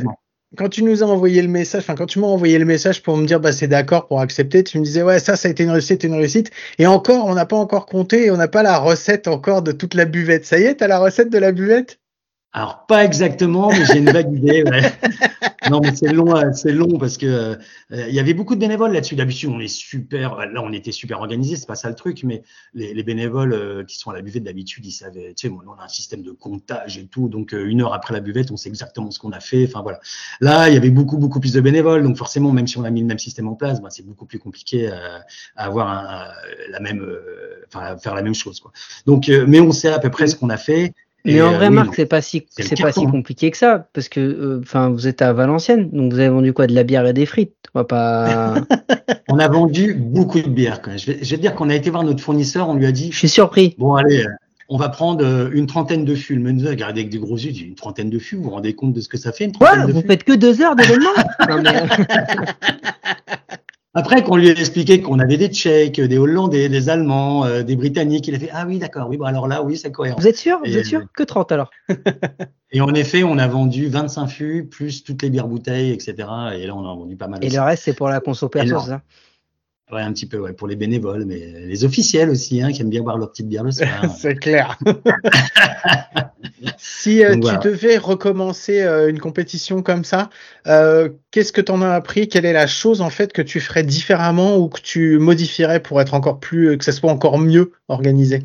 Quand 0.57 0.69
tu 0.69 0.83
nous 0.83 1.03
as 1.03 1.07
envoyé 1.07 1.43
le 1.43 1.49
message, 1.49 1.83
enfin 1.83 1.95
quand 1.95 2.07
tu 2.07 2.19
m'as 2.19 2.27
envoyé 2.27 2.59
le 2.59 2.64
message 2.64 3.03
pour 3.03 3.17
me 3.17 3.27
dire 3.27 3.40
bah 3.40 3.53
c'est 3.53 3.69
d'accord 3.69 4.07
pour 4.07 4.21
accepter, 4.21 4.64
tu 4.64 4.79
me 4.79 4.85
disais 4.85 5.03
ouais 5.03 5.19
ça 5.19 5.37
ça 5.37 5.49
a 5.49 5.51
été 5.51 5.64
une 5.64 5.71
réussite, 5.71 6.05
une 6.05 6.14
réussite. 6.14 6.51
Et 6.79 6.87
encore, 6.87 7.27
on 7.27 7.35
n'a 7.35 7.47
pas 7.47 7.57
encore 7.57 7.87
compté 7.87 8.31
on 8.31 8.37
n'a 8.37 8.49
pas 8.49 8.62
la 8.62 8.79
recette 8.79 9.29
encore 9.29 9.62
de 9.62 9.73
toute 9.73 9.95
la 9.95 10.05
buvette. 10.05 10.45
Ça 10.47 10.59
y 10.59 10.64
est, 10.64 10.77
t'as 10.77 10.88
la 10.88 10.99
recette 10.99 11.31
de 11.31 11.38
la 11.38 11.53
buvette? 11.53 11.99
Alors 12.57 12.87
pas 12.87 13.05
exactement, 13.05 13.69
mais 13.71 13.85
j'ai 13.85 13.99
une 13.99 14.11
vague 14.11 14.33
idée. 14.33 14.62
ouais. 14.64 14.93
Non, 15.71 15.81
mais 15.81 15.95
c'est 15.95 16.12
long, 16.12 16.37
euh, 16.37 16.53
c'est 16.53 16.73
long 16.73 16.99
parce 16.99 17.17
que 17.17 17.27
euh, 17.27 17.57
il 17.90 18.14
y 18.14 18.21
avait 18.21 18.35
beaucoup 18.35 18.55
de 18.55 18.61
bénévoles 18.61 18.93
là-dessus. 18.93 19.17
D'habitude, 19.17 19.49
on 19.49 19.61
est 19.61 19.67
super. 19.69 20.37
Là, 20.37 20.62
on 20.62 20.73
était 20.75 20.93
super 20.93 21.21
organisés, 21.21 21.57
c'est 21.57 21.67
pas 21.67 21.75
ça 21.75 21.88
le 21.88 21.95
truc, 21.95 22.23
mais 22.23 22.43
les, 22.75 22.93
les 22.93 23.03
bénévoles 23.03 23.55
euh, 23.55 23.83
qui 23.83 23.97
sont 23.97 24.11
à 24.11 24.14
la 24.14 24.21
buvette 24.21 24.43
d'habitude, 24.45 24.85
ils 24.85 24.93
savaient. 24.93 25.33
Tu 25.35 25.47
sais, 25.47 25.49
moi, 25.49 25.64
on 25.67 25.81
a 25.81 25.85
un 25.85 25.88
système 25.88 26.23
de 26.23 26.33
comptage 26.33 26.99
et 26.99 27.07
tout, 27.07 27.29
donc 27.31 27.55
euh, 27.55 27.64
une 27.67 27.81
heure 27.81 27.95
après 27.95 28.12
la 28.12 28.21
buvette, 28.21 28.51
on 28.51 28.59
sait 28.59 28.69
exactement 28.69 29.11
ce 29.11 29.19
qu'on 29.19 29.33
a 29.33 29.40
fait. 29.40 29.64
Enfin 29.67 29.81
voilà. 29.81 30.01
Là, 30.43 30.69
il 30.69 30.75
y 30.75 30.77
avait 30.77 30.90
beaucoup, 30.90 31.17
beaucoup 31.17 31.40
plus 31.40 31.55
de 31.55 31.62
bénévoles, 31.62 32.03
donc 32.03 32.19
forcément, 32.19 32.53
même 32.53 32.67
si 32.67 32.77
on 32.77 32.85
a 32.85 32.90
mis 32.90 33.01
le 33.01 33.07
même 33.07 33.19
système 33.19 33.49
en 33.49 33.55
place, 33.55 33.81
bah, 33.81 33.88
c'est 33.90 34.05
beaucoup 34.05 34.27
plus 34.27 34.38
compliqué 34.38 34.88
euh, 34.90 35.19
à 35.57 35.64
avoir 35.64 35.88
un- 35.88 36.31
la 36.69 36.81
même, 36.81 37.03
enfin, 37.69 37.81
à 37.87 37.97
faire 37.97 38.14
la 38.14 38.23
même 38.23 38.35
chose, 38.35 38.61
quoi. 38.61 38.71
Donc, 39.07 39.29
euh, 39.31 39.45
mais 39.49 39.61
on 39.61 39.73
sait 39.73 39.88
à 39.88 39.99
peu 39.99 40.11
près 40.11 40.27
ce 40.27 40.37
qu'on 40.37 40.51
a 40.51 40.57
fait. 40.57 40.93
Mais 41.25 41.35
Et, 41.35 41.43
en 41.43 41.53
euh, 41.53 41.55
vrai, 41.55 41.69
oui, 41.69 41.71
Marc, 41.71 41.95
c'est 41.95 42.07
pas 42.07 42.21
si 42.21 42.45
c'est 42.51 42.69
pas 42.81 42.93
si 42.93 43.01
carton. 43.01 43.11
compliqué 43.11 43.51
que 43.51 43.57
ça, 43.57 43.89
parce 43.95 44.09
que 44.09 44.21
euh, 44.21 44.61
enfin 44.63 44.91
vous 44.91 45.07
êtes 45.07 45.23
à 45.23 45.33
Valenciennes, 45.33 45.89
donc 45.91 46.13
vous 46.13 46.19
avez 46.19 46.29
vendu 46.29 46.53
quoi, 46.53 46.67
de 46.67 46.75
la 46.75 46.85
bière 46.85 47.07
et 47.07 47.13
des 47.15 47.27
frites? 47.27 47.55
On 47.75 47.81
va 47.81 47.85
pas. 47.85 48.55
On 49.29 49.39
a 49.39 49.49
vendu 49.49 49.95
beaucoup 49.95 50.39
de. 50.41 50.49
Quand 50.83 50.91
même. 50.91 50.99
Je, 50.99 51.07
vais, 51.13 51.19
je 51.23 51.31
vais 51.31 51.37
te 51.37 51.43
dire 51.43 51.55
qu'on 51.55 51.71
a 51.71 51.75
été 51.75 51.91
voir 51.91 52.05
notre 52.05 52.23
fournisseur, 52.23 52.69
on 52.69 52.75
lui 52.75 52.87
a 52.87 52.93
dit 52.93 53.11
Je 53.11 53.19
suis 53.19 53.29
surpris. 53.29 53.75
bon 53.79 53.95
allez, 53.95 54.25
on 54.69 54.77
va 54.77 54.89
prendre 54.91 55.25
euh, 55.25 55.51
une 55.53 55.67
trentaine 55.67 56.05
de 56.05 56.15
fûts. 56.15 56.37
Le 56.37 56.43
menu 56.43 56.67
regardez 56.69 57.01
avec 57.01 57.11
des 57.13 57.19
gros 57.19 57.37
yeux, 57.37 57.51
dit 57.53 57.63
une 57.63 57.75
trentaine 57.75 58.11
de 58.11 58.19
fûts. 58.19 58.37
Vous 58.37 58.45
vous 58.45 58.51
rendez 58.51 58.75
compte 58.75 58.93
de 58.93 59.01
ce 59.01 59.09
que 59.09 59.19
ça 59.19 59.33
fait 59.33 59.45
une 59.45 59.53
Quoi 59.53 59.53
trentaine 59.53 59.87
de 59.87 59.93
Vous 59.93 60.01
fûts? 60.03 60.07
faites 60.07 60.25
que 60.25 60.33
deux 60.33 60.61
heures 60.63 60.77
d'événement 60.77 61.11
Après 63.96 64.24
qu'on 64.24 64.37
lui 64.37 64.48
a 64.48 64.52
expliqué 64.52 65.00
qu'on 65.00 65.20
avait 65.20 65.37
des 65.37 65.48
Tchèques, 65.48 66.00
des 66.00 66.18
Hollandais, 66.18 66.68
des 66.68 66.88
Allemands, 66.88 67.44
euh, 67.44 67.62
des 67.62 67.76
Britanniques, 67.76 68.26
il 68.26 68.35
a 68.35 68.38
fait 68.40 68.50
ah 68.52 68.64
oui 68.66 68.78
d'accord, 68.78 69.09
oui 69.09 69.16
bon 69.16 69.24
alors 69.24 69.46
là 69.46 69.62
oui 69.62 69.76
c'est 69.76 69.92
cohérent. 69.92 70.18
vous 70.18 70.26
êtes 70.26 70.37
sûr? 70.37 70.59
Vous 70.64 70.76
êtes 70.76 70.87
sûr? 70.87 71.02
Que 71.14 71.22
30 71.22 71.52
alors? 71.52 71.70
Et 72.72 72.80
en 72.80 72.92
effet 72.94 73.22
on 73.22 73.38
a 73.38 73.46
vendu 73.46 73.87
25 73.88 74.26
fûts 74.26 74.64
plus 74.64 75.04
toutes 75.04 75.22
les 75.22 75.30
bières 75.30 75.46
bouteilles 75.46 75.92
etc. 75.92 76.14
Et 76.57 76.66
là 76.66 76.74
on 76.74 76.80
en 76.85 76.92
a 76.92 76.96
vendu 76.96 77.16
pas 77.16 77.28
mal. 77.28 77.42
Et 77.44 77.46
aussi. 77.46 77.57
le 77.57 77.62
reste 77.62 77.85
c'est 77.85 77.94
pour 77.94 78.09
la 78.09 78.18
conso 78.18 78.48
perso, 78.48 78.68
Énorme. 78.68 78.85
c'est 78.85 78.90
ça? 78.90 79.02
Ouais 79.92 80.01
un 80.01 80.12
petit 80.12 80.27
peu 80.27 80.38
ouais 80.38 80.55
pour 80.55 80.66
les 80.66 80.77
bénévoles, 80.77 81.27
mais 81.27 81.53
les 81.66 81.85
officiels 81.85 82.31
aussi 82.31 82.62
hein, 82.62 82.73
qui 82.73 82.81
aiment 82.81 82.88
bien 82.88 83.03
boire 83.03 83.18
leur 83.18 83.31
petite 83.31 83.49
bière 83.49 83.64
le 83.64 83.70
soir. 83.70 83.88
C'est 84.18 84.35
clair. 84.37 84.79
si 86.79 87.23
euh, 87.23 87.35
tu 87.35 87.40
voilà. 87.40 87.59
devais 87.59 87.99
recommencer 87.99 88.81
euh, 88.83 89.11
une 89.11 89.20
compétition 89.20 89.83
comme 89.83 90.05
ça, 90.05 90.31
euh, 90.66 91.11
qu'est-ce 91.31 91.53
que 91.53 91.61
tu 91.61 91.70
en 91.70 91.83
as 91.83 91.92
appris? 91.92 92.29
Quelle 92.29 92.47
est 92.47 92.55
la 92.55 92.66
chose 92.66 93.03
en 93.03 93.11
fait 93.11 93.33
que 93.33 93.42
tu 93.42 93.61
ferais 93.61 93.83
différemment 93.83 94.57
ou 94.57 94.68
que 94.68 94.81
tu 94.81 95.18
modifierais 95.18 95.81
pour 95.81 96.01
être 96.01 96.14
encore 96.14 96.40
plus, 96.40 96.79
que 96.79 96.85
ça 96.85 96.92
soit 96.92 97.11
encore 97.11 97.38
mieux 97.38 97.73
organisé? 97.88 98.42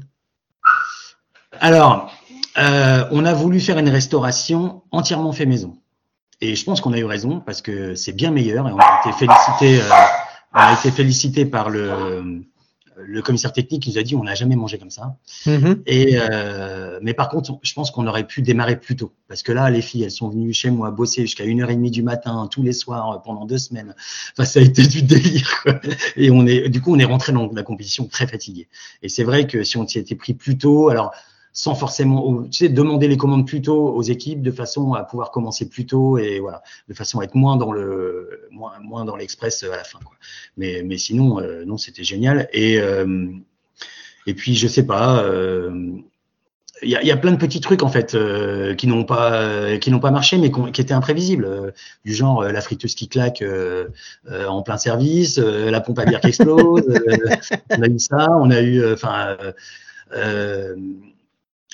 Alors, 1.61 2.13
on 2.57 3.25
a 3.25 3.33
voulu 3.33 3.61
faire 3.61 3.77
une 3.77 3.89
restauration 3.89 4.81
entièrement 4.91 5.31
fait 5.31 5.45
maison. 5.45 5.77
Et 6.41 6.55
je 6.55 6.63
pense 6.63 6.81
qu'on 6.81 6.93
a 6.93 6.97
eu 6.97 7.05
raison 7.05 7.41
parce 7.41 7.61
que 7.61 7.95
c'est 7.95 8.13
bien 8.13 8.31
meilleur 8.31 8.67
et 8.67 8.71
on 8.71 8.77
a 8.77 9.01
été 9.03 9.11
félicité, 9.13 9.81
a 10.53 10.73
été 10.73 10.91
félicité 10.91 11.45
par 11.45 11.69
le, 11.69 12.43
le 13.05 13.21
commissaire 13.21 13.53
technique 13.53 13.83
qui 13.83 13.91
nous 13.91 13.97
a 13.97 14.03
dit 14.03 14.15
on 14.15 14.23
n'a 14.23 14.35
jamais 14.35 14.55
mangé 14.55 14.77
comme 14.77 14.89
ça. 14.89 15.17
Mhm. 15.45 15.83
Et 15.85 16.17
euh, 16.19 16.99
mais 17.01 17.13
par 17.13 17.29
contre, 17.29 17.59
je 17.61 17.73
pense 17.73 17.91
qu'on 17.91 18.07
aurait 18.07 18.25
pu 18.25 18.41
démarrer 18.41 18.79
plus 18.79 18.95
tôt 18.95 19.13
parce 19.27 19.43
que 19.43 19.51
là, 19.51 19.69
les 19.69 19.81
filles, 19.81 20.03
elles 20.03 20.11
sont 20.11 20.29
venues 20.29 20.53
chez 20.53 20.69
moi 20.69 20.91
bosser 20.91 21.21
jusqu'à 21.21 21.45
une 21.45 21.61
heure 21.61 21.69
et 21.69 21.75
demie 21.75 21.91
du 21.91 22.03
matin 22.03 22.47
tous 22.51 22.63
les 22.63 22.73
soirs 22.73 23.21
pendant 23.23 23.45
deux 23.45 23.57
semaines. 23.57 23.95
Enfin, 24.33 24.45
ça 24.45 24.59
a 24.59 24.63
été 24.63 24.83
du 24.83 25.01
délire. 25.03 25.61
Quoi. 25.63 25.79
Et 26.15 26.31
on 26.31 26.45
est, 26.45 26.69
du 26.69 26.81
coup, 26.81 26.93
on 26.93 26.99
est 26.99 27.05
rentré 27.05 27.31
dans 27.31 27.49
la 27.51 27.63
compétition 27.63 28.05
très 28.05 28.27
fatigué. 28.27 28.67
Et 29.01 29.09
c'est 29.09 29.23
vrai 29.23 29.47
que 29.47 29.63
si 29.63 29.77
on 29.77 29.87
s'y 29.87 29.99
était 29.99 30.15
pris 30.15 30.33
plus 30.33 30.57
tôt, 30.57 30.89
alors 30.89 31.13
sans 31.59 31.75
forcément, 31.75 32.43
tu 32.43 32.53
sais, 32.53 32.69
demander 32.69 33.09
les 33.09 33.17
commandes 33.17 33.45
plus 33.45 33.61
tôt 33.61 33.89
aux 33.89 34.01
équipes 34.01 34.41
de 34.41 34.49
façon 34.49 34.93
à 34.93 35.03
pouvoir 35.03 35.29
commencer 35.29 35.67
plus 35.67 35.85
tôt 35.85 36.17
et 36.17 36.39
voilà, 36.39 36.63
de 36.87 36.93
façon 36.93 37.19
à 37.19 37.25
être 37.25 37.35
moins 37.35 37.57
dans 37.57 37.73
le, 37.73 38.47
moins, 38.49 38.79
moins 38.79 39.03
dans 39.03 39.17
l'express 39.17 39.61
à 39.63 39.67
la 39.75 39.83
fin. 39.83 39.99
Quoi. 39.99 40.15
Mais, 40.55 40.83
mais 40.85 40.97
sinon, 40.97 41.41
euh, 41.41 41.65
non, 41.65 41.75
c'était 41.75 42.05
génial. 42.05 42.47
Et 42.53 42.79
euh, 42.79 43.27
et 44.25 44.33
puis, 44.35 44.55
je 44.55 44.69
sais 44.69 44.85
pas. 44.85 45.21
euh, 45.21 45.97
il 46.81 46.89
y, 46.89 47.11
a, 47.11 47.17
plein 47.17 47.33
de 47.33 47.37
petits 47.37 47.59
trucs 47.59 47.83
en 47.83 47.89
fait 47.89 48.15
euh, 48.15 48.73
qui 48.73 48.87
n'ont 48.87 49.03
pas 49.03 49.33
euh, 49.33 49.77
qui 49.79 49.91
n'ont 49.91 49.99
pas 49.99 50.11
marché 50.11 50.37
mais 50.37 50.49
qui 50.49 50.79
étaient 50.79 50.93
imprévisibles 50.93 51.43
euh, 51.43 51.71
du 52.05 52.13
genre 52.13 52.41
euh, 52.41 52.53
la 52.53 52.61
friteuse 52.61 52.95
qui 52.95 53.09
claque 53.09 53.41
euh, 53.41 53.89
euh, 54.31 54.47
en 54.47 54.61
plein 54.61 54.77
service 54.77 55.39
euh, 55.39 55.71
la 55.71 55.81
pompe 55.81 55.99
à 55.99 56.05
bière 56.05 56.21
qui 56.21 56.27
explose 56.27 56.87
euh, 56.87 57.35
on 57.71 57.81
a 57.81 57.87
eu 57.87 57.99
ça 57.99 58.29
on 58.31 58.49
a 58.49 58.61
eu 58.61 58.81
euh, 58.81 58.93
enfin 58.93 59.35
euh, 59.41 59.51
euh, 60.15 60.75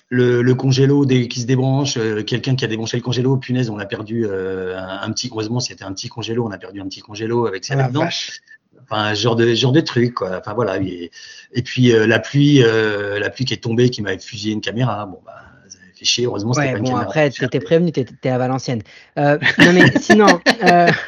le, 0.10 0.42
le 0.42 0.56
congélo 0.56 1.06
qui 1.06 1.40
se 1.42 1.46
débranche, 1.46 1.98
euh, 1.98 2.24
quelqu'un 2.24 2.56
qui 2.56 2.64
a 2.66 2.68
débranché 2.68 2.98
le 2.98 3.04
congélo, 3.04 3.38
punaise, 3.38 3.70
on 3.70 3.80
a 3.80 3.86
perdu 3.86 4.26
euh, 4.26 4.78
un, 4.78 5.02
un 5.02 5.12
petit, 5.12 5.30
heureusement 5.32 5.60
c'était 5.60 5.84
un 5.84 5.94
petit 5.94 6.10
congélo, 6.10 6.46
on 6.46 6.52
a 6.52 6.58
perdu 6.58 6.80
un 6.82 6.88
petit 6.88 7.02
congélo 7.02 7.48
avec 7.48 7.66
ça 7.66 7.74
Ah, 7.74 7.78
la 7.78 7.84
là-dedans 7.84 8.02
vache. 8.06 8.40
enfin 8.84 9.14
genre 9.16 9.36
de 9.36 9.54
genre 9.56 9.72
de 9.72 9.82
truc 9.82 10.14
quoi 10.16 10.38
enfin 10.40 10.54
voilà 10.54 10.78
et, 10.80 11.10
et 11.54 11.62
puis 11.64 11.92
euh, 11.92 12.06
la 12.06 12.20
pluie 12.20 12.62
euh, 12.64 13.18
la 13.20 13.30
pluie 13.32 13.46
qui 13.46 13.54
est 13.54 13.64
tombée 13.64 13.90
qui 13.90 14.02
m'a 14.04 14.18
fusillé 14.20 14.54
une 14.54 14.62
caméra 14.62 15.06
bon 15.08 15.20
bah 15.26 15.34
ça 15.70 15.80
fait 15.96 16.06
chier 16.06 16.26
heureusement 16.26 16.54
c'était 16.54 16.68
Ouais, 16.68 16.72
pas 16.74 16.78
une 16.78 16.84
bon, 16.84 16.90
caméra 16.92 17.04
après, 17.06 17.30
t'étais 17.32 17.60
prévenu, 17.60 17.92
t'étais 17.92 18.14
t'es 18.22 18.30
à 18.30 18.38
Valenciennes. 18.38 18.84
Euh, 19.18 19.40
non, 19.60 19.74
mais 19.74 19.92
sinon, 20.00 20.28
euh... 20.64 20.88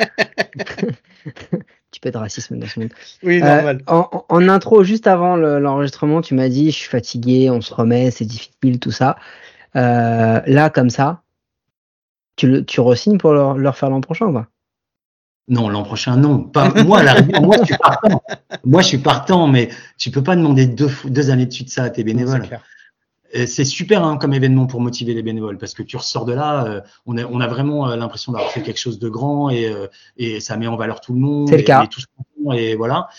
tu 1.91 2.00
peux 2.02 2.10
être 2.10 2.19
racisme 2.19 2.58
dans 2.60 2.67
ce 2.67 2.80
monde. 2.80 2.89
Oui, 3.23 3.41
Euh, 3.41 3.56
normal. 3.56 3.82
en, 3.88 4.10
en- 4.12 4.26
en 4.30 4.50
intro, 4.50 4.84
juste 4.84 5.08
avant 5.08 5.36
le- 5.36 5.60
l'enregistrement, 5.60 6.21
tu 6.21 6.34
m'as 6.36 6.50
dit, 6.50 6.71
je 6.71 6.76
suis 6.78 6.89
fatigué, 6.89 7.50
on 7.50 7.62
se 7.62 7.73
remet, 7.73 8.12
c'est 8.12 8.26
difficile, 8.26 8.80
tout 8.80 8.91
ça. 8.91 9.17
Euh, 9.76 10.41
là, 10.45 10.69
comme 10.69 10.89
ça, 10.89 11.21
tu, 12.36 12.47
le, 12.47 12.65
tu 12.65 12.82
re-signes 12.82 13.17
pour 13.17 13.34
leur, 13.34 13.58
leur 13.58 13.78
faire 13.78 13.89
l'an 13.89 14.02
prochain, 14.02 14.32
quoi. 14.32 14.47
non 15.50 15.69
l'an 15.69 15.84
prochain 15.84 16.17
non 16.17 16.39
pas 16.43 16.73
moi 16.84 17.02
la 17.04 17.21
moi 17.41 17.56
je 17.62 17.65
suis 17.67 17.78
partant 17.78 18.21
moi 18.65 18.82
je 18.82 18.88
suis 18.88 18.97
partant 18.97 19.47
mais 19.47 19.69
tu 19.97 20.12
peux 20.12 20.21
pas 20.21 20.36
demander 20.36 20.67
deux 20.67 20.91
deux 21.06 21.30
années 21.32 21.45
de 21.45 21.54
suite 21.54 21.69
ça 21.69 21.84
à 21.84 21.89
tes 21.89 22.04
bénévoles. 22.04 22.47
Et 23.32 23.48
c'est 23.48 23.66
super 23.66 24.04
hein, 24.04 24.18
comme 24.18 24.34
événement 24.34 24.68
pour 24.68 24.82
motiver 24.82 25.13
les 25.13 25.24
bénévoles 25.24 25.58
parce 25.58 25.74
que 25.74 25.84
tu 25.84 25.98
ressors 25.98 26.26
de 26.26 26.34
là, 26.34 26.66
euh, 26.66 26.82
on, 27.06 27.18
a, 27.18 27.26
on 27.26 27.42
a 27.42 27.48
vraiment 27.48 27.90
euh, 27.90 27.96
l'impression 27.96 28.32
d'avoir 28.32 28.52
fait 28.52 28.62
quelque 28.62 28.80
chose 28.80 29.00
de 29.00 29.10
grand 29.10 29.50
et, 29.50 29.68
euh, 29.68 29.88
et 30.18 30.40
ça 30.40 30.56
met 30.58 30.68
en 30.68 30.78
valeur 30.78 31.02
tout 31.02 31.13
le 31.13 31.20
monde. 31.20 31.50
C'est 31.50 31.56
le 31.56 31.62
et, 31.62 31.66
cas. 31.66 31.84
Et, 31.84 31.88
tous 31.88 32.06
contents, 32.16 32.54
et 32.54 32.76
voilà. 32.76 33.10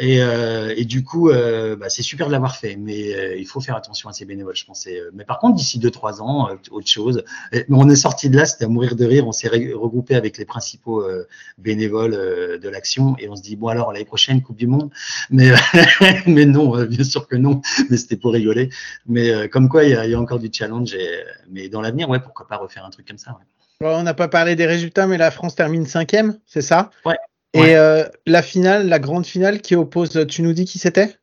Et, 0.00 0.22
euh, 0.22 0.72
et 0.76 0.84
du 0.84 1.02
coup, 1.02 1.28
euh, 1.28 1.74
bah, 1.74 1.88
c'est 1.90 2.02
super 2.04 2.28
de 2.28 2.32
l'avoir 2.32 2.56
fait, 2.56 2.76
mais 2.76 3.14
euh, 3.14 3.36
il 3.36 3.46
faut 3.46 3.60
faire 3.60 3.74
attention 3.74 4.08
à 4.08 4.12
ces 4.12 4.24
bénévoles, 4.24 4.54
je 4.54 4.64
pense. 4.64 4.86
Et, 4.86 4.96
euh, 4.98 5.10
mais 5.12 5.24
par 5.24 5.40
contre, 5.40 5.56
d'ici 5.56 5.78
deux 5.80 5.90
trois 5.90 6.22
ans, 6.22 6.48
euh, 6.50 6.54
autre 6.70 6.86
chose. 6.86 7.24
Et- 7.52 7.64
mais 7.68 7.76
on 7.78 7.88
est 7.90 7.96
sorti 7.96 8.30
de 8.30 8.36
là, 8.36 8.46
c'était 8.46 8.64
à 8.66 8.68
mourir 8.68 8.94
de 8.94 9.04
rire. 9.04 9.26
On 9.26 9.32
s'est 9.32 9.48
regroupé 9.48 10.14
avec 10.14 10.38
les 10.38 10.44
principaux 10.44 11.02
euh, 11.02 11.26
bénévoles 11.58 12.14
euh, 12.14 12.58
de 12.58 12.68
l'action 12.68 13.16
et 13.18 13.28
on 13.28 13.34
se 13.34 13.42
dit 13.42 13.56
bon 13.56 13.68
alors 13.68 13.92
l'année 13.92 14.04
prochaine 14.04 14.40
Coupe 14.40 14.56
du 14.56 14.68
Monde. 14.68 14.90
Mais 15.30 15.50
mais 16.26 16.46
non, 16.46 16.76
euh, 16.78 16.86
bien 16.86 17.02
sûr 17.04 17.26
que 17.26 17.34
non. 17.36 17.60
Mais 17.90 17.96
c'était 17.96 18.16
pour 18.16 18.32
rigoler. 18.32 18.70
Mais 19.06 19.30
euh, 19.30 19.48
comme 19.48 19.68
quoi, 19.68 19.82
il 19.84 19.90
y, 19.90 19.94
a, 19.94 20.04
il 20.06 20.12
y 20.12 20.14
a 20.14 20.20
encore 20.20 20.38
du 20.38 20.48
challenge. 20.52 20.94
Et, 20.94 21.08
mais 21.50 21.68
dans 21.68 21.80
l'avenir, 21.80 22.08
ouais, 22.08 22.20
pourquoi 22.20 22.46
pas 22.46 22.56
refaire 22.56 22.84
un 22.84 22.90
truc 22.90 23.08
comme 23.08 23.18
ça. 23.18 23.32
ouais. 23.32 23.46
Bon, 23.80 23.96
on 23.98 24.02
n'a 24.02 24.14
pas 24.14 24.28
parlé 24.28 24.56
des 24.56 24.66
résultats, 24.66 25.06
mais 25.06 25.18
la 25.18 25.30
France 25.30 25.54
termine 25.54 25.86
cinquième, 25.86 26.38
c'est 26.46 26.62
ça? 26.62 26.90
Ouais. 27.04 27.16
Et 27.54 27.76
euh, 27.76 28.04
la 28.26 28.42
finale, 28.42 28.88
la 28.88 28.98
grande 28.98 29.24
finale 29.26 29.60
qui 29.60 29.74
oppose, 29.74 30.26
tu 30.28 30.42
nous 30.42 30.52
dis 30.52 30.64
qui 30.64 30.78
c'était? 30.78 31.16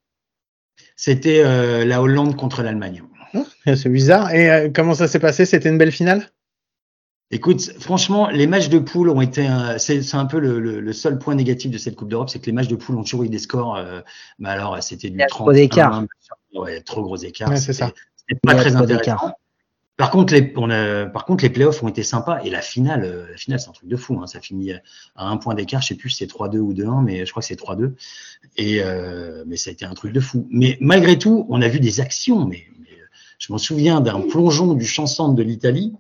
C'était 0.96 1.44
euh, 1.44 1.86
la 1.86 2.02
Hollande 2.02 2.36
contre 2.36 2.64
l'Allemagne. 2.64 3.04
Ah, 3.66 3.76
C'est 3.76 3.90
bizarre. 3.90 4.34
Et 4.34 4.50
euh, 4.50 4.70
comment 4.74 4.94
ça 4.96 5.08
s'est 5.08 5.20
passé? 5.20 5.46
C'était 5.46 5.70
une 5.70 5.78
belle 5.78 5.92
finale? 5.92 6.30
Écoute, 7.32 7.72
franchement, 7.80 8.30
les 8.30 8.48
matchs 8.48 8.70
de 8.70 8.80
poule 8.80 9.10
ont 9.10 9.20
été, 9.22 9.48
c'est 9.78 10.14
un 10.16 10.26
peu 10.26 10.40
le, 10.40 10.60
le- 10.60 10.80
le 10.80 10.94
seul 10.94 11.18
point 11.18 11.34
négatif 11.36 11.72
de 11.72 11.78
cette 11.78 11.96
Coupe 11.96 12.08
d'Europe, 12.10 12.30
c'est 12.30 12.40
que 12.40 12.46
les 12.46 12.52
matchs 12.52 12.68
de 12.68 12.76
poule 12.76 12.96
ont 12.98 13.02
toujours 13.04 13.24
eu 13.24 13.30
des 13.30 13.40
scores. 13.40 13.76
euh, 13.78 14.02
mais 14.40 14.50
alors, 14.50 14.82
c'était 14.84 15.10
du 15.10 15.18
Il 15.18 15.20
y 15.20 15.24
a 15.24 15.28
trop 15.28 15.46
30 15.46 15.56
d'écart. 15.56 16.04
Ouais, 16.54 16.82
trop 16.82 17.02
gros 17.02 17.18
écart. 17.18 17.50
Ouais, 17.50 17.58
c'est 17.58 17.74
C'était- 17.74 17.90
ça. 17.90 17.94
C'était 18.16 18.40
Il 18.44 18.48
pas 18.48 18.56
très 18.56 18.76
intéressant. 18.76 19.32
Par 19.98 20.12
contre, 20.12 20.34
les, 20.34 20.52
on 20.58 20.70
a, 20.70 21.06
par 21.06 21.26
contre, 21.26 21.44
les 21.44 21.50
playoffs 21.50 21.82
ont 21.82 21.88
été 21.88 22.04
sympas 22.04 22.42
et 22.44 22.50
la 22.50 22.62
finale, 22.62 23.04
euh, 23.06 23.32
la 23.32 23.38
finale, 23.38 23.60
c'est 23.62 23.70
un 23.70 23.74
truc 23.74 23.88
de 23.88 23.96
fou. 23.96 24.20
Hein, 24.22 24.28
ça 24.28 24.42
finit 24.42 24.74
à 24.74 25.30
un 25.30 25.38
point 25.38 25.56
d'écart. 25.56 25.82
Je 25.82 25.88
sais 25.88 25.96
plus 25.96 26.10
si 26.10 26.18
c'est 26.18 26.30
3-2 26.30 26.58
ou 26.58 26.74
2-1, 26.74 27.04
mais 27.04 27.26
je 27.26 27.32
crois 27.32 27.42
que 27.42 27.48
c'est 27.48 27.60
3-2. 27.60 27.94
Et 28.58 28.82
euh, 28.82 29.44
mais 29.48 29.56
ça 29.56 29.70
a 29.70 29.74
été 29.74 29.86
un 29.86 29.94
truc 29.94 30.12
de 30.12 30.20
fou. 30.20 30.48
Mais 30.50 30.78
malgré 30.82 31.18
tout, 31.18 31.46
on 31.50 31.62
a 31.62 31.68
vu 31.70 31.80
des 31.80 32.02
actions. 32.02 32.46
Mais, 32.46 32.66
mais, 32.80 32.92
euh, 32.92 33.06
je 33.40 33.54
m'en 33.54 33.58
souviens 33.58 34.02
d'un 34.02 34.20
plongeon 34.22 34.74
du 34.74 34.86
chanson 34.86 35.32
de 35.32 35.44
l'Italie 35.44 35.94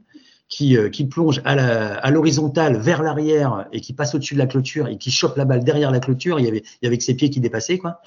qui, 0.47 0.77
euh, 0.77 0.89
qui 0.89 1.05
plonge 1.05 1.41
à 1.43 1.55
la- 1.55 1.95
à 1.97 2.11
l'horizontale 2.11 2.77
vers 2.77 3.01
l'arrière 3.01 3.67
et 3.71 3.81
qui 3.81 3.93
passe 3.93 4.13
au-dessus 4.13 4.35
de 4.35 4.39
la 4.39 4.45
clôture 4.45 4.87
et 4.87 4.97
qui 4.97 5.09
chope 5.11 5.37
la 5.37 5.45
balle 5.45 5.63
derrière 5.63 5.89
la 5.91 5.99
clôture. 5.99 6.39
Il 6.39 6.45
y 6.45 6.47
avait, 6.47 6.63
il 6.81 6.85
y 6.85 6.87
avait 6.87 6.97
que 6.97 7.03
ses 7.03 7.15
pieds 7.15 7.29
qui 7.29 7.39
dépassaient, 7.39 7.77
quoi. 7.79 7.99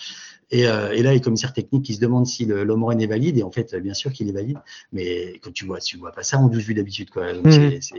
Et, 0.51 0.67
euh, 0.67 0.93
et 0.93 1.03
là, 1.03 1.13
les 1.13 1.21
commissaires 1.21 1.53
techniques 1.53 1.85
qui 1.85 1.95
se 1.95 2.01
demandent 2.01 2.27
si 2.27 2.47
l'homme 2.47 2.91
est 3.01 3.07
valide. 3.07 3.37
Et 3.39 3.43
en 3.43 3.51
fait, 3.51 3.75
bien 3.77 3.93
sûr 3.93 4.13
qu'il 4.13 4.29
est 4.29 4.33
valide. 4.33 4.59
Mais 4.93 5.39
quand 5.43 5.53
tu 5.53 5.67
vois, 5.67 5.79
tu 5.81 5.99
vois 5.99 6.13
pas 6.13 6.23
ça 6.23 6.39
en 6.39 6.47
12 6.49 6.63
vues 6.65 6.75
d'habitude, 6.75 7.11
quoi. 7.11 7.33
Donc, 7.35 7.47
Mhm. 7.47 7.81
c'est- 7.83 7.95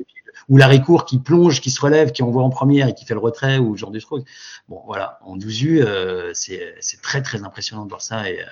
Ou 0.47 0.57
l'arrêt 0.57 0.81
court 0.81 1.05
qui 1.05 1.19
plonge, 1.19 1.59
qui 1.59 1.69
se 1.69 1.81
relève, 1.81 2.11
qui 2.11 2.23
envoie 2.23 2.41
en 2.43 2.49
première 2.49 2.87
et 2.87 2.93
qui 2.95 3.05
fait 3.05 3.13
le 3.13 3.19
retrait 3.19 3.57
ou 3.57 3.75
ce 3.75 3.81
genre 3.81 3.91
de 3.91 3.99
truc. 3.99 4.25
Bon, 4.69 4.81
voilà. 4.85 5.19
En 5.25 5.35
12 5.35 5.59
vues, 5.59 5.81
euh, 5.83 6.31
c'est 6.33 6.75
c'est 6.79 7.01
très, 7.01 7.21
très 7.21 7.43
impressionnant 7.43 7.83
de 7.83 7.89
voir 7.89 8.01
ça. 8.01 8.29
Et, 8.29 8.39
euh, 8.39 8.45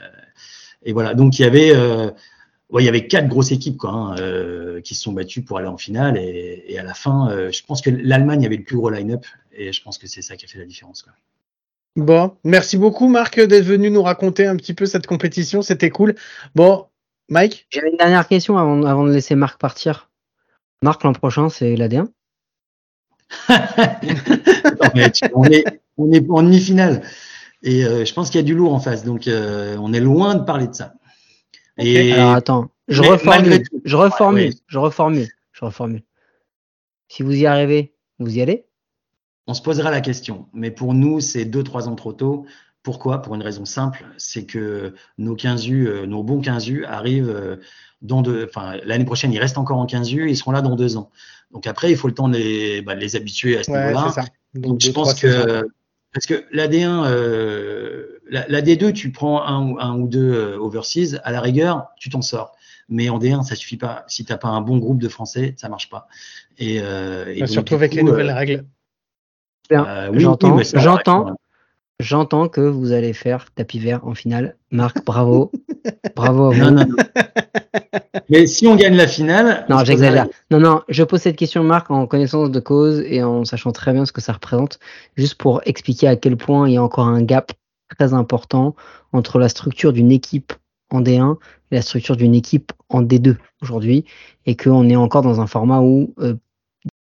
et 0.83 0.91
voilà. 0.93 1.13
Donc, 1.13 1.39
il 1.39 1.43
y 1.43 1.45
avait, 1.45 1.71
euh, 1.73 2.11
ouais, 2.69 2.83
il 2.83 2.85
y 2.85 2.89
avait 2.89 3.07
quatre 3.07 3.27
grosses 3.27 3.51
équipes, 3.51 3.77
quoi, 3.77 3.91
hein, 3.91 4.15
euh, 4.19 4.81
qui 4.81 4.95
se 4.95 5.01
sont 5.03 5.13
battues 5.13 5.41
pour 5.43 5.57
aller 5.57 5.67
en 5.67 5.77
finale. 5.77 6.17
Et, 6.17 6.65
et 6.67 6.79
à 6.79 6.83
la 6.83 6.93
fin, 6.93 7.29
euh, 7.31 7.51
je 7.51 7.63
pense 7.63 7.81
que 7.81 7.89
l'Allemagne 7.89 8.45
avait 8.45 8.57
le 8.57 8.63
plus 8.63 8.77
gros 8.77 8.89
line-up. 8.89 9.25
Et 9.51 9.73
je 9.73 9.81
pense 9.81 9.97
que 9.97 10.07
c'est 10.07 10.21
ça 10.21 10.35
qui 10.35 10.45
a 10.45 10.47
fait 10.47 10.59
la 10.59 10.65
différence, 10.65 11.01
quoi. 11.03 11.13
Bon, 11.95 12.35
merci 12.43 12.77
beaucoup 12.77 13.07
Marc 13.07 13.39
d'être 13.39 13.65
venu 13.65 13.89
nous 13.89 14.03
raconter 14.03 14.45
un 14.45 14.55
petit 14.55 14.75
peu 14.75 14.85
cette 14.85 15.07
compétition, 15.07 15.63
c'était 15.63 15.89
cool. 15.89 16.13
Bon, 16.53 16.85
Mike? 17.27 17.65
J'avais 17.71 17.89
une 17.89 17.97
dernière 17.97 18.27
question 18.27 18.55
avant, 18.59 18.83
avant 18.83 19.03
de 19.03 19.11
laisser 19.11 19.33
Marc 19.33 19.59
partir. 19.59 20.11
Marc, 20.83 21.03
l'an 21.03 21.13
prochain, 21.13 21.49
c'est 21.49 21.73
l'AD1 21.75 22.09
Non, 23.49 24.89
mais 24.95 25.11
tu- 25.11 25.25
on 25.33 25.43
est, 25.45 25.63
on 25.97 26.11
est 26.11 26.23
en 26.29 26.43
demi-finale. 26.43 27.01
Et 27.63 27.83
euh, 27.83 28.05
je 28.05 28.13
pense 28.13 28.29
qu'il 28.29 28.39
y 28.39 28.43
a 28.43 28.45
du 28.45 28.53
lourd 28.53 28.73
en 28.75 28.79
face. 28.79 29.03
Donc, 29.03 29.27
euh, 29.27 29.75
on 29.81 29.91
est 29.91 29.99
loin 29.99 30.35
de 30.35 30.43
parler 30.43 30.67
de 30.67 30.73
ça. 30.75 30.93
Et 31.77 32.13
Alors 32.13 32.31
attends, 32.31 32.71
je 32.87 33.01
mais 33.01 33.09
reformule, 33.09 33.63
tout- 33.63 33.81
je 33.85 33.95
reformule, 33.95 34.41
Ouais, 34.43 34.49
ouais. 34.49 34.55
je 34.67 34.77
reformule, 34.77 35.27
je 35.51 35.65
reformule. 35.65 36.03
Si 37.07 37.23
vous 37.23 37.33
y 37.35 37.45
arrivez, 37.45 37.93
vous 38.19 38.35
y 38.37 38.41
allez? 38.41 38.65
On 39.47 39.53
se 39.53 39.61
posera 39.61 39.91
la 39.91 40.01
question. 40.01 40.47
Mais 40.53 40.71
pour 40.71 40.93
nous, 40.93 41.19
c'est 41.21 41.45
deux, 41.45 41.63
trois 41.63 41.87
ans 41.87 41.95
trop 41.95 42.13
tôt. 42.13 42.45
Pourquoi? 42.83 43.21
Pour 43.21 43.35
une 43.35 43.41
raison 43.41 43.65
simple, 43.65 44.05
c'est 44.17 44.45
que 44.45 44.93
nos 45.17 45.35
15 45.35 45.67
U, 45.67 45.87
euh, 45.87 46.05
nos 46.05 46.23
bons 46.23 46.41
15 46.41 46.67
U 46.69 46.85
arrivent 46.85 47.29
euh, 47.29 47.57
dans 48.01 48.21
deux, 48.21 48.45
enfin, 48.45 48.77
l'année 48.85 49.05
prochaine, 49.05 49.31
ils 49.33 49.39
restent 49.39 49.57
encore 49.57 49.77
en 49.77 49.85
15 49.85 50.11
U 50.13 50.29
ils 50.29 50.35
seront 50.37 50.51
là 50.51 50.61
dans 50.61 50.75
deux 50.75 50.97
ans. 50.97 51.09
Donc 51.51 51.67
après, 51.67 51.91
il 51.91 51.97
faut 51.97 52.07
le 52.07 52.13
temps 52.13 52.27
de 52.29 52.37
les, 52.37 52.81
bah, 52.81 52.95
de 52.95 52.99
les 52.99 53.15
habituer 53.15 53.57
à 53.57 53.63
ce 53.63 53.71
Ouais, 53.71 53.77
niveau-là. 53.79 54.09
ça. 54.11 54.25
Donc, 54.53 54.81
je 54.81 54.91
pense 54.91 55.13
que 55.13 55.67
parce 56.13 56.25
que 56.25 56.45
la 56.51 56.67
D1, 56.67 57.05
euh, 57.05 58.16
la, 58.29 58.45
la 58.47 58.61
D2, 58.61 58.93
tu 58.93 59.11
prends 59.11 59.43
un, 59.43 59.69
ou- 59.71 59.77
un 59.79 59.95
ou 59.97 60.07
deux 60.07 60.33
euh, 60.33 60.57
overseas, 60.59 61.19
à 61.23 61.31
la 61.31 61.41
rigueur, 61.41 61.87
tu 61.97 62.09
t'en 62.09 62.21
sors. 62.21 62.53
Mais 62.89 63.09
en 63.09 63.19
D1, 63.19 63.43
ça 63.43 63.55
suffit 63.55 63.75
pas. 63.77 64.05
Si 64.07 64.23
t'as 64.23 64.37
pas 64.37 64.47
un 64.47 64.61
bon 64.61 64.77
groupe 64.77 65.01
de 65.01 65.09
Français, 65.09 65.53
ça 65.57 65.67
marche 65.69 65.89
pas. 65.89 66.07
Et, 66.57 66.79
euh, 66.81 67.25
et 67.27 67.33
Bah, 67.33 67.39
donc, 67.41 67.49
surtout 67.49 67.75
avec 67.75 67.93
les 67.93 68.03
nouvelles 68.03 68.29
euh, 68.29 68.35
règles. 68.35 68.65
Euh, 69.71 70.09
oui, 70.11 70.21
j'entends, 70.21 70.55
oui, 70.55 70.63
que 72.47 72.61
vous 72.61 72.91
allez 72.93 73.11
faire 73.11 73.51
tapis 73.53 73.79
vert 73.79 74.05
en 74.07 74.13
finale. 74.13 74.55
Marc, 74.71 75.03
bravo, 75.03 75.51
bravo 76.15 76.45
à 76.45 76.49
vous. 76.51 76.59
Non, 76.61 76.71
non, 76.71 76.85
non. 76.85 76.95
Mais 78.29 78.45
si 78.47 78.67
on 78.67 78.75
gagne 78.75 78.95
la 78.95 79.07
finale, 79.07 79.65
on 79.67 79.75
Non, 79.75 79.83
j'exagère. 79.83 80.27
Non, 80.51 80.59
non, 80.59 80.81
je 80.89 81.03
pose 81.03 81.21
cette 81.21 81.35
question, 81.35 81.63
Marc, 81.63 81.89
en 81.91 82.05
connaissance 82.07 82.51
de 82.51 82.59
cause 82.59 82.99
et 83.05 83.23
en 83.23 83.45
sachant 83.45 83.71
très 83.71 83.93
bien 83.93 84.05
ce 84.05 84.11
que 84.11 84.21
ça 84.21 84.33
représente, 84.33 84.79
juste 85.15 85.35
pour 85.35 85.61
expliquer 85.65 86.07
à 86.07 86.15
quel 86.15 86.37
point 86.37 86.69
il 86.69 86.73
y 86.73 86.77
a 86.77 86.83
encore 86.83 87.07
un 87.07 87.21
gap 87.21 87.51
très 87.95 88.13
important 88.13 88.75
entre 89.13 89.39
la 89.39 89.49
structure 89.49 89.93
d'une 89.93 90.11
équipe 90.11 90.53
en 90.89 91.01
D1 91.01 91.37
et 91.71 91.75
la 91.75 91.81
structure 91.81 92.15
d'une 92.15 92.35
équipe 92.35 92.71
en 92.89 93.01
D2 93.01 93.35
aujourd'hui, 93.61 94.05
et 94.45 94.55
qu'on 94.55 94.87
est 94.89 94.95
encore 94.95 95.21
dans 95.21 95.41
un 95.41 95.47
format 95.47 95.81
où 95.81 96.13
euh, 96.19 96.35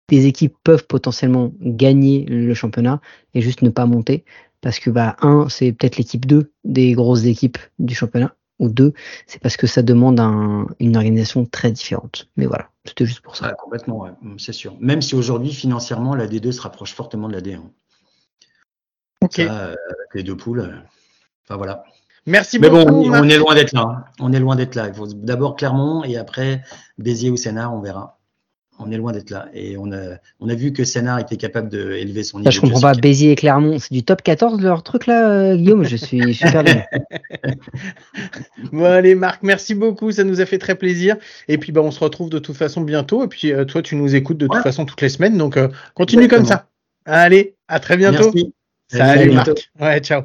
des 0.09 0.25
équipes 0.27 0.55
peuvent 0.63 0.85
potentiellement 0.85 1.51
gagner 1.59 2.25
le 2.25 2.53
championnat 2.53 3.01
et 3.33 3.41
juste 3.41 3.61
ne 3.61 3.69
pas 3.69 3.85
monter, 3.85 4.25
parce 4.61 4.79
que 4.79 4.89
bah 4.89 5.15
un, 5.21 5.49
c'est 5.49 5.71
peut-être 5.71 5.97
l'équipe 5.97 6.25
2 6.25 6.51
des 6.63 6.93
grosses 6.93 7.25
équipes 7.25 7.57
du 7.79 7.95
championnat, 7.95 8.35
ou 8.59 8.69
deux, 8.69 8.93
c'est 9.25 9.41
parce 9.41 9.57
que 9.57 9.65
ça 9.65 9.81
demande 9.81 10.19
un- 10.19 10.67
une 10.79 10.95
organisation 10.95 11.45
très 11.45 11.71
différente. 11.71 12.29
Mais 12.37 12.45
voilà, 12.45 12.69
c'était 12.85 13.05
juste 13.05 13.21
pour 13.21 13.35
ça. 13.35 13.53
Complètement, 13.53 14.01
ouais, 14.01 14.11
c'est 14.37 14.53
sûr. 14.53 14.77
Même 14.79 15.01
si 15.01 15.15
aujourd'hui, 15.15 15.51
financièrement, 15.51 16.15
la 16.15 16.27
D2 16.27 16.51
se 16.51 16.61
rapproche 16.61 16.93
fortement 16.93 17.27
de 17.27 17.33
la 17.33 17.41
D1. 17.41 17.61
Ça, 19.31 19.41
euh, 19.41 19.75
les 20.13 20.23
deux 20.23 20.37
poules. 20.37 20.59
euh, 20.61 20.71
Enfin 21.45 21.57
voilà. 21.57 21.83
Merci 22.25 22.57
Mais 22.59 22.69
bon, 22.69 22.85
beaucoup. 22.85 23.11
on, 23.11 23.27
est 23.29 23.37
loin 23.37 23.53
d'être 23.53 23.73
là. 23.73 23.81
hein. 23.81 24.03
On 24.19 24.31
est 24.31 24.39
loin 24.39 24.55
d'être 24.55 24.75
là. 24.75 24.87
Il 24.87 24.93
faut 24.93 25.07
d'abord 25.07 25.55
Clermont 25.57 26.03
et 26.05 26.15
après 26.17 26.61
Béziers 26.97 27.29
ou 27.29 27.35
Sénart, 27.37 27.73
on 27.75 27.81
verra. 27.81 28.17
On 28.79 28.91
est 28.91 28.97
loin 28.97 29.11
d'être 29.11 29.29
là. 29.29 29.49
Et 29.53 29.75
on 29.77 29.91
a, 29.91 30.15
on 30.39 30.47
a 30.49 30.55
vu 30.55 30.71
que 30.73 30.83
Sénart 30.85 31.19
était 31.19 31.35
capable 31.37 31.67
d'élever 31.69 32.23
son 32.23 32.39
niveau. 32.39 32.49
Je 32.49 32.59
comprends 32.61 32.79
pas. 32.79 32.93
Béziers 32.93 33.31
et 33.31 33.35
Clermont, 33.35 33.77
c'est 33.77 33.93
du 33.93 34.03
top 34.03 34.21
14 34.23 34.61
leur 34.61 34.83
truc 34.83 35.05
là, 35.05 35.29
euh, 35.29 35.55
Guillaume? 35.57 35.83
Je 35.83 35.95
suis 35.97 36.33
super 36.33 36.63
bien. 36.63 36.83
Bon, 38.71 38.85
allez, 38.85 39.15
Marc, 39.15 39.43
merci 39.43 39.75
beaucoup. 39.75 40.11
Ça 40.11 40.23
nous 40.23 40.41
a 40.41 40.45
fait 40.45 40.57
très 40.57 40.75
plaisir. 40.75 41.17
Et 41.47 41.57
puis, 41.57 41.71
bah, 41.71 41.81
on 41.81 41.91
se 41.91 41.99
retrouve 41.99 42.29
de 42.29 42.39
toute 42.39 42.55
façon 42.57 42.81
bientôt. 42.81 43.23
Et 43.23 43.27
puis, 43.27 43.51
euh, 43.51 43.65
toi, 43.65 43.81
tu 43.81 43.95
nous 43.95 44.15
écoutes 44.15 44.37
de 44.37 44.47
toute 44.47 44.55
Ouais. 44.55 44.61
façon 44.63 44.85
toutes 44.85 45.01
les 45.01 45.09
semaines. 45.09 45.37
Donc, 45.37 45.57
euh, 45.57 45.67
continue 45.93 46.23
Exactement. 46.23 46.47
comme 46.49 46.57
ça. 46.57 46.67
Allez, 47.05 47.55
à 47.67 47.79
très 47.79 47.97
bientôt. 47.97 48.31
Merci. 48.33 48.53
Salut, 48.89 49.19
Salut, 49.19 49.31
Marc. 49.33 49.71
Ouais, 49.79 49.99
ciao. 50.01 50.23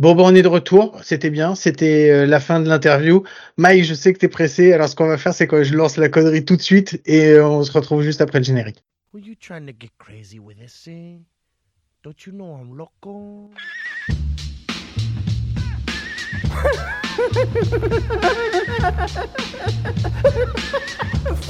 Bon, 0.00 0.14
bon, 0.14 0.28
on 0.28 0.34
est 0.34 0.42
de 0.42 0.48
retour. 0.48 1.00
C'était 1.02 1.30
bien. 1.30 1.54
C'était 1.56 2.10
euh, 2.10 2.26
la 2.26 2.38
fin 2.38 2.60
de 2.60 2.68
l'interview. 2.68 3.24
Mike, 3.56 3.84
je 3.84 3.94
sais 3.94 4.12
que 4.12 4.18
t'es 4.18 4.28
pressé. 4.28 4.72
Alors, 4.72 4.88
ce 4.88 4.94
qu'on 4.94 5.08
va 5.08 5.18
faire, 5.18 5.34
c'est 5.34 5.48
que 5.48 5.64
je 5.64 5.74
lance 5.74 5.96
la 5.96 6.08
connerie 6.08 6.44
tout 6.44 6.56
de 6.56 6.62
suite 6.62 7.00
et 7.04 7.30
euh, 7.30 7.46
on 7.48 7.64
se 7.64 7.72
retrouve 7.72 8.02
juste 8.02 8.20
après 8.20 8.38
le 8.38 8.44
générique. 8.44 8.84
Were 9.12 9.20
you 9.24 9.34
trying 9.34 9.66
to 9.66 9.72
get 9.72 9.90
crazy 9.98 10.38
with 10.38 10.58
this 10.58 10.72
thing? 10.84 11.24
Don't 12.04 12.26
you 12.26 12.32
know 12.32 12.54
I'm 12.54 12.78
loco? 12.78 13.50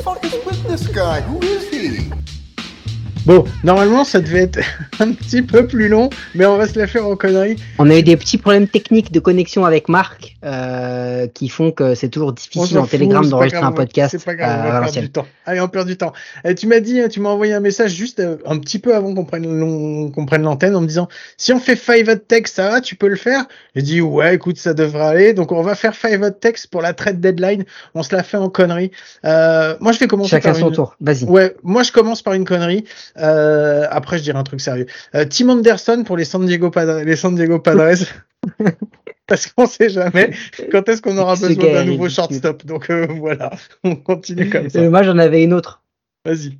fuck 0.03 0.25
is 0.25 0.33
with 0.47 0.63
this 0.65 0.87
guy? 0.87 1.21
Who 1.21 1.39
is 1.43 1.69
he? 1.69 2.11
Bon, 3.29 3.45
normalement, 3.63 4.05
ça 4.05 4.21
devait 4.21 4.45
être 4.45 4.59
un 5.01 5.13
petit 5.13 5.43
peu 5.43 5.67
plus 5.67 5.89
long, 5.89 6.09
mais 6.35 6.47
on 6.47 6.57
va 6.57 6.67
se 6.67 6.79
la 6.79 6.87
faire 6.87 7.07
en 7.07 7.15
connerie. 7.15 7.57
On 7.79 7.91
a 7.91 7.99
eu 7.99 8.03
des 8.03 8.17
petits 8.17 8.39
problèmes 8.39 8.67
techniques 8.67 9.13
de 9.13 9.21
connexion 9.21 9.67
avec 9.67 9.91
Marc 9.91 10.35
euh, 10.47 11.27
qui 11.27 11.51
font 11.51 11.71
que 11.71 11.95
c'est 11.95 12.09
toujours 12.09 12.33
difficile 12.33 12.79
en 12.79 12.83
fout, 12.85 12.91
Telegram 12.93 13.29
d'enregistrer 13.29 13.61
un 13.63 13.73
podcast 13.73 14.17
C'est 14.19 14.25
pas 14.25 14.35
grave, 14.35 14.51
euh, 14.51 14.61
on 14.61 14.63
perdre 14.71 14.81
l'ancienne. 14.87 15.05
du 15.05 15.11
temps. 15.11 15.27
Allez, 15.45 15.61
on 15.61 15.69
perd 15.69 15.87
du 15.87 15.99
temps. 15.99 16.15
Euh, 16.47 16.55
tu 16.55 16.67
m'as 16.67 16.81
dit, 16.81 17.03
tu 17.11 17.21
m'as 17.21 17.29
envoyé 17.29 17.53
un 17.53 17.61
message 17.61 17.91
juste 17.91 18.21
euh, 18.21 18.39
un 18.47 18.57
petit 18.59 18.79
peu 18.79 18.95
avant 18.97 19.15
qu'on 19.15 19.27
prenne 19.27 19.45
l'on- 19.47 20.11
qu'on 20.11 20.25
prenne 20.25 20.41
l'antenne 20.43 20.75
en 20.75 20.81
me 20.81 20.87
disant 20.87 21.07
si 21.37 21.53
on 21.53 21.61
fait 21.61 21.77
five 21.77 22.09
hot 22.09 22.17
text, 22.29 22.57
ça 22.57 22.71
va, 22.71 22.81
tu 22.81 22.97
peux 22.97 23.09
le 23.09 23.17
faire? 23.17 23.45
J'ai 23.77 23.83
dit 23.83 24.01
ouais, 24.01 24.37
écoute, 24.37 24.57
ça 24.57 24.73
devrait 24.73 25.05
aller. 25.05 25.35
Donc 25.35 25.53
on 25.53 25.61
va 25.61 25.75
faire 25.75 25.95
five 25.95 26.23
hot 26.23 26.31
text 26.31 26.69
pour 26.69 26.81
la 26.81 26.95
trade 26.95 27.21
deadline. 27.21 27.65
On 27.95 28.03
se 28.03 28.17
la 28.17 28.23
fait 28.23 28.39
en 28.39 28.49
connerie. 28.49 28.91
Euh, 29.27 29.75
moi, 29.81 29.93
je 29.93 29.99
vais 29.99 30.07
commencer 30.07 30.31
Chacun 30.31 30.53
par 30.53 30.61
son 30.61 30.69
une... 30.71 30.75
tour. 30.75 30.97
Vas-y. 31.03 31.25
Ouais, 31.25 31.55
moi 31.63 31.83
je 31.83 31.93
commence 31.93 32.23
par 32.23 32.33
une 32.33 32.47
connerie. 32.47 32.85
Euh, 33.19 33.87
après, 33.91 34.19
je 34.19 34.23
dirai 34.23 34.39
un 34.39 34.45
truc 34.45 34.61
sérieux. 34.61 34.87
Euh, 35.15 35.25
Tim 35.29 35.49
Anderson 35.49 36.03
pour 36.05 36.17
les 36.17 36.25
San 36.25 36.45
Diego 36.45 36.71
Padres. 36.71 37.03
Les 37.05 37.17
San 37.17 37.35
Diego 37.35 37.59
Padres. 37.59 38.05
Parce 39.27 39.47
qu'on 39.47 39.67
sait 39.67 39.91
jamais 39.91 40.31
quand 40.73 40.89
est-ce 40.89 41.03
qu'on 41.03 41.19
aura 41.19 41.35
besoin 41.35 41.73
d'un 41.73 41.85
nouveau 41.85 42.09
shortstop. 42.09 42.65
Donc 42.65 42.89
euh, 42.89 43.07
voilà, 43.11 43.51
on 43.85 43.95
continue 43.95 44.49
comme 44.49 44.71
ça. 44.71 44.89
Moi, 44.89 45.03
j'en 45.03 45.19
avais 45.19 45.43
une 45.43 45.53
autre. 45.53 45.83
Vas-y. 46.25 46.59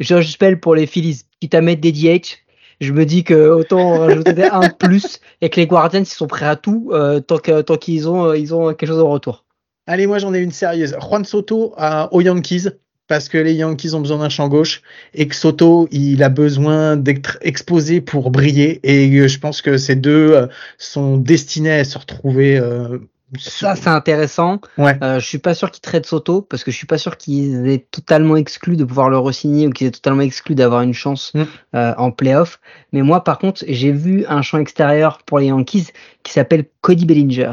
George 0.00 0.30
Spell 0.30 0.60
pour 0.60 0.74
les 0.74 0.86
Phillies, 0.86 1.22
quitte 1.40 1.54
à 1.54 1.62
mettre 1.62 1.80
des 1.80 1.92
DH. 1.92 2.38
Je 2.80 2.92
me 2.92 3.06
dis 3.06 3.24
que 3.24 3.48
autant 3.48 4.00
rajouter 4.00 4.44
un 4.44 4.68
plus 4.68 5.20
et 5.40 5.48
que 5.48 5.60
les 5.60 5.66
Guardians 5.66 6.00
ils 6.00 6.06
sont 6.06 6.26
prêts 6.26 6.46
à 6.46 6.56
tout 6.56 6.92
tant 7.26 7.38
qu'ils 7.38 8.08
ont 8.08 8.34
ils 8.34 8.52
ont 8.52 8.74
quelque 8.74 8.88
chose 8.88 9.00
en 9.00 9.08
retour. 9.08 9.44
Allez, 9.86 10.06
moi 10.06 10.18
j'en 10.18 10.34
ai 10.34 10.40
une 10.40 10.50
sérieuse. 10.50 10.96
Juan 11.00 11.24
Soto 11.24 11.72
à, 11.76 12.12
aux 12.12 12.20
Yankees. 12.20 12.68
Parce 13.06 13.28
que 13.28 13.36
les 13.36 13.52
Yankees 13.54 13.94
ont 13.94 14.00
besoin 14.00 14.18
d'un 14.18 14.28
champ 14.30 14.48
gauche 14.48 14.80
et 15.12 15.28
que 15.28 15.34
Soto, 15.36 15.88
il 15.90 16.22
a 16.22 16.30
besoin 16.30 16.96
d'être 16.96 17.36
exposé 17.42 18.00
pour 18.00 18.30
briller. 18.30 18.80
Et 18.82 19.08
euh, 19.18 19.28
je 19.28 19.38
pense 19.38 19.60
que 19.60 19.76
ces 19.76 19.94
deux 19.94 20.32
euh, 20.32 20.46
sont 20.78 21.18
destinés 21.18 21.72
à 21.72 21.84
se 21.84 21.98
retrouver. 21.98 22.56
euh, 22.56 22.98
Ça 23.38 23.76
c'est 23.76 23.88
intéressant. 23.90 24.58
Ouais. 24.78 24.96
Euh, 25.02 25.20
je 25.20 25.26
suis 25.26 25.36
pas 25.38 25.52
sûr 25.54 25.70
qu'ils 25.70 25.82
traitent 25.82 26.06
Soto 26.06 26.40
parce 26.40 26.64
que 26.64 26.70
je 26.70 26.76
suis 26.78 26.86
pas 26.86 26.96
sûr 26.96 27.18
qu'ils 27.18 27.68
aient 27.68 27.84
totalement 27.90 28.36
exclu 28.36 28.76
de 28.76 28.84
pouvoir 28.84 29.10
le 29.10 29.18
re-signer 29.18 29.66
ou 29.66 29.70
qu'ils 29.70 29.88
aient 29.88 29.90
totalement 29.90 30.22
exclu 30.22 30.54
d'avoir 30.54 30.80
une 30.80 30.94
chance 30.94 31.32
Mm. 31.34 31.42
euh, 31.74 31.94
en 31.98 32.10
playoff. 32.10 32.58
Mais 32.92 33.02
moi 33.02 33.22
par 33.22 33.38
contre 33.38 33.64
j'ai 33.68 33.92
vu 33.92 34.24
un 34.28 34.40
champ 34.40 34.56
extérieur 34.58 35.18
pour 35.26 35.40
les 35.40 35.46
Yankees 35.48 35.88
qui 36.22 36.32
s'appelle 36.32 36.64
Cody 36.80 37.04
Bellinger. 37.04 37.52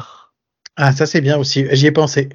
Ah, 0.78 0.94
ça 0.94 1.06
c'est 1.06 1.20
bien 1.22 1.38
aussi. 1.38 1.66
J'y 1.74 1.88
ai 1.88 1.92
pensé. 1.92 2.30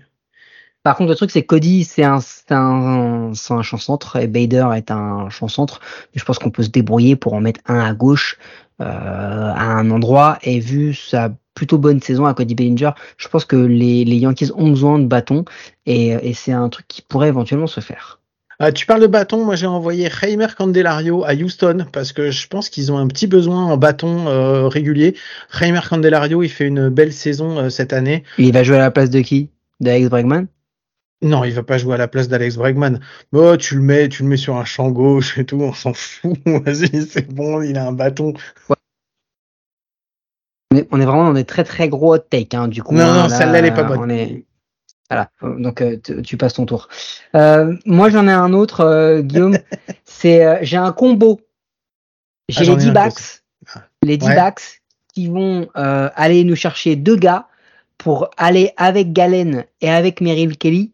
Par 0.86 0.96
contre, 0.96 1.10
le 1.10 1.16
truc, 1.16 1.32
c'est 1.32 1.42
Cody, 1.42 1.82
c'est 1.82 2.04
un, 2.04 2.20
un, 2.50 3.32
un 3.32 3.62
champ 3.62 3.76
centre 3.76 4.14
et 4.18 4.28
Bader 4.28 4.68
est 4.76 4.92
un 4.92 5.28
champ 5.30 5.48
centre. 5.48 5.80
Mais 6.14 6.20
je 6.20 6.24
pense 6.24 6.38
qu'on 6.38 6.50
peut 6.50 6.62
se 6.62 6.68
débrouiller 6.68 7.16
pour 7.16 7.34
en 7.34 7.40
mettre 7.40 7.58
un 7.66 7.80
à 7.80 7.92
gauche, 7.92 8.38
euh, 8.80 8.84
à 8.84 9.64
un 9.64 9.90
endroit. 9.90 10.38
Et 10.44 10.60
vu 10.60 10.94
sa 10.94 11.32
plutôt 11.54 11.78
bonne 11.78 12.00
saison 12.00 12.24
à 12.24 12.34
Cody 12.34 12.54
Bellinger, 12.54 12.92
je 13.16 13.26
pense 13.26 13.44
que 13.44 13.56
les, 13.56 14.04
les 14.04 14.16
Yankees 14.18 14.52
ont 14.54 14.68
besoin 14.68 15.00
de 15.00 15.06
bâtons 15.06 15.44
et, 15.86 16.10
et 16.10 16.34
c'est 16.34 16.52
un 16.52 16.68
truc 16.68 16.86
qui 16.86 17.02
pourrait 17.02 17.30
éventuellement 17.30 17.66
se 17.66 17.80
faire. 17.80 18.20
Ah, 18.60 18.70
tu 18.70 18.86
parles 18.86 19.02
de 19.02 19.08
bâton, 19.08 19.44
moi 19.44 19.56
j'ai 19.56 19.66
envoyé 19.66 20.06
Reimer 20.06 20.46
Candelario 20.56 21.24
à 21.24 21.34
Houston 21.34 21.86
parce 21.90 22.12
que 22.12 22.30
je 22.30 22.46
pense 22.46 22.68
qu'ils 22.68 22.92
ont 22.92 22.98
un 22.98 23.08
petit 23.08 23.26
besoin 23.26 23.64
en 23.64 23.76
bâton 23.76 24.28
euh, 24.28 24.68
régulier. 24.68 25.16
Reimer 25.50 25.80
Candelario, 25.90 26.44
il 26.44 26.48
fait 26.48 26.66
une 26.68 26.90
belle 26.90 27.12
saison 27.12 27.58
euh, 27.58 27.70
cette 27.70 27.92
année. 27.92 28.22
Il 28.38 28.52
va 28.52 28.62
jouer 28.62 28.76
à 28.76 28.78
la 28.78 28.92
place 28.92 29.10
de 29.10 29.18
qui? 29.18 29.50
D'Alex 29.80 30.08
Bregman? 30.10 30.46
Non, 31.22 31.44
il 31.44 31.52
va 31.52 31.62
pas 31.62 31.78
jouer 31.78 31.94
à 31.94 31.98
la 31.98 32.08
place 32.08 32.28
d'Alex 32.28 32.56
Bregman. 32.56 33.00
Bon, 33.32 33.56
tu 33.56 33.76
le 33.76 33.82
mets, 33.82 34.08
tu 34.08 34.22
le 34.22 34.28
mets 34.28 34.36
sur 34.36 34.56
un 34.56 34.64
champ 34.64 34.90
gauche 34.90 35.38
et 35.38 35.46
tout, 35.46 35.60
on 35.60 35.72
s'en 35.72 35.94
fout. 35.94 36.36
Vas-y, 36.46 37.06
c'est 37.06 37.32
bon, 37.32 37.62
il 37.62 37.78
a 37.78 37.86
un 37.86 37.92
bâton. 37.92 38.34
on 40.70 40.76
est, 40.76 40.86
on 40.90 41.00
est 41.00 41.06
vraiment 41.06 41.24
dans 41.24 41.32
des 41.32 41.44
très 41.44 41.64
très 41.64 41.88
gros 41.88 42.14
hot 42.14 42.18
take, 42.18 42.54
hein, 42.54 42.68
du 42.68 42.82
coup. 42.82 42.94
Non, 42.94 43.04
hein, 43.04 43.14
non, 43.14 43.22
là, 43.22 43.28
celle-là, 43.30 43.58
elle 43.58 43.64
est 43.66 43.74
pas 43.74 43.84
bonne. 43.84 43.98
On 43.98 44.08
est... 44.10 44.44
Voilà, 45.08 45.30
donc 45.40 45.82
euh, 45.82 45.96
tu, 46.02 46.20
tu 46.22 46.36
passes 46.36 46.54
ton 46.54 46.66
tour. 46.66 46.88
Euh, 47.36 47.76
moi 47.86 48.10
j'en 48.10 48.26
ai 48.26 48.32
un 48.32 48.52
autre, 48.52 48.80
euh, 48.80 49.22
Guillaume. 49.22 49.56
c'est 50.04 50.64
j'ai 50.64 50.76
un 50.76 50.92
combo. 50.92 51.40
J'ai 52.48 52.62
Ah, 52.62 52.64
j'en 52.64 52.72
ai 52.72 52.76
les 52.76 52.82
un 52.82 52.86
D-backs, 52.88 53.42
les 54.02 54.12
Ouais. 54.14 54.18
D-backs 54.18 54.82
qui 55.14 55.28
vont 55.28 55.68
aller 55.74 56.44
nous 56.44 56.56
chercher 56.56 56.96
deux 56.96 57.16
gars 57.16 57.46
pour 57.98 58.30
aller 58.36 58.72
avec 58.76 59.12
Galen 59.12 59.64
et 59.80 59.88
avec 59.88 60.20
Meryl 60.20 60.58
Kelly 60.58 60.92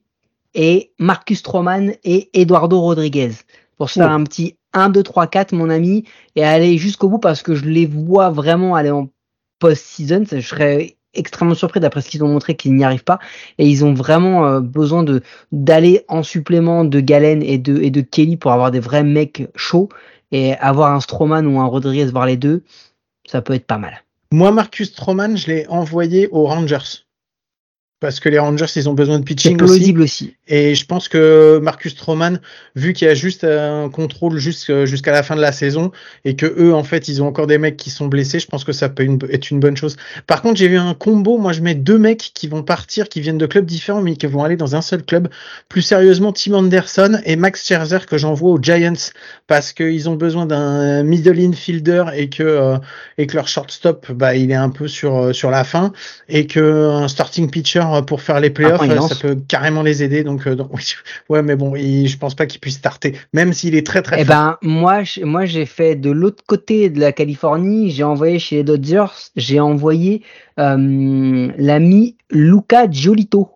et 0.55 0.93
Marcus 0.99 1.39
Stroman 1.39 1.93
et 2.05 2.31
Eduardo 2.35 2.81
Rodriguez 2.81 3.33
pour 3.77 3.91
se 3.91 3.99
faire 4.01 4.11
Oh. 4.11 4.15
un 4.15 4.25
petit 4.25 4.57
1, 4.75 4.89
2, 4.91 5.03
3, 5.03 5.27
4 5.27 5.53
mon 5.53 5.71
ami 5.71 6.05
et 6.37 6.45
aller 6.45 6.79
jusqu'au 6.79 7.09
bout 7.09 7.19
parce 7.19 7.43
que 7.43 7.55
je 7.55 7.65
les 7.65 7.87
vois 7.87 8.31
vraiment 8.31 8.75
aller 8.75 8.91
en 8.91 9.09
post-season. 9.59 10.25
Je 10.31 10.41
serais 10.41 10.97
extrêmement 11.15 11.55
surpris 11.55 11.81
d'après 11.81 12.01
ce 12.01 12.09
qu'ils 12.09 12.25
ont 12.25 12.29
montré 12.29 12.57
qu'ils 12.57 12.75
n'y 12.75 12.85
arrivent 12.85 13.05
pas 13.05 13.19
et 13.59 13.69
ils 13.69 13.85
ont 13.85 13.93
vraiment 13.93 14.47
euh, 14.47 14.61
besoin 14.61 15.03
de 15.03 15.23
d'aller 15.53 16.05
en 16.09 16.23
supplément 16.23 16.85
de 16.85 17.01
Galen 17.01 17.43
et 17.43 17.59
de 17.59 17.77
et 17.83 17.91
de 17.91 18.01
Kelly 18.01 18.37
pour 18.37 18.53
avoir 18.53 18.71
des 18.71 18.81
vrais 18.81 19.05
mecs 19.05 19.49
chauds 19.55 19.91
et 20.31 20.55
avoir 20.55 20.93
un 20.95 21.01
Stroman 21.01 21.47
ou 21.47 21.61
un 21.61 21.67
Rodriguez 21.67 22.07
voir 22.07 22.25
les 22.25 22.39
deux 22.39 22.65
ça 23.27 23.43
peut 23.43 23.53
être 23.53 23.67
pas 23.67 23.79
mal 23.79 24.03
Moi, 24.33 24.51
Marcus 24.53 24.89
Stroman, 24.89 25.37
je 25.37 25.49
l'ai 25.49 25.67
envoyé 25.69 26.29
aux 26.33 26.47
Rangers. 26.47 27.05
Parce 28.03 28.19
que 28.19 28.29
les 28.29 28.41
Rangers, 28.41 28.67
ils 28.75 28.89
ont 28.89 28.95
besoin 28.95 29.21
de 29.21 29.25
pitching 29.25 29.55
aussi. 29.63 29.79
plausible 29.79 30.03
aussi, 30.03 30.35
Et 30.49 30.75
je 30.75 30.85
pense 30.85 31.09
que 31.09 31.61
Marcus 31.63 31.93
Stroman, 31.93 32.41
vu 32.75 32.93
qu'il 32.93 33.07
y 33.07 33.11
a 33.11 33.15
juste 33.15 33.45
un 33.45 33.89
contrôle 33.89 34.39
jusqu'- 34.39 34.87
jusqu'à 34.87 35.13
la 35.13 35.23
fin 35.23 35.37
de 35.37 35.41
la 35.41 35.53
saison 35.53 35.93
et 36.25 36.35
que 36.35 36.47
eux, 36.59 36.75
en 36.75 36.83
fait, 36.83 37.07
ils 37.07 37.23
ont 37.23 37.29
encore 37.29 37.47
des 37.47 37.59
mecs 37.59 37.77
qui 37.77 37.91
sont 37.91 38.09
blessés, 38.09 38.41
je 38.41 38.49
pense 38.49 38.65
que 38.65 38.73
ça 38.73 38.89
peut 38.89 39.07
être 39.31 39.51
une 39.53 39.61
bonne 39.61 39.77
chose. 39.77 39.97
Par 40.27 40.43
contre, 40.43 40.57
j'ai 40.57 40.67
vu 40.67 40.77
un 40.79 40.95
combo. 40.95 41.39
Moi, 41.39 41.53
je 41.53 41.61
mets 41.61 41.77
deux 41.77 41.99
mecs 41.99 42.33
qui 42.35 42.49
vont 42.49 42.65
partir, 42.65 43.09
qui 43.09 43.21
viennent 43.21 43.39
de 43.39 43.47
clubs 43.47 43.65
différents, 43.65 44.03
mais 44.03 44.17
qui 44.17 44.27
vont 44.27 44.43
aller 44.43 44.57
dans 44.57 44.75
un 44.75 44.83
seul 44.83 45.05
club. 45.05 45.29
Plus 45.69 45.83
sérieusement, 45.83 46.33
Tim 46.33 46.55
Anderson 46.55 47.21
et 47.25 47.37
Max 47.37 47.65
Scherzer 47.65 48.07
que 48.07 48.19
j'envoie 48.19 48.51
aux 48.51 48.61
Giants 48.61 49.13
parce 49.47 49.73
qu'ils 49.73 50.09
ont 50.09 50.17
besoin 50.17 50.45
d'un 50.47 51.05
middle 51.05 51.39
infielder 51.39 52.05
et 52.17 52.29
que 52.29 52.43
euh, 52.43 52.79
et 53.17 53.29
que 53.29 53.37
leur 53.37 53.47
shortstop, 53.47 54.11
bah, 54.11 54.35
il 54.35 54.51
est 54.51 54.55
un 54.57 54.71
peu 54.71 54.89
sur 54.89 55.17
euh, 55.17 55.33
sur 55.33 55.51
la 55.51 55.63
fin 55.63 55.93
et 56.29 56.47
que 56.49 56.89
un 56.89 57.07
starting 57.07 57.49
pitcher 57.51 57.85
euh, 57.95 58.03
pour 58.03 58.21
faire 58.23 58.41
les 58.41 58.51
playoffs, 58.51 58.75
Après, 58.75 58.87
il 58.89 58.93
euh, 58.93 59.01
ça 59.09 59.15
peut 59.15 59.37
carrément 59.49 59.83
les 59.83 60.03
aider. 60.03 60.25
Donc, 60.25 60.47
euh, 60.47 60.55
donc 60.55 60.71
oui, 60.75 60.83
ouais, 61.29 61.43
mais 61.43 61.57
bon, 61.57 61.75
il, 61.77 62.07
je 62.09 62.19
pense 62.19 62.35
pas 62.35 62.47
qu'il 62.47 62.61
puisse 62.61 62.77
starter, 62.77 63.15
même 63.33 63.53
s'il 63.53 63.75
est 63.75 63.87
très 63.87 64.03
très 64.03 64.21
Eh 64.21 64.25
ben, 64.25 64.59
moi, 64.63 65.03
je- 65.05 65.25
moi, 65.25 65.45
j'ai 65.47 65.67
fait 65.67 65.95
de 65.97 66.11
l'autre 66.11 66.43
côté 66.47 66.91
de 66.91 67.01
la 67.01 67.13
Californie. 67.13 67.91
J'ai 67.91 68.05
envoyé 68.05 68.39
chez 68.39 68.57
les 68.57 68.65
Dodgers. 68.65 69.07
J'ai 69.37 69.61
envoyé 69.61 70.23
euh, 70.59 71.49
l'ami 71.57 72.17
Luca 72.31 72.91
Giolito. 72.91 73.51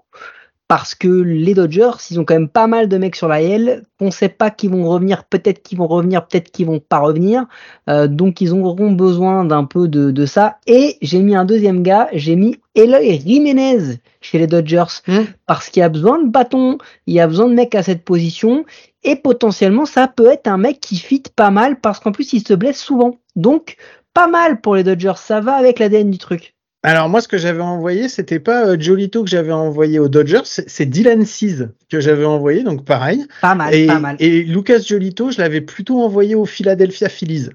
Parce 0.69 0.97
que 0.97 1.07
les 1.07 1.55
Dodgers, 1.55 1.93
ils 2.11 2.19
ont 2.19 2.25
quand 2.25 2.35
même 2.35 2.49
pas 2.49 2.67
mal 2.67 2.89
de 2.89 2.99
mecs 2.99 3.15
sur 3.15 3.29
la 3.29 3.41
L. 3.41 3.85
On 4.01 4.11
sait 4.11 4.29
pas 4.29 4.51
qu'ils 4.51 4.71
vont 4.71 4.85
revenir. 4.89 5.23
Peut-être 5.25 5.63
qu'ils 5.63 5.79
vont 5.79 5.87
revenir, 5.87 6.27
peut-être 6.27 6.51
qu'ils 6.51 6.67
vont 6.67 6.81
pas 6.81 6.99
revenir. 6.99 7.47
Euh, 7.89 8.09
donc, 8.09 8.41
ils 8.41 8.53
auront 8.53 8.91
besoin 8.91 9.45
d'un 9.45 9.63
peu 9.63 9.87
de, 9.87 10.11
de 10.11 10.27
ça. 10.27 10.59
Et 10.67 10.97
j'ai 11.03 11.21
mis 11.21 11.37
un 11.37 11.45
deuxième 11.45 11.85
gars. 11.85 12.09
J'ai 12.13 12.35
mis 12.35 12.57
Eloy 12.75 13.21
Jiménez 13.25 14.01
chez 14.21 14.39
les 14.39 14.49
Dodgers. 14.49 15.03
Hmm. 15.07 15.27
Parce 15.47 15.69
qu'il 15.69 15.83
y 15.83 15.85
a 15.85 15.89
besoin 15.89 16.21
de 16.21 16.29
bâtons. 16.29 16.79
Il 17.07 17.15
y 17.15 17.21
a 17.21 17.29
besoin 17.29 17.47
de 17.47 17.55
mecs 17.55 17.77
à 17.77 17.85
cette 17.85 18.05
position. 18.05 18.65
Et 19.05 19.15
potentiellement, 19.15 19.87
ça 19.87 20.09
peut 20.09 20.27
être 20.27 20.49
un 20.49 20.59
mec 20.59 20.81
qui 20.81 20.97
fit 20.97 21.23
pas 21.37 21.51
mal 21.51 21.81
parce 21.81 22.01
qu'en 22.01 22.11
plus, 22.11 22.33
il 22.33 22.45
se 22.45 22.55
blesse 22.55 22.83
souvent. 22.83 23.21
Donc, 23.37 23.77
pas 24.15 24.27
mal 24.27 24.61
pour 24.61 24.75
les 24.75 24.83
Dodgers. 24.83 25.13
Ça 25.15 25.41
va 25.41 25.55
avec 25.55 25.79
l'ADN 25.79 26.11
du 26.11 26.19
truc. 26.19 26.56
Alors 26.87 27.09
moi, 27.09 27.21
ce 27.21 27.27
que 27.27 27.37
j'avais 27.37 27.65
envoyé, 27.65 28.09
c'était 28.09 28.39
pas 28.39 28.65
euh, 28.65 28.77
Jolito 28.79 29.25
que 29.25 29.29
j'avais 29.29 29.51
envoyé 29.51 29.99
aux 29.99 30.09
Dodgers, 30.09 30.43
c'est 30.45 30.87
Dylan 30.87 31.27
Cease 31.27 31.71
que 31.91 31.99
j'avais 31.99 32.25
envoyé, 32.25 32.63
donc 32.63 32.85
pareil. 32.85 33.27
Pas 33.43 33.57
mal, 33.57 33.75
et, 33.75 33.89
pas 33.89 33.99
mal. 33.99 34.15
et 34.21 34.45
Lucas 34.45 34.79
Jolito, 34.79 35.33
je 35.33 35.41
l'avais 35.41 35.61
plutôt 35.61 36.01
envoyé 36.01 36.37
au 36.37 36.45
Philadelphia 36.45 37.09
Phillies. 37.09 37.51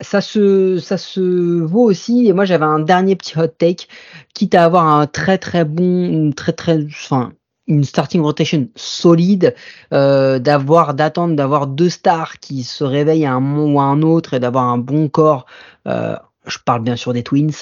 Ça 0.00 0.22
se, 0.22 0.78
ça 0.78 0.96
se 0.96 1.20
vaut 1.60 1.82
aussi. 1.82 2.26
Et 2.26 2.32
moi, 2.32 2.46
j'avais 2.46 2.64
un 2.64 2.80
dernier 2.80 3.14
petit 3.14 3.38
hot 3.38 3.48
take, 3.48 3.88
quitte 4.32 4.54
à 4.54 4.64
avoir 4.64 4.86
un 4.86 5.06
très 5.06 5.36
très 5.36 5.66
bon, 5.66 6.06
une 6.06 6.32
très 6.32 6.54
très, 6.54 6.82
enfin, 6.82 7.34
une 7.66 7.84
starting 7.84 8.22
rotation 8.22 8.68
solide, 8.74 9.54
euh, 9.92 10.38
d'avoir, 10.38 10.94
d'attendre 10.94 11.36
d'avoir 11.36 11.66
deux 11.66 11.90
stars 11.90 12.38
qui 12.38 12.62
se 12.62 12.84
réveillent 12.84 13.26
à 13.26 13.34
un 13.34 13.40
moment 13.40 13.74
ou 13.74 13.80
à 13.80 13.84
un 13.84 14.00
autre 14.00 14.32
et 14.32 14.40
d'avoir 14.40 14.64
un 14.64 14.78
bon 14.78 15.10
corps. 15.10 15.44
Euh, 15.86 16.16
je 16.46 16.58
parle 16.64 16.82
bien 16.82 16.96
sûr 16.96 17.12
des 17.12 17.22
Twins. 17.22 17.52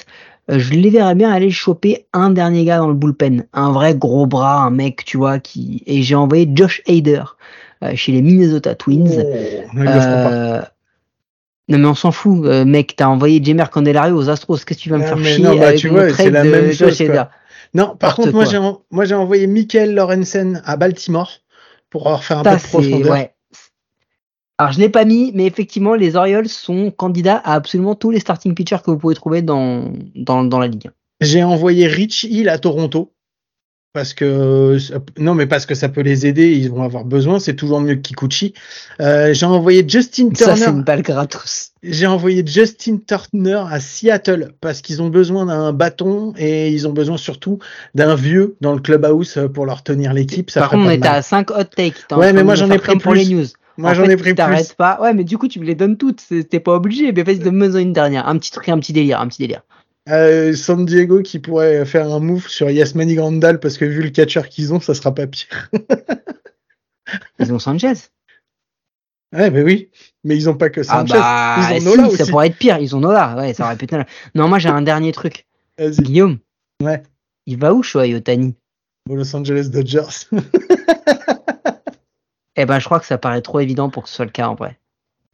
Euh, 0.51 0.59
je 0.59 0.73
les 0.73 0.89
verrais 0.91 1.15
bien 1.15 1.31
aller 1.31 1.49
choper 1.51 2.05
un 2.13 2.29
dernier 2.29 2.65
gars 2.65 2.77
dans 2.77 2.87
le 2.87 2.93
bullpen, 2.93 3.45
un 3.53 3.71
vrai 3.71 3.95
gros 3.95 4.27
bras, 4.27 4.61
un 4.61 4.69
mec, 4.69 5.03
tu 5.05 5.17
vois, 5.17 5.39
qui. 5.39 5.81
Et 5.87 6.03
j'ai 6.03 6.15
envoyé 6.15 6.47
Josh 6.53 6.81
Hader 6.87 7.23
euh, 7.83 7.95
chez 7.95 8.11
les 8.11 8.21
Minnesota 8.21 8.75
Twins. 8.75 9.23
Oh. 9.25 9.79
Euh, 9.79 10.61
Non 11.67 11.77
mais 11.79 11.85
on 11.87 11.95
s'en 11.95 12.11
fout, 12.11 12.45
euh, 12.45 12.63
mec, 12.63 12.95
t'as 12.95 13.07
envoyé 13.07 13.43
Jamer 13.43 13.69
Candelario 13.71 14.15
aux 14.15 14.29
Astros, 14.29 14.57
qu'est-ce 14.57 14.65
que 14.77 14.83
tu 14.83 14.89
vas 14.91 14.99
me 14.99 15.03
faire 15.03 15.17
chier 15.23 15.43
non, 15.43 15.55
bah, 15.57 15.67
avec 15.69 15.79
tu 15.79 15.87
mon 15.89 15.95
vois, 15.95 16.07
trade 16.09 16.25
c'est 16.25 16.29
la 16.31 16.43
de 16.43 16.49
même 16.51 16.71
Josh 16.71 16.89
chose, 16.89 17.07
quoi. 17.07 17.15
Hader? 17.21 17.23
Non, 17.73 17.95
par 17.95 18.15
contre, 18.15 18.33
moi 18.33 18.45
j'ai 18.45 18.57
en- 18.57 18.81
moi 18.91 19.05
j'ai 19.05 19.15
envoyé 19.15 19.47
Michael 19.47 19.95
Lorenzen 19.95 20.61
à 20.63 20.77
Baltimore 20.77 21.31
pour 21.89 22.07
leur 22.07 22.23
faire 22.23 22.37
un 22.39 22.43
peu 22.43 22.49
Ça, 22.51 22.55
de 22.57 22.61
profondeur. 22.61 23.11
ouais. 23.11 23.31
Alors 24.57 24.71
je 24.71 24.79
l'ai 24.79 24.89
pas 24.89 25.03
mis, 25.05 25.31
mais 25.33 25.45
effectivement 25.45 25.95
les 25.95 26.15
Orioles 26.15 26.47
sont 26.47 26.91
candidats 26.91 27.37
à 27.37 27.53
absolument 27.55 27.95
tous 27.95 28.11
les 28.11 28.19
starting 28.19 28.53
pitchers 28.55 28.77
que 28.85 28.91
vous 28.91 28.97
pouvez 28.97 29.15
trouver 29.15 29.41
dans, 29.41 29.91
dans, 30.15 30.43
dans 30.43 30.59
la 30.59 30.67
ligue. 30.67 30.89
J'ai 31.21 31.43
envoyé 31.43 31.87
Rich 31.87 32.23
Hill 32.25 32.49
à 32.49 32.57
Toronto 32.57 33.11
parce 33.95 34.13
que 34.13 34.77
non, 35.17 35.35
mais 35.35 35.45
parce 35.47 35.65
que 35.65 35.73
ça 35.73 35.87
peut 35.87 36.01
les 36.01 36.25
aider, 36.25 36.51
ils 36.51 36.69
vont 36.69 36.83
avoir 36.83 37.05
besoin. 37.05 37.39
C'est 37.39 37.53
toujours 37.55 37.79
mieux 37.79 37.95
que 37.95 38.01
Kikuchi. 38.01 38.53
Euh, 38.99 39.33
j'ai 39.33 39.45
envoyé 39.45 39.85
Justin 39.87 40.27
Ça 40.33 40.53
c'est 40.53 40.63
Turner. 40.65 40.79
une 40.79 40.83
balle 40.83 41.01
gratos. 41.01 41.71
J'ai 41.81 42.05
envoyé 42.05 42.43
Justin 42.45 42.97
Turner 43.07 43.61
à 43.69 43.79
Seattle 43.79 44.51
parce 44.59 44.81
qu'ils 44.81 45.01
ont 45.01 45.07
besoin 45.07 45.45
d'un 45.45 45.71
bâton 45.71 46.33
et 46.37 46.71
ils 46.71 46.89
ont 46.89 46.91
besoin 46.91 47.15
surtout 47.15 47.59
d'un 47.93 48.15
vieux 48.15 48.57
dans 48.59 48.73
le 48.73 48.81
clubhouse 48.81 49.39
pour 49.53 49.65
leur 49.65 49.81
tenir 49.81 50.13
l'équipe. 50.13 50.51
Par 50.53 50.69
contre 50.69 50.87
on 50.87 50.89
était 50.89 51.07
à 51.07 51.21
5 51.21 51.51
hot 51.51 51.63
takes. 51.63 52.03
Ouais, 52.11 52.33
mais 52.33 52.43
moi, 52.43 52.55
j'en 52.55 52.69
ai 52.71 52.77
pris 52.77 52.91
comme 52.91 53.01
pour 53.01 53.13
les 53.13 53.23
plus. 53.23 53.33
news. 53.33 53.45
Moi 53.77 53.91
En 53.91 53.93
j'en 53.93 54.05
ai 54.05 54.15
pris 54.15 54.29
tu 54.31 54.35
t'arrêtes 54.35 54.67
plus. 54.69 54.75
pas. 54.75 54.99
Ouais, 55.01 55.13
mais 55.13 55.23
du 55.23 55.37
coup 55.37 55.47
tu 55.47 55.59
me 55.59 55.65
les 55.65 55.75
donnes 55.75 55.97
toutes. 55.97 56.23
T'es 56.49 56.59
pas 56.59 56.73
obligé. 56.73 57.11
Mais 57.11 57.23
vas-y, 57.23 57.39
donne-moi 57.39 57.79
une 57.81 57.93
dernière. 57.93 58.27
Un 58.27 58.37
petit 58.37 58.51
truc, 58.51 58.69
un 58.69 58.79
petit 58.79 58.93
délire, 58.93 59.19
un 59.19 59.27
petit 59.27 59.41
délire. 59.41 59.61
Euh, 60.07 60.53
San 60.53 60.85
Diego 60.85 61.21
qui 61.23 61.39
pourrait 61.39 61.83
faire 61.85 62.11
un 62.11 62.19
move 62.19 62.47
sur 62.47 62.69
Yasmani 62.69 63.15
Grandal 63.15 63.59
parce 63.59 63.77
que 63.77 63.85
vu 63.85 64.03
le 64.03 64.09
catcher 64.11 64.43
qu'ils 64.49 64.71
ont, 64.73 64.79
ça 64.79 64.93
sera 64.93 65.13
pas 65.13 65.25
pire. 65.27 65.69
Ils 67.39 67.51
ont 67.53 67.59
Sanchez. 67.59 67.93
Ouais, 69.35 69.49
mais 69.51 69.61
oui. 69.63 69.89
Mais 70.23 70.35
ils 70.37 70.49
ont 70.49 70.55
pas 70.55 70.69
que 70.69 70.81
Ah 70.81 71.05
Sanchez. 71.05 71.13
bah, 71.13 71.57
ils 71.71 71.75
ont 71.75 71.79
si, 71.79 71.85
Nola 71.97 72.09
ça 72.09 72.21
aussi. 72.23 72.31
pourrait 72.31 72.47
être 72.47 72.57
pire. 72.57 72.77
Ils 72.77 72.95
ont 72.95 72.99
Nola. 72.99 73.35
Ouais, 73.37 73.53
ça 73.53 73.65
aurait 73.65 73.75
pu 73.75 73.85
être. 73.85 74.05
Non, 74.33 74.47
moi 74.47 74.59
j'ai 74.59 74.69
un 74.69 74.81
dernier 74.81 75.11
truc. 75.11 75.45
Guillaume. 75.79 76.37
Ouais. 76.81 77.03
Il 77.45 77.57
va 77.59 77.73
où 77.73 77.83
Shohei 77.83 78.15
Otani 78.15 78.55
Aux 79.09 79.15
Los 79.15 79.35
Angeles 79.35 79.69
Dodgers. 79.71 80.27
Eh 82.55 82.65
ben, 82.65 82.79
je 82.79 82.85
crois 82.85 82.99
que 82.99 83.05
ça 83.05 83.17
paraît 83.17 83.41
trop 83.41 83.59
évident 83.59 83.89
pour 83.89 84.03
que 84.03 84.09
ce 84.09 84.15
soit 84.15 84.25
le 84.25 84.31
cas 84.31 84.47
en 84.47 84.55
vrai. 84.55 84.77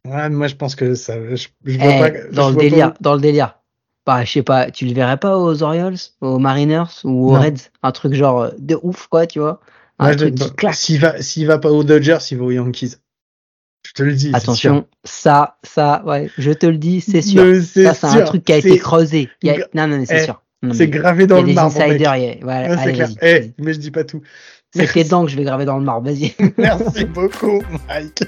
ouais, 0.06 0.28
moi 0.30 0.46
je 0.48 0.54
pense 0.56 0.74
que 0.74 0.94
ça. 0.94 1.14
Je, 1.34 1.46
je 1.64 1.78
vois 1.78 1.92
Eh, 1.94 1.98
pas. 2.00 2.10
dans 2.32 2.42
je 2.44 2.48
le 2.48 2.52
vois 2.54 2.62
délire, 2.62 2.92
pas- 2.92 2.98
dans 3.00 3.14
le 3.14 3.20
délire. 3.20 3.58
Bah, 4.04 4.24
je 4.24 4.32
sais 4.32 4.42
pas, 4.42 4.70
tu 4.72 4.84
le 4.86 4.92
verrais 4.94 5.16
pas 5.18 5.38
aux 5.38 5.62
Orioles, 5.62 5.94
aux 6.20 6.38
Mariners 6.40 6.86
ou 7.04 7.28
aux 7.30 7.34
Non. 7.34 7.40
Reds, 7.40 7.70
un 7.84 7.92
truc 7.92 8.14
genre 8.14 8.40
euh, 8.42 8.50
de 8.58 8.76
ouf 8.82 9.06
quoi, 9.06 9.28
tu 9.28 9.38
vois, 9.38 9.60
un 10.00 10.10
je- 10.12 10.18
truc 10.18 10.56
claque. 10.56 10.74
S'il 10.74 10.98
va, 11.00 11.22
s'il 11.22 11.46
va 11.46 11.58
pas 11.58 11.70
aux 11.70 11.84
Dodgers, 11.84 12.18
il 12.32 12.38
va 12.38 12.44
aux 12.44 12.50
Yankees. 12.50 12.96
Je 13.86 13.92
te 13.92 14.02
le 14.02 14.14
dis. 14.14 14.30
Attention, 14.34 14.86
ça, 15.04 15.58
ça, 15.62 16.02
ouais, 16.06 16.30
je 16.36 16.50
te 16.50 16.66
le 16.66 16.78
dis, 16.78 17.00
c'est 17.00 17.22
sûr. 17.22 17.44
Ça, 17.64 17.94
c'est 17.94 18.06
un 18.06 18.24
truc 18.24 18.44
qui 18.44 18.52
a 18.52 18.56
été 18.56 18.76
creusé. 18.78 19.28
Il 19.42 19.50
a- 19.50 19.56
Non, 19.74 19.86
non, 19.86 19.98
mais 19.98 20.06
c'est 20.06 20.22
Eh, 20.22 20.24
sûr. 20.24 20.42
C'est 20.72 20.86
gravé 20.88 21.26
dans 21.26 21.38
a 21.38 21.42
le 21.42 21.52
marbre. 21.52 21.76
mec. 21.76 21.90
insiders. 21.90 22.16
il 22.16 22.22
y 22.24 22.28
a- 22.30 22.36
Voilà, 22.42 22.68
Ouais, 22.70 22.76
c'est 22.76 22.82
allez, 22.82 22.92
clair. 22.92 23.08
Eh, 23.22 23.52
mais 23.58 23.72
je 23.74 23.78
dis 23.80 23.90
pas 23.90 24.04
tout. 24.04 24.22
C'est 24.74 24.90
tes 24.90 25.04
dents 25.04 25.24
que 25.26 25.30
je 25.30 25.36
vais 25.36 25.44
graver 25.44 25.64
dans 25.66 25.76
le 25.78 25.84
marbre, 25.84 26.06
vas-y. 26.10 26.34
Merci 26.56 27.04
beaucoup, 27.04 27.62
Mike. 27.88 28.22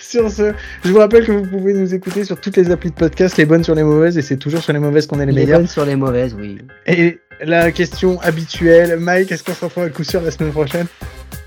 sur 0.00 0.30
ce, 0.30 0.52
je 0.84 0.90
vous 0.90 0.98
rappelle 0.98 1.26
que 1.26 1.32
vous 1.32 1.46
pouvez 1.46 1.74
nous 1.74 1.94
écouter 1.94 2.24
sur 2.24 2.40
toutes 2.40 2.56
les 2.56 2.70
applis 2.70 2.90
de 2.90 2.94
podcast, 2.94 3.36
les 3.36 3.44
bonnes 3.44 3.62
sur 3.64 3.74
les 3.74 3.82
mauvaises, 3.82 4.16
et 4.16 4.22
c'est 4.22 4.38
toujours 4.38 4.62
sur 4.62 4.72
les 4.72 4.78
mauvaises 4.78 5.06
qu'on 5.06 5.20
est 5.20 5.26
les 5.26 5.32
Il 5.32 5.38
est 5.38 5.42
meilleurs. 5.42 5.58
bonne 5.60 5.68
sur 5.68 5.84
les 5.84 5.96
mauvaises, 5.96 6.34
oui. 6.38 6.58
Et 6.86 7.18
la 7.44 7.70
question 7.72 8.18
habituelle, 8.22 8.98
Mike, 8.98 9.30
est-ce 9.32 9.44
qu'on 9.44 9.52
se 9.52 9.64
retrouve 9.66 9.84
à 9.84 9.90
coup 9.90 10.04
sûr 10.04 10.22
la 10.22 10.30
semaine 10.30 10.52
prochaine? 10.52 10.86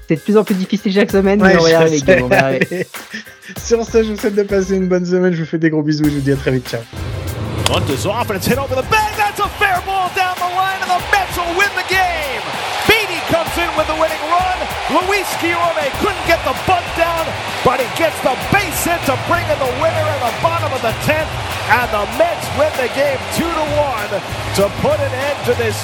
C'est 0.08 0.16
de 0.16 0.22
plus 0.22 0.38
en 0.38 0.44
plus 0.44 0.56
difficile 0.56 0.94
chaque 0.94 1.12
semaine, 1.12 1.42
mais 1.42 1.56
on 1.58 1.64
va 1.64 1.70
y 1.70 1.74
arriver, 1.74 1.98
sais. 1.98 2.06
Guillaume, 2.06 2.24
on 2.24 2.28
va 2.28 2.36
y 2.36 2.40
arriver. 2.40 2.68
Allez. 2.72 2.88
Sur 3.64 3.84
ce, 3.84 4.04
je 4.04 4.12
vous 4.12 4.18
souhaite 4.18 4.36
de 4.36 4.44
passer 4.44 4.76
une 4.76 4.88
bonne 4.88 5.06
semaine, 5.06 5.34
je 5.34 5.40
vous 5.40 5.48
fais 5.48 5.58
des 5.58 5.70
gros 5.72 5.82
bisous 5.82 6.06
et 6.06 6.10
je 6.10 6.16
vous 6.16 6.22
dis 6.22 6.32
à 6.32 6.36
très 6.36 6.52
vite, 6.52 6.70
ciao. 6.70 6.82
Luis 14.90 15.30
Guillorme 15.38 15.86
couldn't 16.02 16.26
get 16.26 16.42
the 16.42 16.58
bunt 16.66 16.86
down, 16.98 17.22
but 17.62 17.78
he 17.78 17.86
gets 17.94 18.18
the 18.26 18.34
base 18.50 18.82
hit 18.82 18.98
to 19.06 19.14
bring 19.30 19.46
in 19.46 19.60
the 19.62 19.74
winner 19.78 20.06
in 20.18 20.20
the 20.26 20.34
bottom 20.42 20.74
of 20.74 20.82
the 20.82 20.96
10th. 21.06 21.30
And 21.70 21.86
the 21.94 22.06
Mets 22.18 22.50
win 22.58 22.74
the 22.74 22.90
game 22.98 23.22
2 23.38 23.46
to 23.46 23.66
1 23.78 24.10
to 24.58 24.66
put 24.82 24.98
an 24.98 25.14
end 25.14 25.38
to 25.46 25.54
this 25.62 25.78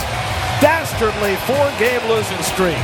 dastardly 0.57 1.37
four 1.45 1.69
game 1.77 2.01
losing 2.09 2.41
streak. 2.41 2.81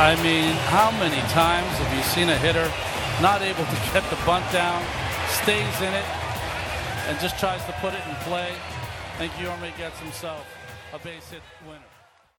I 0.00 0.16
mean, 0.24 0.56
how 0.72 0.90
many 0.96 1.20
times 1.28 1.68
have 1.76 1.92
you 1.94 2.02
seen 2.02 2.30
a 2.30 2.38
hitter 2.38 2.72
not 3.20 3.42
able 3.42 3.66
to 3.68 3.78
get 3.92 4.02
the 4.08 4.16
bunt 4.24 4.50
down, 4.50 4.82
stays 5.28 5.76
in 5.84 5.92
it, 5.92 6.08
and 7.06 7.20
just 7.20 7.38
tries 7.38 7.62
to 7.66 7.72
put 7.84 7.92
it 7.92 8.00
in 8.08 8.14
play? 8.24 8.50
And 9.20 9.30
Guillorme 9.32 9.76
gets 9.76 9.98
himself 10.00 10.46
a 10.94 10.98
base 10.98 11.28
hit 11.28 11.42
winner. 11.68 11.83